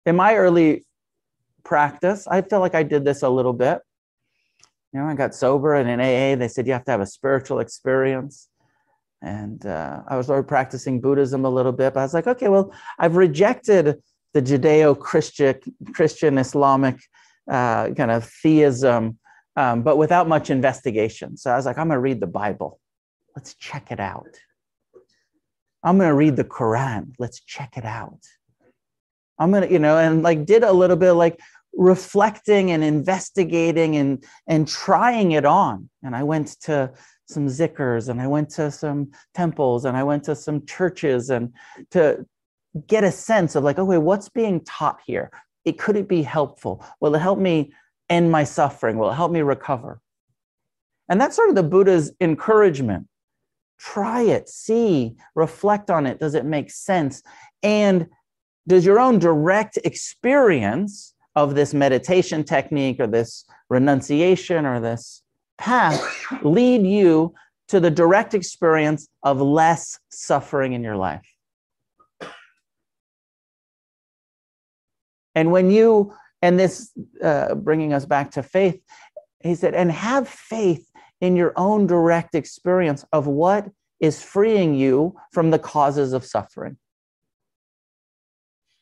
In 0.05 0.15
my 0.15 0.35
early 0.35 0.85
practice, 1.63 2.27
I 2.27 2.41
feel 2.41 2.59
like 2.59 2.75
I 2.75 2.83
did 2.83 3.05
this 3.05 3.21
a 3.21 3.29
little 3.29 3.53
bit. 3.53 3.79
You 4.91 4.99
know, 4.99 5.05
I 5.05 5.13
got 5.13 5.33
sober 5.33 5.75
and 5.75 5.89
in 5.89 5.99
AA, 5.99 6.35
they 6.37 6.47
said 6.47 6.67
you 6.67 6.73
have 6.73 6.85
to 6.85 6.91
have 6.91 7.01
a 7.01 7.05
spiritual 7.05 7.59
experience 7.59 8.49
and 9.23 9.65
uh, 9.65 10.01
I 10.07 10.17
was 10.17 10.29
already 10.29 10.47
practicing 10.47 10.99
Buddhism 10.99 11.45
a 11.45 11.49
little 11.49 11.71
bit. 11.71 11.93
But 11.93 12.01
I 12.01 12.03
was 12.03 12.13
like, 12.13 12.27
okay, 12.27 12.49
well, 12.49 12.73
I've 12.99 13.15
rejected 13.15 14.03
the 14.33 14.41
Judeo-Christian, 14.41 15.55
Christian, 15.93 16.37
Islamic 16.37 16.99
uh, 17.49 17.89
kind 17.91 18.11
of 18.11 18.25
theism, 18.25 19.17
um, 19.55 19.81
but 19.81 19.97
without 19.97 20.27
much 20.27 20.49
investigation. 20.49 21.37
So 21.37 21.51
I 21.51 21.55
was 21.55 21.65
like, 21.65 21.77
I'm 21.77 21.87
going 21.87 21.97
to 21.97 22.01
read 22.01 22.19
the 22.19 22.27
Bible. 22.27 22.79
Let's 23.35 23.53
check 23.55 23.91
it 23.91 23.99
out. 23.99 24.27
I'm 25.83 25.97
going 25.97 26.09
to 26.09 26.15
read 26.15 26.35
the 26.35 26.43
Quran. 26.43 27.13
Let's 27.17 27.39
check 27.41 27.77
it 27.77 27.85
out. 27.85 28.19
I'm 29.39 29.51
going 29.51 29.67
to, 29.67 29.71
you 29.71 29.79
know, 29.79 29.97
and 29.97 30.21
like 30.21 30.45
did 30.45 30.63
a 30.63 30.71
little 30.71 30.95
bit 30.95 31.13
like 31.13 31.39
reflecting 31.75 32.71
and 32.71 32.83
investigating 32.83 33.95
and 33.95 34.23
and 34.47 34.67
trying 34.67 35.31
it 35.31 35.45
on. 35.45 35.89
And 36.03 36.15
I 36.15 36.23
went 36.23 36.59
to 36.61 36.93
some 37.33 37.47
zikrs 37.47 38.09
and 38.09 38.21
I 38.21 38.27
went 38.27 38.49
to 38.51 38.71
some 38.71 39.11
temples 39.33 39.85
and 39.85 39.97
I 39.97 40.03
went 40.03 40.23
to 40.25 40.35
some 40.35 40.65
churches 40.65 41.29
and 41.29 41.53
to 41.91 42.25
get 42.87 43.03
a 43.03 43.11
sense 43.11 43.55
of 43.55 43.63
like, 43.63 43.79
okay, 43.79 43.97
what's 43.97 44.29
being 44.29 44.61
taught 44.61 44.99
here? 45.05 45.31
It 45.65 45.79
could 45.79 45.95
it 45.95 46.07
be 46.07 46.21
helpful? 46.21 46.85
Will 46.99 47.15
it 47.15 47.19
help 47.19 47.39
me 47.39 47.73
end 48.09 48.31
my 48.31 48.43
suffering? 48.43 48.97
Will 48.97 49.11
it 49.11 49.15
help 49.15 49.31
me 49.31 49.41
recover? 49.41 49.99
And 51.09 51.19
that's 51.19 51.35
sort 51.35 51.49
of 51.49 51.55
the 51.55 51.63
Buddha's 51.63 52.13
encouragement. 52.21 53.07
Try 53.79 54.21
it, 54.21 54.47
see, 54.47 55.15
reflect 55.35 55.89
on 55.89 56.05
it. 56.05 56.19
Does 56.19 56.35
it 56.35 56.45
make 56.45 56.71
sense? 56.71 57.21
And 57.61 58.07
does 58.67 58.85
your 58.85 58.99
own 58.99 59.19
direct 59.19 59.77
experience 59.83 61.13
of 61.35 61.55
this 61.55 61.73
meditation 61.73 62.43
technique 62.43 62.99
or 62.99 63.07
this 63.07 63.45
renunciation 63.69 64.65
or 64.65 64.79
this 64.79 65.22
path 65.57 66.03
lead 66.43 66.85
you 66.85 67.33
to 67.69 67.79
the 67.79 67.91
direct 67.91 68.33
experience 68.33 69.07
of 69.23 69.41
less 69.41 69.99
suffering 70.09 70.73
in 70.73 70.83
your 70.83 70.97
life. 70.97 71.27
And 75.35 75.51
when 75.51 75.71
you, 75.71 76.13
and 76.41 76.59
this 76.59 76.91
uh, 77.23 77.55
bringing 77.55 77.93
us 77.93 78.05
back 78.05 78.31
to 78.31 78.43
faith, 78.43 78.79
he 79.41 79.55
said, 79.55 79.73
and 79.73 79.91
have 79.91 80.27
faith 80.27 80.87
in 81.21 81.35
your 81.35 81.53
own 81.55 81.87
direct 81.87 82.35
experience 82.35 83.05
of 83.11 83.27
what 83.27 83.67
is 83.99 84.21
freeing 84.21 84.75
you 84.75 85.15
from 85.31 85.51
the 85.51 85.59
causes 85.59 86.13
of 86.13 86.25
suffering. 86.25 86.77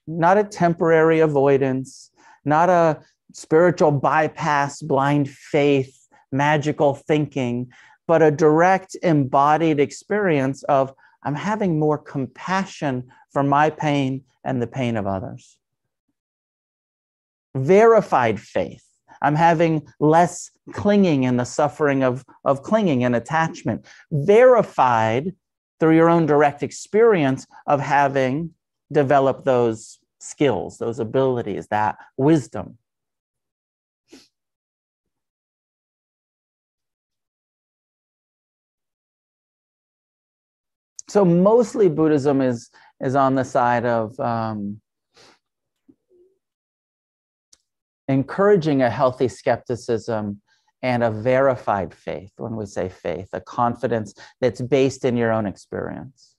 Not 0.08 0.38
a 0.38 0.44
temporary 0.44 1.20
avoidance, 1.20 2.12
not 2.44 2.70
a 2.70 3.02
spiritual 3.34 3.92
bypass, 3.92 4.82
blind 4.82 5.30
faith, 5.30 6.01
magical 6.32 6.96
thinking, 6.96 7.72
but 8.08 8.22
a 8.22 8.32
direct 8.32 8.96
embodied 9.04 9.80
experience 9.80 10.64
of 10.64 10.94
I'm 11.24 11.36
having 11.36 11.80
more 11.80 11.98
compassion 11.98 13.10
for 13.32 13.44
my 13.44 13.70
pain 13.70 14.24
and 14.44 14.62
the 14.62 14.68
pain 14.68 14.98
of 14.98 15.06
others. 15.06 15.58
Verified 17.56 18.40
faith. 18.40 18.84
I'm 19.22 19.36
having 19.36 19.88
less 20.00 20.50
clinging 20.74 21.26
and 21.26 21.40
the 21.40 21.46
suffering 21.46 22.04
of, 22.04 22.26
of 22.44 22.64
clinging 22.64 23.04
and 23.04 23.16
attachment. 23.16 23.86
Verified 24.12 25.36
through 25.80 25.96
your 25.96 26.10
own 26.10 26.26
direct 26.26 26.64
experience 26.64 27.46
of 27.68 27.80
having 27.80 28.52
developed 28.92 29.46
those 29.46 30.00
skills, 30.20 30.78
those 30.78 31.00
abilities, 31.00 31.68
that 31.68 31.98
wisdom. 32.18 32.78
So 41.12 41.26
mostly 41.26 41.90
Buddhism 41.90 42.42
is 42.42 42.70
is 43.02 43.16
on 43.16 43.36
the 43.36 43.44
side 43.44 43.86
of 43.86 44.18
um, 44.20 44.80
encouraging 48.08 48.82
a 48.82 48.90
healthy 48.90 49.28
skepticism 49.28 50.42
and 50.82 51.04
a 51.04 51.12
verified 51.12 51.94
faith. 51.94 52.32
When 52.38 52.56
we 52.56 52.66
say 52.66 52.88
faith, 52.88 53.28
a 53.34 53.42
confidence 53.42 54.14
that's 54.40 54.62
based 54.62 55.04
in 55.04 55.18
your 55.18 55.32
own 55.34 55.46
experience. 55.46 56.36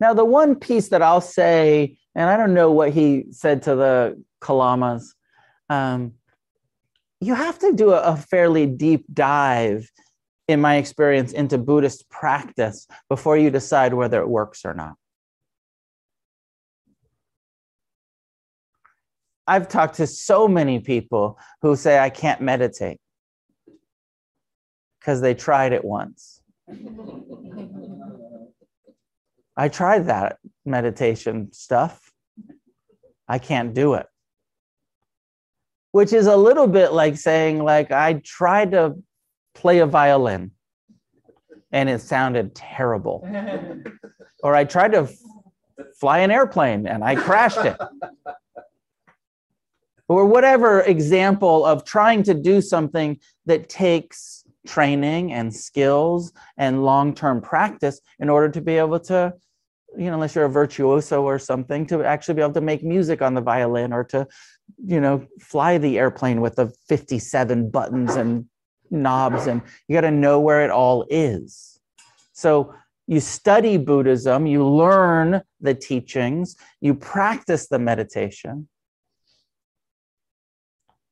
Now, 0.00 0.14
the 0.14 0.24
one 0.24 0.56
piece 0.56 0.88
that 0.88 1.02
I'll 1.02 1.20
say, 1.20 1.96
and 2.16 2.28
I 2.28 2.36
don't 2.36 2.54
know 2.54 2.72
what 2.72 2.90
he 2.90 3.26
said 3.30 3.62
to 3.62 3.76
the 3.76 4.22
Kalamas, 4.42 5.04
um, 5.70 6.14
you 7.20 7.34
have 7.34 7.58
to 7.60 7.72
do 7.72 7.92
a, 7.92 8.00
a 8.00 8.16
fairly 8.16 8.66
deep 8.66 9.04
dive 9.12 9.88
in 10.48 10.60
my 10.60 10.76
experience, 10.76 11.32
into 11.32 11.58
Buddhist 11.58 12.08
practice 12.10 12.86
before 13.08 13.36
you 13.36 13.50
decide 13.50 13.94
whether 13.94 14.20
it 14.20 14.28
works 14.28 14.64
or 14.64 14.74
not. 14.74 14.94
I've 19.46 19.68
talked 19.68 19.96
to 19.96 20.06
so 20.06 20.48
many 20.48 20.80
people 20.80 21.38
who 21.62 21.76
say, 21.76 21.98
I 21.98 22.10
can't 22.10 22.40
meditate 22.40 22.98
because 24.98 25.20
they 25.20 25.34
tried 25.34 25.72
it 25.72 25.84
once. 25.84 26.40
I 29.56 29.68
tried 29.68 30.06
that 30.06 30.38
meditation 30.64 31.52
stuff. 31.52 32.10
I 33.28 33.38
can't 33.38 33.74
do 33.74 33.94
it. 33.94 34.06
Which 35.92 36.12
is 36.12 36.26
a 36.26 36.36
little 36.36 36.66
bit 36.66 36.92
like 36.92 37.16
saying, 37.16 37.62
like, 37.62 37.92
I 37.92 38.14
tried 38.24 38.72
to 38.72 38.96
play 39.54 39.78
a 39.78 39.86
violin 39.86 40.50
and 41.72 41.88
it 41.88 42.00
sounded 42.00 42.54
terrible. 42.54 43.26
or 44.42 44.54
I 44.54 44.64
tried 44.64 44.92
to 44.92 45.08
fly 45.98 46.20
an 46.20 46.30
airplane 46.30 46.86
and 46.86 47.02
I 47.02 47.16
crashed 47.16 47.64
it. 47.64 47.76
or 50.08 50.26
whatever 50.26 50.80
example 50.82 51.64
of 51.64 51.84
trying 51.84 52.22
to 52.24 52.34
do 52.34 52.60
something 52.60 53.18
that 53.46 53.68
takes 53.68 54.44
training 54.66 55.32
and 55.32 55.54
skills 55.54 56.32
and 56.56 56.84
long-term 56.84 57.40
practice 57.40 58.00
in 58.18 58.28
order 58.30 58.48
to 58.48 58.60
be 58.60 58.78
able 58.78 58.98
to 58.98 59.32
you 59.96 60.06
know 60.06 60.14
unless 60.14 60.34
you're 60.34 60.46
a 60.46 60.50
virtuoso 60.50 61.22
or 61.22 61.38
something 61.38 61.86
to 61.86 62.02
actually 62.02 62.34
be 62.34 62.42
able 62.42 62.52
to 62.52 62.60
make 62.60 62.82
music 62.82 63.22
on 63.22 63.34
the 63.34 63.40
violin 63.40 63.92
or 63.92 64.02
to 64.02 64.26
you 64.84 65.00
know 65.00 65.26
fly 65.40 65.78
the 65.78 65.98
airplane 65.98 66.40
with 66.40 66.56
the 66.56 66.72
57 66.88 67.70
buttons 67.70 68.16
and 68.16 68.46
knobs 68.90 69.46
and 69.46 69.62
you 69.88 69.94
got 69.94 70.02
to 70.02 70.10
know 70.10 70.40
where 70.40 70.64
it 70.64 70.70
all 70.70 71.06
is. 71.10 71.80
So 72.32 72.74
you 73.06 73.20
study 73.20 73.76
Buddhism, 73.76 74.46
you 74.46 74.66
learn 74.66 75.42
the 75.60 75.74
teachings, 75.74 76.56
you 76.80 76.94
practice 76.94 77.68
the 77.68 77.78
meditation. 77.78 78.68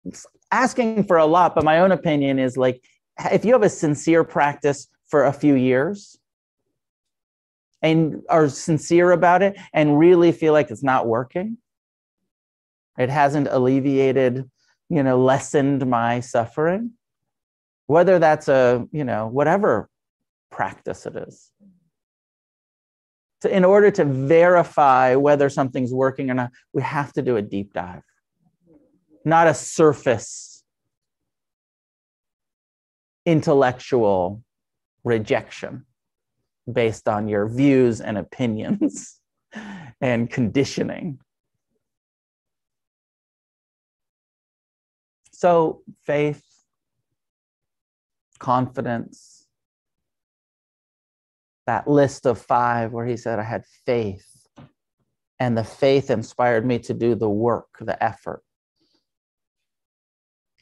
It's 0.05 0.27
asking 0.51 1.05
for 1.05 1.19
a 1.19 1.27
lot, 1.27 1.55
but 1.55 1.65
my 1.65 1.81
own 1.81 1.93
opinion 1.93 2.39
is 2.39 2.57
like 2.57 2.83
if 3.31 3.45
you 3.45 3.53
have 3.53 3.63
a 3.63 3.69
sincere 3.69 4.25
practice 4.25 4.89
for 5.07 5.25
a 5.25 5.33
few 5.33 5.55
years 5.55 6.19
and 7.83 8.23
are 8.29 8.49
sincere 8.49 9.13
about 9.13 9.43
it 9.43 9.57
and 9.73 9.99
really 9.99 10.33
feel 10.33 10.53
like 10.53 10.71
it's 10.71 10.83
not 10.83 11.07
working, 11.07 11.59
it 12.99 13.11
hasn't 13.11 13.49
alleviated 13.49 14.49
you 14.93 15.03
know, 15.03 15.19
lessened 15.19 15.87
my 15.87 16.21
suffering. 16.21 16.91
Whether 17.93 18.19
that's 18.19 18.49
a, 18.49 18.87
you 18.91 19.05
know, 19.05 19.27
whatever 19.27 19.91
practice 20.51 21.05
it 21.05 21.15
is. 21.15 21.51
So 23.43 23.51
in 23.51 23.67
order 23.67 23.91
to 23.91 24.07
verify 24.07 25.15
whether 25.15 25.51
something's 25.51 25.93
working 25.93 26.31
or 26.31 26.35
not, 26.35 26.53
we 26.73 26.81
have 26.81 27.13
to 27.13 27.21
do 27.21 27.37
a 27.37 27.43
deep 27.43 27.75
dive, 27.75 28.01
not 29.27 29.47
a 29.47 29.53
surface 29.53 30.65
intellectual 33.27 34.43
rejection 35.05 35.85
based 36.73 37.07
on 37.09 37.29
your 37.29 37.47
views 37.47 38.01
and 38.01 38.17
opinions 38.17 39.21
and 40.01 40.31
conditioning. 40.31 41.19
So, 45.33 45.83
faith, 46.07 46.52
confidence, 48.43 49.47
that 51.67 51.87
list 51.89 52.27
of 52.27 52.39
five 52.39 52.93
where 52.93 53.07
he 53.07 53.17
said, 53.17 53.39
I 53.39 53.45
had 53.45 53.65
faith, 53.87 54.29
and 55.39 55.57
the 55.57 55.65
faith 55.65 56.11
inspired 56.11 56.67
me 56.67 56.81
to 56.81 56.93
do 56.93 57.15
the 57.15 57.29
work, 57.29 57.69
the 57.81 58.03
effort. 58.03 58.43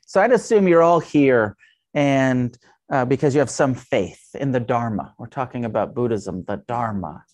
So, 0.06 0.20
I'd 0.20 0.32
assume 0.32 0.68
you're 0.68 0.82
all 0.82 1.00
here 1.00 1.56
and 1.94 2.56
uh, 2.92 3.04
because 3.06 3.34
you 3.34 3.40
have 3.40 3.50
some 3.50 3.74
faith 3.74 4.34
in 4.34 4.52
the 4.52 4.60
Dharma. 4.60 5.14
We're 5.18 5.28
talking 5.28 5.64
about 5.64 5.94
Buddhism, 5.94 6.44
the 6.46 6.62
Dharma. 6.68 7.24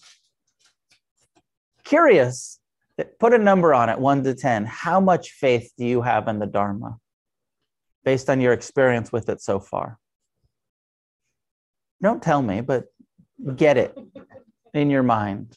Curious, 1.85 2.61
put 3.19 3.33
a 3.33 3.39
number 3.39 3.75
on 3.75 3.89
it, 3.89 3.99
one 3.99 4.23
to 4.25 4.35
10. 4.35 4.65
How 4.67 5.01
much 5.01 5.31
faith 5.31 5.73
do 5.77 5.85
you 5.85 6.03
have 6.03 6.29
in 6.29 6.39
the 6.39 6.47
Dharma 6.47 6.99
based 8.05 8.31
on 8.31 8.41
your 8.41 8.53
experience 8.53 9.11
with 9.11 9.29
it 9.29 9.41
so 9.41 9.59
far? 9.59 9.99
Don't 12.03 12.23
tell 12.23 12.43
me, 12.43 12.61
but 12.61 12.87
get 13.57 13.77
it 13.77 13.97
in 14.75 14.91
your 14.91 15.03
mind. 15.03 15.57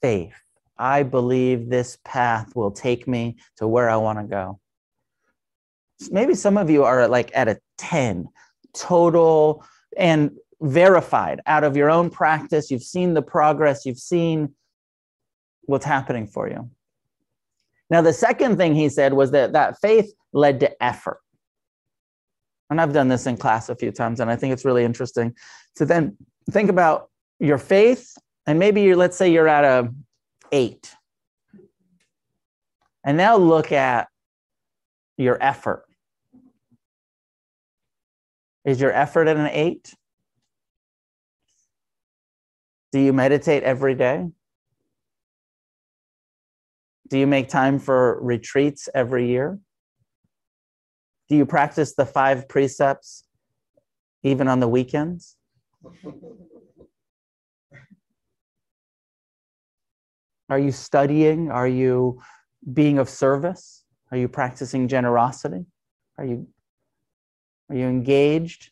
Faith. 0.00 0.34
I 0.76 1.02
believe 1.02 1.68
this 1.68 1.98
path 2.04 2.56
will 2.56 2.72
take 2.72 3.06
me 3.06 3.36
to 3.56 3.68
where 3.68 3.88
I 3.88 3.96
want 3.96 4.18
to 4.18 4.24
go 4.24 4.60
maybe 6.10 6.34
some 6.34 6.56
of 6.56 6.70
you 6.70 6.84
are 6.84 7.08
like 7.08 7.30
at 7.34 7.48
a 7.48 7.58
10 7.78 8.28
total 8.72 9.64
and 9.96 10.30
verified 10.60 11.40
out 11.46 11.64
of 11.64 11.76
your 11.76 11.90
own 11.90 12.10
practice. 12.10 12.70
You've 12.70 12.82
seen 12.82 13.14
the 13.14 13.22
progress, 13.22 13.84
you've 13.84 13.98
seen 13.98 14.54
what's 15.62 15.84
happening 15.84 16.26
for 16.26 16.48
you. 16.48 16.70
Now, 17.90 18.02
the 18.02 18.12
second 18.12 18.56
thing 18.56 18.74
he 18.74 18.88
said 18.88 19.12
was 19.12 19.30
that 19.32 19.52
that 19.52 19.78
faith 19.80 20.12
led 20.32 20.60
to 20.60 20.82
effort. 20.82 21.20
And 22.70 22.80
I've 22.80 22.92
done 22.92 23.08
this 23.08 23.26
in 23.26 23.36
class 23.36 23.68
a 23.68 23.76
few 23.76 23.92
times, 23.92 24.20
and 24.20 24.30
I 24.30 24.36
think 24.36 24.52
it's 24.52 24.64
really 24.64 24.84
interesting 24.84 25.34
to 25.76 25.84
then 25.84 26.16
think 26.50 26.70
about 26.70 27.10
your 27.38 27.58
faith, 27.58 28.16
and 28.46 28.58
maybe 28.58 28.82
you're, 28.82 28.96
let's 28.96 29.16
say 29.16 29.30
you're 29.30 29.48
at 29.48 29.64
a 29.64 29.92
eight. 30.52 30.94
And 33.04 33.16
now 33.16 33.36
look 33.36 33.70
at 33.70 34.08
your 35.18 35.40
effort. 35.42 35.84
Is 38.64 38.80
your 38.80 38.92
effort 38.92 39.28
at 39.28 39.36
an 39.36 39.48
eight? 39.48 39.94
Do 42.92 43.00
you 43.00 43.12
meditate 43.12 43.62
every 43.62 43.94
day? 43.94 44.28
Do 47.08 47.18
you 47.18 47.26
make 47.26 47.48
time 47.48 47.78
for 47.78 48.18
retreats 48.22 48.88
every 48.94 49.28
year? 49.28 49.58
Do 51.28 51.36
you 51.36 51.46
practice 51.46 51.94
the 51.94 52.04
five 52.04 52.48
precepts 52.48 53.24
even 54.22 54.48
on 54.48 54.60
the 54.60 54.68
weekends? 54.68 55.36
Are 60.50 60.58
you 60.58 60.72
studying? 60.72 61.50
Are 61.50 61.68
you 61.68 62.20
being 62.72 62.98
of 62.98 63.08
service? 63.08 63.84
Are 64.10 64.16
you 64.16 64.28
practicing 64.28 64.88
generosity? 64.88 65.64
Are 66.18 66.24
you 66.24 66.46
are 67.70 67.76
you 67.76 67.86
engaged? 67.86 68.70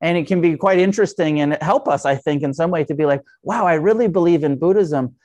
And 0.00 0.16
it 0.16 0.26
can 0.26 0.40
be 0.40 0.56
quite 0.56 0.78
interesting 0.78 1.40
and 1.40 1.54
it 1.54 1.62
help 1.62 1.88
us, 1.88 2.04
I 2.04 2.14
think, 2.14 2.42
in 2.42 2.54
some 2.54 2.70
way 2.70 2.84
to 2.84 2.94
be 2.94 3.06
like, 3.06 3.22
wow, 3.42 3.66
I 3.66 3.74
really 3.74 4.06
believe 4.06 4.44
in 4.44 4.58
Buddhism. 4.58 5.16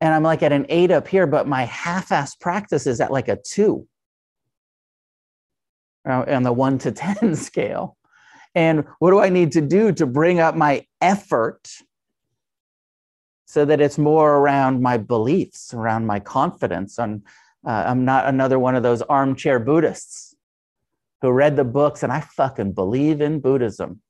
And 0.00 0.12
I'm 0.12 0.22
like 0.22 0.42
at 0.42 0.52
an 0.52 0.66
eight 0.68 0.90
up 0.90 1.08
here, 1.08 1.26
but 1.26 1.48
my 1.48 1.64
half 1.64 2.12
ass 2.12 2.34
practice 2.34 2.86
is 2.86 3.00
at 3.00 3.12
like 3.12 3.28
a 3.28 3.36
two 3.36 3.86
uh, 6.08 6.24
on 6.28 6.42
the 6.42 6.52
one 6.52 6.78
to 6.78 6.92
10 7.20 7.36
scale. 7.36 7.96
And 8.54 8.84
what 8.98 9.10
do 9.10 9.18
I 9.18 9.30
need 9.30 9.52
to 9.52 9.60
do 9.60 9.92
to 9.92 10.06
bring 10.06 10.38
up 10.38 10.54
my 10.54 10.86
effort 11.00 11.68
so 13.46 13.64
that 13.64 13.80
it's 13.80 13.98
more 13.98 14.36
around 14.36 14.80
my 14.80 14.96
beliefs, 14.96 15.74
around 15.74 16.06
my 16.06 16.20
confidence? 16.20 16.98
And 16.98 17.22
uh, 17.66 17.84
I'm 17.86 18.04
not 18.04 18.26
another 18.26 18.58
one 18.58 18.76
of 18.76 18.82
those 18.82 19.02
armchair 19.02 19.58
Buddhists 19.58 20.36
who 21.20 21.30
read 21.30 21.56
the 21.56 21.64
books, 21.64 22.02
and 22.02 22.12
I 22.12 22.20
fucking 22.20 22.72
believe 22.72 23.20
in 23.20 23.40
Buddhism. 23.40 24.00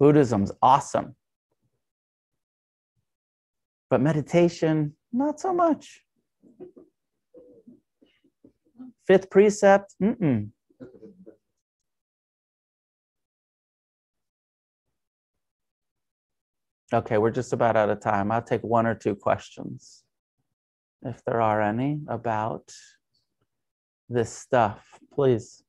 Buddhism's 0.00 0.50
awesome. 0.62 1.14
But 3.90 4.00
meditation, 4.00 4.96
not 5.12 5.38
so 5.38 5.52
much. 5.52 6.00
Fifth 9.06 9.30
precept, 9.30 9.94
mm-mm. 10.02 10.50
Okay, 16.92 17.18
we're 17.18 17.30
just 17.30 17.52
about 17.52 17.76
out 17.76 17.90
of 17.90 18.00
time. 18.00 18.30
I'll 18.30 18.42
take 18.42 18.62
one 18.62 18.86
or 18.86 18.94
two 18.94 19.16
questions, 19.16 20.04
if 21.02 21.24
there 21.24 21.40
are 21.40 21.60
any, 21.60 22.00
about 22.08 22.72
this 24.08 24.32
stuff. 24.32 24.86
Please 25.12 25.64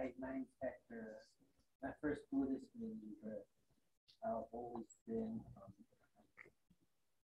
Hi, 0.00 0.12
my 0.20 0.32
name's 0.32 0.46
Hector. 0.62 1.16
My 1.82 1.90
first 2.00 2.20
Buddhist 2.32 2.66
meeting, 2.80 2.96
but 3.22 3.44
I've 4.24 4.44
always 4.52 4.86
been 5.08 5.40
um, 5.56 5.72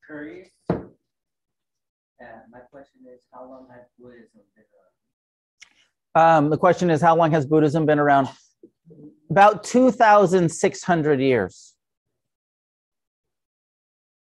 curious. 0.06 0.48
And 0.68 0.90
my 2.50 2.60
question 2.70 3.00
is, 3.12 3.22
how 3.32 3.48
long 3.48 3.66
has 3.70 3.86
Buddhism 3.98 4.42
been 4.54 4.64
around? 6.14 6.44
Um, 6.44 6.50
the 6.50 6.58
question 6.58 6.90
is, 6.90 7.00
how 7.00 7.16
long 7.16 7.32
has 7.32 7.46
Buddhism 7.46 7.84
been 7.84 7.98
around? 7.98 8.28
About 9.30 9.64
2,600 9.64 11.20
years. 11.20 11.72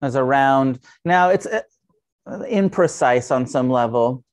As 0.02 0.16
around 0.16 0.80
now, 1.06 1.30
it's 1.30 1.46
uh, 1.46 1.62
imprecise 2.28 3.34
on 3.34 3.46
some 3.46 3.70
level, 3.70 4.24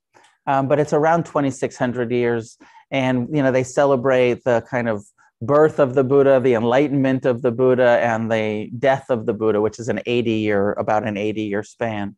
um, 0.47 0.69
but 0.69 0.79
it's 0.79 0.93
around 0.93 1.25
2,600 1.25 2.11
years. 2.11 2.59
And 2.91 3.29
you 3.31 3.43
know 3.43 3.53
they 3.53 3.65
celebrate 3.65 4.45
the 4.45 4.65
kind 4.71 4.89
of 4.89 5.05
birth 5.41 5.79
of 5.79 5.95
the 5.95 6.03
buddha 6.03 6.41
the 6.41 6.55
enlightenment 6.55 7.25
of 7.25 7.43
the 7.43 7.53
buddha 7.53 8.01
and 8.03 8.33
the 8.33 8.69
death 8.77 9.09
of 9.09 9.25
the 9.25 9.33
buddha 9.33 9.61
which 9.61 9.79
is 9.79 9.89
an 9.89 10.01
80 10.05 10.33
year 10.33 10.73
about 10.73 11.07
an 11.07 11.17
80 11.17 11.43
year 11.43 11.63
span. 11.63 12.17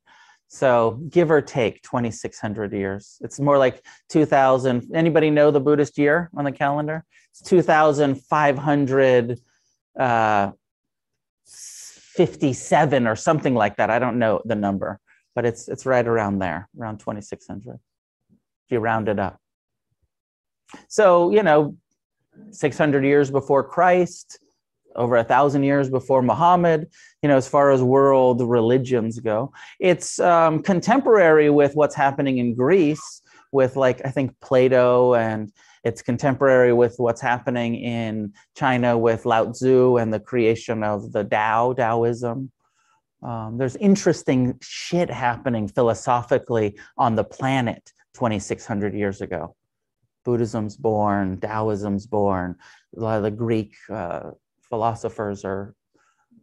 So 0.49 1.01
give 1.09 1.31
or 1.31 1.41
take 1.41 1.83
2600 1.83 2.73
years. 2.73 3.19
It's 3.21 3.39
more 3.39 3.59
like 3.59 3.85
2000 4.09 4.91
anybody 4.95 5.31
know 5.31 5.51
the 5.51 5.61
buddhist 5.61 5.99
year 5.99 6.31
on 6.37 6.45
the 6.45 6.53
calendar? 6.53 7.05
It's 7.31 7.43
2500 7.43 9.39
uh, 9.99 10.51
57 12.15 13.07
or 13.07 13.17
something 13.17 13.55
like 13.55 13.77
that. 13.77 13.91
I 13.91 13.99
don't 13.99 14.19
know 14.19 14.43
the 14.45 14.55
number 14.55 15.01
but 15.35 15.45
it's 15.45 15.69
it's 15.69 15.87
right 15.87 16.07
around 16.07 16.39
there 16.39 16.69
around 16.79 16.99
2600 16.99 17.75
if 17.75 17.81
you 18.69 18.79
round 18.79 19.09
it 19.09 19.19
up. 19.19 19.41
So, 20.89 21.31
you 21.31 21.43
know, 21.43 21.77
600 22.53 23.05
years 23.05 23.31
before 23.31 23.65
Christ, 23.65 24.39
over 24.95 25.17
a 25.17 25.25
thousand 25.25 25.65
years 25.65 25.91
before 25.91 26.23
Muhammad, 26.23 26.89
you 27.23 27.29
know, 27.29 27.37
as 27.37 27.49
far 27.49 27.71
as 27.71 27.83
world 27.83 28.41
religions 28.43 29.19
go. 29.19 29.53
It's 29.81 30.21
um, 30.21 30.63
contemporary 30.63 31.51
with 31.51 31.75
what's 31.75 31.95
happening 31.95 32.39
in 32.39 32.55
Greece, 32.55 33.23
with 33.51 33.77
like, 33.77 34.01
I 34.05 34.11
think 34.11 34.39
Plato, 34.41 35.15
and 35.15 35.53
it's 35.85 36.03
contemporary 36.03 36.73
with 36.73 36.95
what's 36.99 37.21
happening 37.21 37.75
in 37.75 38.33
China 38.57 38.99
with 38.99 39.25
Lao 39.25 39.51
Tzu 39.51 39.97
and 39.97 40.13
the 40.13 40.21
creation 40.21 40.83
of 40.83 41.13
the 41.13 41.25
Tao, 41.25 41.73
Taoism. 41.73 42.51
Um, 43.23 43.59
there's 43.59 43.77
interesting 43.77 44.59
shit 44.61 45.11
happening 45.11 45.69
philosophically 45.69 46.79
on 46.97 47.15
the 47.15 47.25
planet 47.25 47.93
2,600 48.15 48.95
years 48.95 49.21
ago. 49.21 49.55
Buddhism's 50.25 50.77
born, 50.77 51.41
Taoism's 51.41 52.07
born. 52.07 52.57
A 52.97 53.01
lot 53.01 53.17
of 53.17 53.23
the 53.23 53.31
Greek 53.31 53.75
uh, 53.91 54.31
philosophers 54.69 55.45
are 55.45 55.75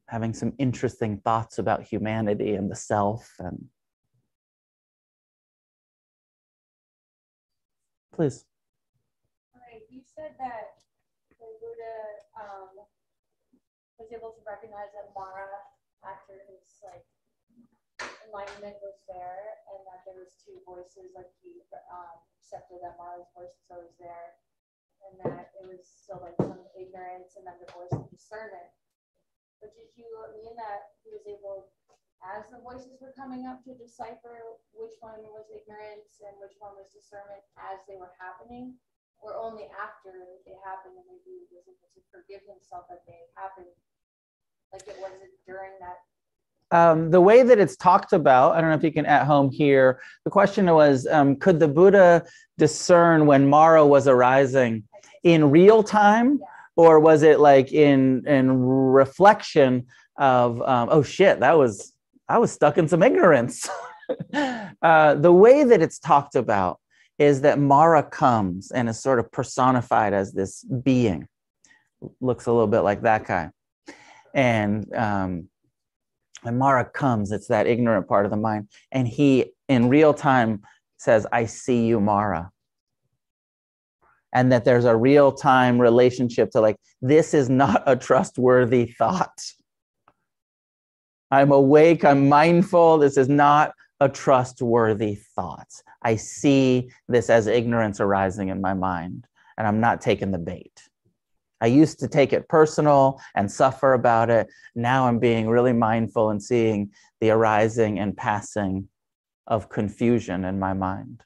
having 0.07 0.33
some 0.33 0.53
interesting 0.57 1.19
thoughts 1.19 1.59
about 1.59 1.83
humanity 1.83 2.53
and 2.53 2.71
the 2.71 2.75
self 2.75 3.29
and 3.39 3.65
please. 8.13 8.45
Said 10.17 10.33
that 10.41 10.81
the 11.37 11.45
Buddha 11.61 11.97
um, 12.33 12.73
was 14.01 14.09
able 14.09 14.33
to 14.33 14.41
recognize 14.49 14.89
that 14.97 15.13
Mara, 15.13 15.45
after 16.01 16.41
his 16.49 16.65
like 16.81 17.05
enlightenment, 18.25 18.81
was 18.81 18.97
there, 19.05 19.61
and 19.69 19.85
that 19.85 20.01
there 20.09 20.17
was 20.17 20.33
two 20.41 20.57
voices. 20.65 21.13
Like 21.13 21.29
he 21.45 21.61
um, 21.93 22.17
accepted 22.41 22.81
that 22.81 22.97
Mara's 22.97 23.29
voice 23.37 23.53
was 23.61 23.69
always 23.69 23.93
there, 24.01 24.41
and 25.05 25.21
that 25.21 25.53
it 25.53 25.69
was 25.69 25.85
still 25.85 26.17
like 26.25 26.33
some 26.41 26.65
ignorance, 26.73 27.37
and 27.37 27.45
then 27.45 27.61
the 27.61 27.69
voice 27.77 27.93
of 27.93 28.09
discernment. 28.09 28.73
But 29.61 29.77
did 29.77 29.93
you 29.93 30.09
mean 30.33 30.57
that 30.57 30.97
he 31.05 31.13
was 31.13 31.29
able, 31.29 31.69
as 32.25 32.49
the 32.49 32.57
voices 32.65 32.97
were 32.97 33.13
coming 33.13 33.45
up, 33.45 33.61
to 33.69 33.77
decipher 33.77 34.57
which 34.73 34.97
one 34.97 35.21
was 35.29 35.45
ignorance 35.53 36.17
and 36.25 36.33
which 36.41 36.57
one 36.57 36.73
was 36.73 36.89
discernment 36.89 37.45
as 37.53 37.85
they 37.85 38.01
were 38.01 38.17
happening? 38.17 38.81
Or 39.21 39.35
only 39.35 39.67
after 39.75 40.13
they 40.45 40.55
happened 40.63 40.95
and 40.95 41.05
maybe 41.09 41.47
he 41.49 41.55
was 41.55 41.67
able 41.67 41.89
to 41.95 42.01
forgive 42.13 42.45
himself 42.47 42.87
that 42.89 43.03
they 43.07 43.27
happened? 43.35 43.71
Like 44.71 44.87
it 44.87 44.97
wasn't 44.99 45.31
during 45.45 45.75
that 45.79 46.03
um, 46.71 47.11
the 47.11 47.21
way 47.21 47.43
that 47.43 47.59
it's 47.59 47.77
talked 47.77 48.13
about, 48.13 48.55
I 48.55 48.61
don't 48.61 48.69
know 48.69 48.75
if 48.75 48.83
you 48.83 48.91
can 48.91 49.05
at 49.05 49.25
home 49.25 49.49
hear. 49.49 50.01
The 50.25 50.31
question 50.31 50.65
was, 50.65 51.07
um, 51.07 51.37
could 51.37 51.59
the 51.59 51.67
Buddha 51.67 52.25
discern 52.57 53.25
when 53.25 53.47
Mara 53.47 53.85
was 53.85 54.07
arising 54.07 54.83
in 55.23 55.49
real 55.49 55.81
time, 55.81 56.39
or 56.75 56.99
was 56.99 57.23
it 57.23 57.39
like 57.39 57.71
in 57.71 58.27
in 58.27 58.51
reflection 58.51 59.87
of, 60.17 60.61
um, 60.61 60.89
oh 60.91 61.03
shit, 61.03 61.39
that 61.39 61.57
was 61.57 61.93
I 62.27 62.37
was 62.37 62.51
stuck 62.51 62.77
in 62.77 62.87
some 62.87 63.01
ignorance. 63.01 63.69
uh, 64.81 65.15
the 65.15 65.31
way 65.31 65.63
that 65.63 65.81
it's 65.81 65.99
talked 65.99 66.35
about 66.35 66.79
is 67.19 67.41
that 67.41 67.59
Mara 67.59 68.03
comes 68.03 68.71
and 68.71 68.87
is 68.89 68.99
sort 68.99 69.19
of 69.19 69.31
personified 69.31 70.13
as 70.13 70.33
this 70.33 70.63
being, 70.63 71.27
looks 72.21 72.45
a 72.45 72.51
little 72.51 72.67
bit 72.67 72.81
like 72.81 73.01
that 73.01 73.25
guy, 73.25 73.51
and 74.33 74.93
um, 74.93 75.49
Mara 76.45 76.85
comes, 76.85 77.31
it's 77.31 77.47
that 77.47 77.67
ignorant 77.67 78.07
part 78.07 78.25
of 78.25 78.31
the 78.31 78.37
mind. 78.37 78.69
And 78.91 79.07
he, 79.07 79.53
in 79.67 79.89
real 79.89 80.13
time, 80.13 80.61
says, 80.97 81.25
I 81.31 81.45
see 81.45 81.85
you, 81.85 81.99
Mara. 81.99 82.51
And 84.33 84.51
that 84.51 84.65
there's 84.65 84.85
a 84.85 84.95
real 84.95 85.31
time 85.31 85.79
relationship 85.79 86.51
to 86.51 86.61
like, 86.61 86.77
this 87.01 87.33
is 87.33 87.49
not 87.49 87.83
a 87.85 87.95
trustworthy 87.95 88.85
thought. 88.85 89.41
I'm 91.31 91.51
awake, 91.51 92.05
I'm 92.05 92.29
mindful. 92.29 92.99
This 92.99 93.17
is 93.17 93.27
not 93.27 93.73
a 93.99 94.07
trustworthy 94.07 95.15
thought. 95.35 95.67
I 96.07 96.15
see 96.15 96.89
this 97.09 97.29
as 97.29 97.47
ignorance 97.47 97.99
arising 97.99 98.47
in 98.47 98.61
my 98.61 98.73
mind, 98.73 99.27
and 99.57 99.67
I'm 99.67 99.81
not 99.81 99.99
taking 99.99 100.31
the 100.31 100.37
bait. 100.37 100.81
I 101.59 101.65
used 101.65 101.99
to 101.99 102.07
take 102.07 102.31
it 102.31 102.47
personal 102.47 103.19
and 103.35 103.51
suffer 103.51 103.91
about 103.91 104.29
it. 104.29 104.47
Now 104.73 105.07
I'm 105.07 105.19
being 105.19 105.49
really 105.49 105.73
mindful 105.73 106.29
and 106.29 106.41
seeing 106.41 106.91
the 107.19 107.31
arising 107.31 107.99
and 107.99 108.15
passing 108.15 108.87
of 109.47 109.67
confusion 109.67 110.45
in 110.45 110.59
my 110.59 110.71
mind. 110.71 111.23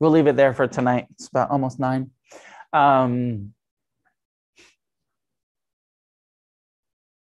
We'll 0.00 0.10
leave 0.10 0.26
it 0.26 0.36
there 0.36 0.52
for 0.52 0.66
tonight. 0.66 1.06
It's 1.12 1.28
about 1.28 1.50
almost 1.50 1.80
nine. 1.80 2.10
Um, 2.74 3.54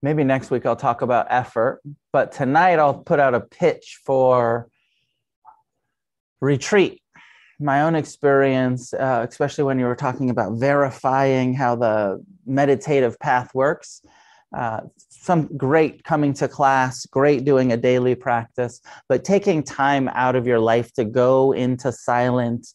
maybe 0.01 0.23
next 0.23 0.51
week 0.51 0.65
I'll 0.65 0.76
talk 0.76 1.01
about 1.01 1.27
effort, 1.30 1.81
but 2.11 2.31
tonight 2.31 2.80
I'll 2.80 2.99
put 2.99 3.19
out 3.19 3.34
a 3.34 3.41
pitch 3.41 3.99
for 4.05 4.69
retreat 6.41 7.01
my 7.59 7.81
own 7.81 7.95
experience, 7.95 8.93
uh, 8.93 9.26
especially 9.30 9.65
when 9.65 9.80
you 9.80 9.85
were 9.85 9.95
talking 9.95 10.30
about 10.30 10.53
verifying 10.53 11.53
how 11.53 11.76
the 11.76 12.23
meditative 12.45 13.19
path 13.19 13.53
works. 13.53 14.01
Uh, 14.57 14.81
some 15.09 15.47
great 15.57 16.03
coming 16.03 16.34
to 16.34 16.47
class, 16.47 17.05
great 17.05 17.45
doing 17.45 17.71
a 17.71 17.77
daily 17.77 18.15
practice, 18.15 18.81
but 19.07 19.23
taking 19.23 19.61
time 19.61 20.07
out 20.13 20.35
of 20.35 20.47
your 20.47 20.59
life 20.59 20.91
to 20.93 21.05
go 21.05 21.51
into 21.51 21.91
silent 21.91 22.67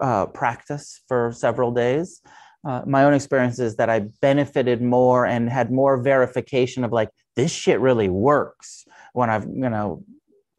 uh, 0.00 0.26
practice 0.26 1.02
for 1.06 1.30
several 1.32 1.70
days. 1.70 2.20
Uh, 2.66 2.82
my 2.86 3.04
own 3.04 3.14
experience 3.14 3.58
is 3.58 3.76
that 3.76 3.88
I 3.88 4.00
benefited 4.20 4.82
more 4.82 5.24
and 5.26 5.48
had 5.48 5.70
more 5.70 6.00
verification 6.00 6.84
of 6.84 6.92
like, 6.92 7.08
this 7.36 7.50
shit 7.50 7.80
really 7.80 8.08
works 8.08 8.84
when 9.12 9.30
I've, 9.30 9.44
you 9.44 9.70
know, 9.70 10.04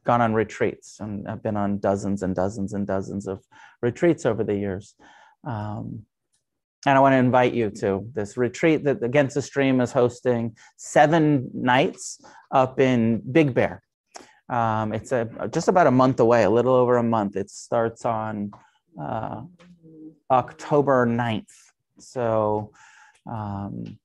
gone 0.04 0.22
on 0.22 0.34
retreats 0.34 1.00
and 1.00 1.28
I've 1.28 1.44
been 1.44 1.58
on 1.58 1.78
dozens 1.78 2.24
and 2.24 2.36
dozens 2.36 2.74
and 2.74 2.88
dozens 2.88 3.28
of 3.28 3.44
retreats 3.82 4.26
over 4.26 4.44
the 4.44 4.56
years. 4.56 4.96
Um, 5.44 6.06
and 6.88 6.98
I 6.98 7.02
want 7.02 7.14
to 7.14 7.18
invite 7.18 7.54
you 7.54 7.70
to 7.82 8.08
this 8.14 8.38
retreat 8.38 8.84
that 8.86 9.04
Against 9.04 9.36
the 9.36 9.42
Stream 9.44 9.82
is 9.82 9.92
hosting 9.92 10.58
seven 10.78 11.52
nights 11.54 12.20
up 12.50 12.80
in 12.80 13.22
Big 13.32 13.54
Bear. 13.54 13.84
Um, 14.50 14.92
it's 14.92 15.12
a, 15.12 15.30
just 15.52 15.68
about 15.68 15.86
a 15.86 15.92
month 15.92 16.20
away, 16.20 16.44
a 16.44 16.50
little 16.50 16.74
over 16.74 16.98
a 16.98 17.04
month. 17.04 17.36
It 17.36 17.52
starts 17.52 18.04
on 18.04 18.52
uh, 19.00 19.44
October 20.32 21.06
9th. 21.06 21.71
So 22.02 22.72
um, 23.30 24.00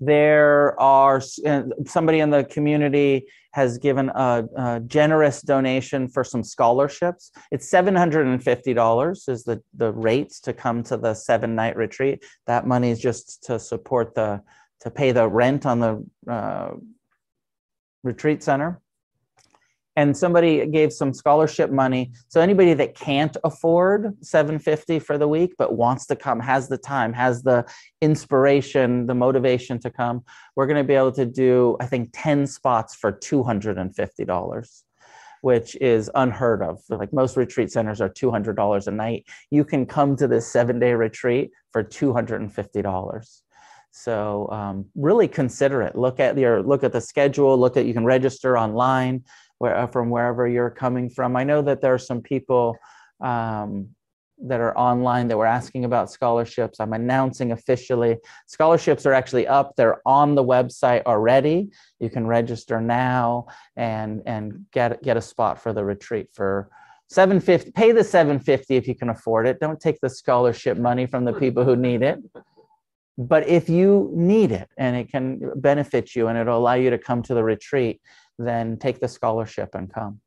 there 0.00 0.78
are 0.80 1.22
uh, 1.46 1.62
somebody 1.86 2.20
in 2.20 2.30
the 2.30 2.44
community 2.44 3.26
has 3.52 3.78
given 3.78 4.08
a, 4.08 4.44
a, 4.56 4.80
generous 4.80 5.42
donation 5.42 6.08
for 6.08 6.24
some 6.24 6.42
scholarships. 6.42 7.30
It's 7.52 7.70
$750 7.70 9.28
is 9.28 9.44
the, 9.44 9.62
the 9.74 9.92
rates 9.92 10.40
to 10.40 10.52
come 10.52 10.82
to 10.84 10.96
the 10.96 11.14
seven 11.14 11.54
night 11.54 11.76
retreat. 11.76 12.24
That 12.46 12.66
money 12.66 12.90
is 12.90 12.98
just 12.98 13.44
to 13.44 13.60
support 13.60 14.14
the, 14.14 14.42
to 14.80 14.90
pay 14.90 15.12
the 15.12 15.28
rent 15.28 15.66
on 15.66 15.78
the 15.78 16.04
uh, 16.28 16.70
retreat 18.02 18.42
center 18.42 18.80
and 19.96 20.16
somebody 20.16 20.66
gave 20.66 20.92
some 20.92 21.12
scholarship 21.12 21.70
money. 21.70 22.12
So 22.28 22.40
anybody 22.40 22.74
that 22.74 22.94
can't 22.94 23.36
afford 23.44 24.16
750 24.24 24.98
for 24.98 25.18
the 25.18 25.28
week 25.28 25.54
but 25.58 25.76
wants 25.76 26.06
to 26.06 26.16
come 26.16 26.40
has 26.40 26.68
the 26.68 26.78
time 26.78 27.12
has 27.12 27.42
the 27.42 27.64
inspiration 28.00 29.06
the 29.06 29.14
motivation 29.14 29.78
to 29.78 29.90
come 29.90 30.22
we're 30.56 30.66
going 30.66 30.82
to 30.82 30.84
be 30.84 30.94
able 30.94 31.12
to 31.12 31.26
do 31.26 31.76
i 31.80 31.86
think 31.86 32.10
10 32.12 32.46
spots 32.46 32.94
for 32.94 33.12
$250 33.12 34.82
which 35.42 35.74
is 35.80 36.08
unheard 36.14 36.62
of. 36.62 36.80
Like 36.88 37.12
most 37.12 37.36
retreat 37.36 37.72
centers 37.72 38.00
are 38.00 38.08
$200 38.08 38.86
a 38.86 38.90
night. 38.92 39.26
You 39.50 39.64
can 39.64 39.86
come 39.86 40.14
to 40.14 40.28
this 40.28 40.46
seven 40.46 40.78
day 40.78 40.94
retreat 40.94 41.50
for 41.72 41.82
$250 41.82 43.42
so 43.92 44.48
um, 44.50 44.86
really 44.94 45.28
consider 45.28 45.82
it 45.82 45.94
look 45.94 46.18
at 46.18 46.36
your 46.38 46.62
look 46.62 46.82
at 46.82 46.92
the 46.92 47.00
schedule. 47.00 47.58
Look 47.58 47.76
at 47.76 47.84
you 47.84 47.92
can 47.92 48.06
register 48.06 48.56
online 48.56 49.22
where, 49.62 49.76
uh, 49.76 49.86
from 49.86 50.10
wherever 50.10 50.48
you're 50.48 50.70
coming 50.70 51.08
from. 51.08 51.36
I 51.36 51.44
know 51.44 51.62
that 51.62 51.80
there 51.80 51.94
are 51.94 51.98
some 52.10 52.20
people 52.20 52.76
um, 53.20 53.90
that 54.44 54.60
are 54.60 54.76
online 54.76 55.28
that 55.28 55.38
were 55.38 55.46
asking 55.46 55.84
about 55.84 56.10
scholarships. 56.10 56.80
I'm 56.80 56.92
announcing 56.92 57.52
officially 57.52 58.18
scholarships 58.48 59.06
are 59.06 59.12
actually 59.12 59.46
up. 59.46 59.76
They're 59.76 60.00
on 60.04 60.34
the 60.34 60.42
website 60.42 61.04
already. 61.04 61.70
You 62.00 62.10
can 62.10 62.26
register 62.26 62.80
now 62.80 63.46
and 63.76 64.20
and 64.26 64.66
get 64.72 65.00
get 65.00 65.16
a 65.16 65.22
spot 65.22 65.62
for 65.62 65.72
the 65.72 65.84
retreat 65.84 66.26
for 66.32 66.68
750 67.10 67.70
pay 67.70 67.92
the 67.92 68.02
750 68.02 68.74
if 68.74 68.88
you 68.88 68.94
can 68.94 69.10
afford 69.10 69.46
it 69.46 69.60
don't 69.60 69.78
take 69.78 70.00
the 70.00 70.08
scholarship 70.08 70.78
money 70.78 71.06
from 71.06 71.26
the 71.26 71.34
people 71.34 71.62
who 71.62 71.76
need 71.76 72.00
it 72.02 72.18
but 73.18 73.46
if 73.46 73.68
you 73.68 74.10
need 74.14 74.50
it 74.50 74.68
and 74.78 74.96
it 74.96 75.10
can 75.10 75.52
benefit 75.56 76.16
you 76.16 76.28
and 76.28 76.38
it'll 76.38 76.56
allow 76.56 76.74
you 76.74 76.88
to 76.88 76.98
come 76.98 77.22
to 77.22 77.34
the 77.34 77.44
retreat 77.44 78.00
then 78.38 78.76
take 78.76 79.00
the 79.00 79.08
scholarship 79.08 79.74
and 79.74 79.92
come. 79.92 80.20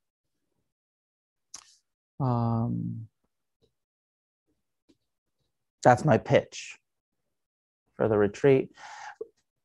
Um, 2.20 3.08
that's 5.84 6.06
my 6.06 6.18
pitch 6.18 6.78
for 7.98 8.08
the 8.08 8.18
retreat. 8.18 8.70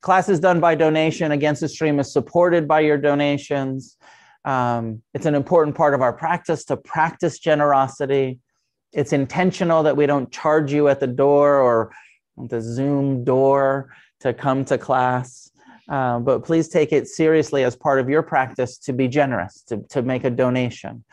Class 0.03 0.29
is 0.29 0.41
done 0.41 0.61
by 0.61 0.75
donation. 0.75 1.33
Against 1.33 1.61
the 1.61 1.69
Stream 1.69 2.01
is 2.01 2.13
supported 2.13 2.67
by 2.67 2.81
your 2.81 2.97
donations. 2.97 3.97
Um, 4.45 5.03
it's 5.13 5.27
an 5.27 5.35
important 5.35 5.77
part 5.77 5.95
of 5.95 6.01
our 6.01 6.13
practice 6.13 6.65
to 6.67 6.77
practice 6.77 7.39
generosity. 7.39 8.39
It's 8.93 9.13
intentional 9.13 9.83
that 9.83 9.97
we 9.97 10.07
don't 10.07 10.33
charge 10.33 10.73
you 10.73 10.89
at 10.89 11.01
the 11.01 11.07
door 11.07 11.61
or 11.61 11.93
the 12.37 12.61
Zoom 12.61 13.25
door 13.25 13.93
to 14.21 14.33
come 14.33 14.65
to 14.67 14.79
class. 14.79 15.50
Uh, 15.91 16.21
but 16.21 16.45
please 16.45 16.69
take 16.69 16.93
it 16.93 17.09
seriously 17.09 17.65
as 17.65 17.75
part 17.75 17.99
of 17.99 18.09
your 18.09 18.23
practice 18.23 18.79
to 18.79 18.93
be 18.93 19.09
generous, 19.09 19.63
to, 19.63 19.79
to 19.89 20.03
make 20.03 20.23
a 20.23 20.31
donation. 20.31 21.05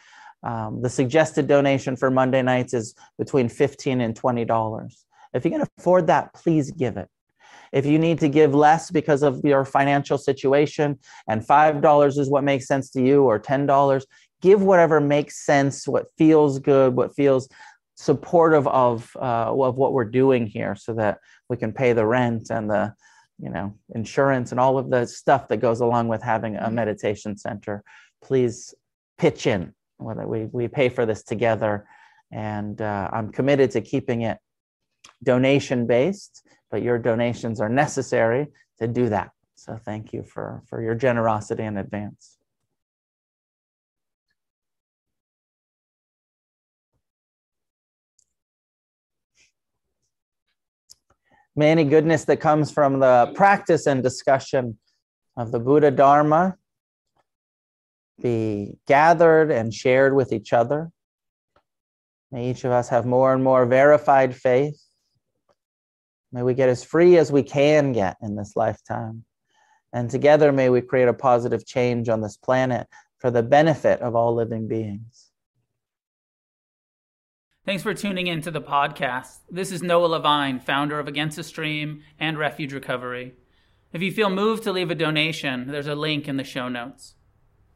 Um, 0.43 0.81
the 0.83 0.89
suggested 0.89 1.47
donation 1.47 1.95
for 1.95 2.11
Monday 2.11 2.43
nights 2.43 2.75
is 2.75 2.93
between 3.17 3.49
15 3.49 4.01
and 4.01 4.15
$20. 4.15 4.93
If 5.33 5.45
you 5.45 5.51
can 5.51 5.65
afford 5.79 6.07
that, 6.07 6.33
please 6.33 6.69
give 6.71 6.95
it. 6.95 7.09
If 7.73 7.85
you 7.85 7.99
need 7.99 8.19
to 8.19 8.29
give 8.29 8.53
less 8.53 8.91
because 8.91 9.23
of 9.23 9.43
your 9.43 9.65
financial 9.65 10.17
situation 10.17 10.99
and 11.27 11.45
$5 11.45 12.17
is 12.17 12.29
what 12.29 12.43
makes 12.43 12.67
sense 12.67 12.91
to 12.91 13.01
you 13.01 13.23
or 13.23 13.39
$10, 13.39 14.05
give 14.41 14.61
whatever 14.61 15.01
makes 15.01 15.43
sense, 15.43 15.87
what 15.87 16.05
feels 16.17 16.59
good, 16.59 16.95
what 16.95 17.15
feels 17.15 17.49
supportive 17.95 18.67
of 18.67 19.11
uh, 19.15 19.51
of 19.51 19.75
what 19.75 19.91
we're 19.91 20.05
doing 20.05 20.45
here, 20.45 20.75
so 20.75 20.93
that 20.93 21.17
we 21.49 21.57
can 21.57 21.73
pay 21.73 21.93
the 21.93 22.05
rent 22.05 22.51
and 22.51 22.69
the 22.69 22.93
you 23.39 23.49
know 23.49 23.73
insurance 23.93 24.51
and 24.51 24.59
all 24.59 24.77
of 24.77 24.89
the 24.89 25.05
stuff 25.05 25.47
that 25.47 25.57
goes 25.57 25.79
along 25.79 26.07
with 26.07 26.21
having 26.21 26.55
a 26.55 26.69
meditation 26.69 27.37
center. 27.37 27.83
Please 28.23 28.73
pitch 29.17 29.47
in. 29.47 29.73
Whether 29.97 30.27
we 30.27 30.45
we 30.45 30.67
pay 30.67 30.89
for 30.89 31.05
this 31.05 31.23
together, 31.23 31.87
and 32.31 32.81
uh, 32.81 33.09
I'm 33.11 33.31
committed 33.31 33.71
to 33.71 33.81
keeping 33.81 34.21
it 34.21 34.37
donation 35.23 35.87
based. 35.87 36.43
But 36.69 36.83
your 36.83 36.99
donations 36.99 37.61
are 37.61 37.69
necessary 37.69 38.47
to 38.79 38.87
do 38.87 39.09
that. 39.09 39.31
So 39.55 39.79
thank 39.83 40.13
you 40.13 40.23
for 40.23 40.63
for 40.67 40.81
your 40.81 40.95
generosity 40.95 41.63
in 41.63 41.77
advance. 41.77 42.36
May 51.57 51.71
any 51.71 51.85
goodness 51.85 52.23
that 52.25 52.37
comes 52.37 52.69
from 52.69 52.99
the 52.99 53.31
practice 53.33 53.87
and 53.87 54.03
discussion 54.03 54.77
of 55.35 55.51
the 55.51 55.59
Buddha 55.59 55.89
Dharma 55.89 56.55
be 58.21 58.77
gathered 58.85 59.49
and 59.49 59.73
shared 59.73 60.15
with 60.15 60.31
each 60.31 60.53
other. 60.53 60.91
May 62.31 62.51
each 62.51 62.63
of 62.63 62.71
us 62.71 62.89
have 62.89 63.07
more 63.07 63.33
and 63.33 63.43
more 63.43 63.65
verified 63.65 64.35
faith. 64.35 64.79
May 66.31 66.43
we 66.43 66.53
get 66.53 66.69
as 66.69 66.83
free 66.83 67.17
as 67.17 67.31
we 67.31 67.41
can 67.41 67.91
get 67.91 68.17
in 68.21 68.35
this 68.35 68.55
lifetime. 68.55 69.25
And 69.91 70.11
together, 70.11 70.51
may 70.51 70.69
we 70.69 70.81
create 70.81 71.07
a 71.07 71.13
positive 71.13 71.65
change 71.65 72.07
on 72.07 72.21
this 72.21 72.37
planet 72.37 72.85
for 73.17 73.31
the 73.31 73.41
benefit 73.41 73.99
of 74.01 74.15
all 74.15 74.35
living 74.35 74.67
beings. 74.67 75.26
Thanks 77.67 77.83
for 77.83 77.93
tuning 77.93 78.27
in 78.27 78.39
to 78.43 78.49
the 78.49 78.61
podcast. 78.61 79.39
This 79.51 79.73
is 79.73 79.83
Noah 79.83 80.05
Levine, 80.05 80.57
founder 80.57 80.99
of 80.99 81.07
Against 81.09 81.35
the 81.35 81.43
Stream 81.43 82.01
and 82.17 82.37
Refuge 82.37 82.71
Recovery. 82.71 83.33
If 83.91 84.01
you 84.01 84.09
feel 84.09 84.29
moved 84.29 84.63
to 84.63 84.71
leave 84.71 84.89
a 84.89 84.95
donation, 84.95 85.67
there's 85.67 85.85
a 85.85 85.93
link 85.93 86.29
in 86.29 86.37
the 86.37 86.45
show 86.45 86.69
notes. 86.69 87.15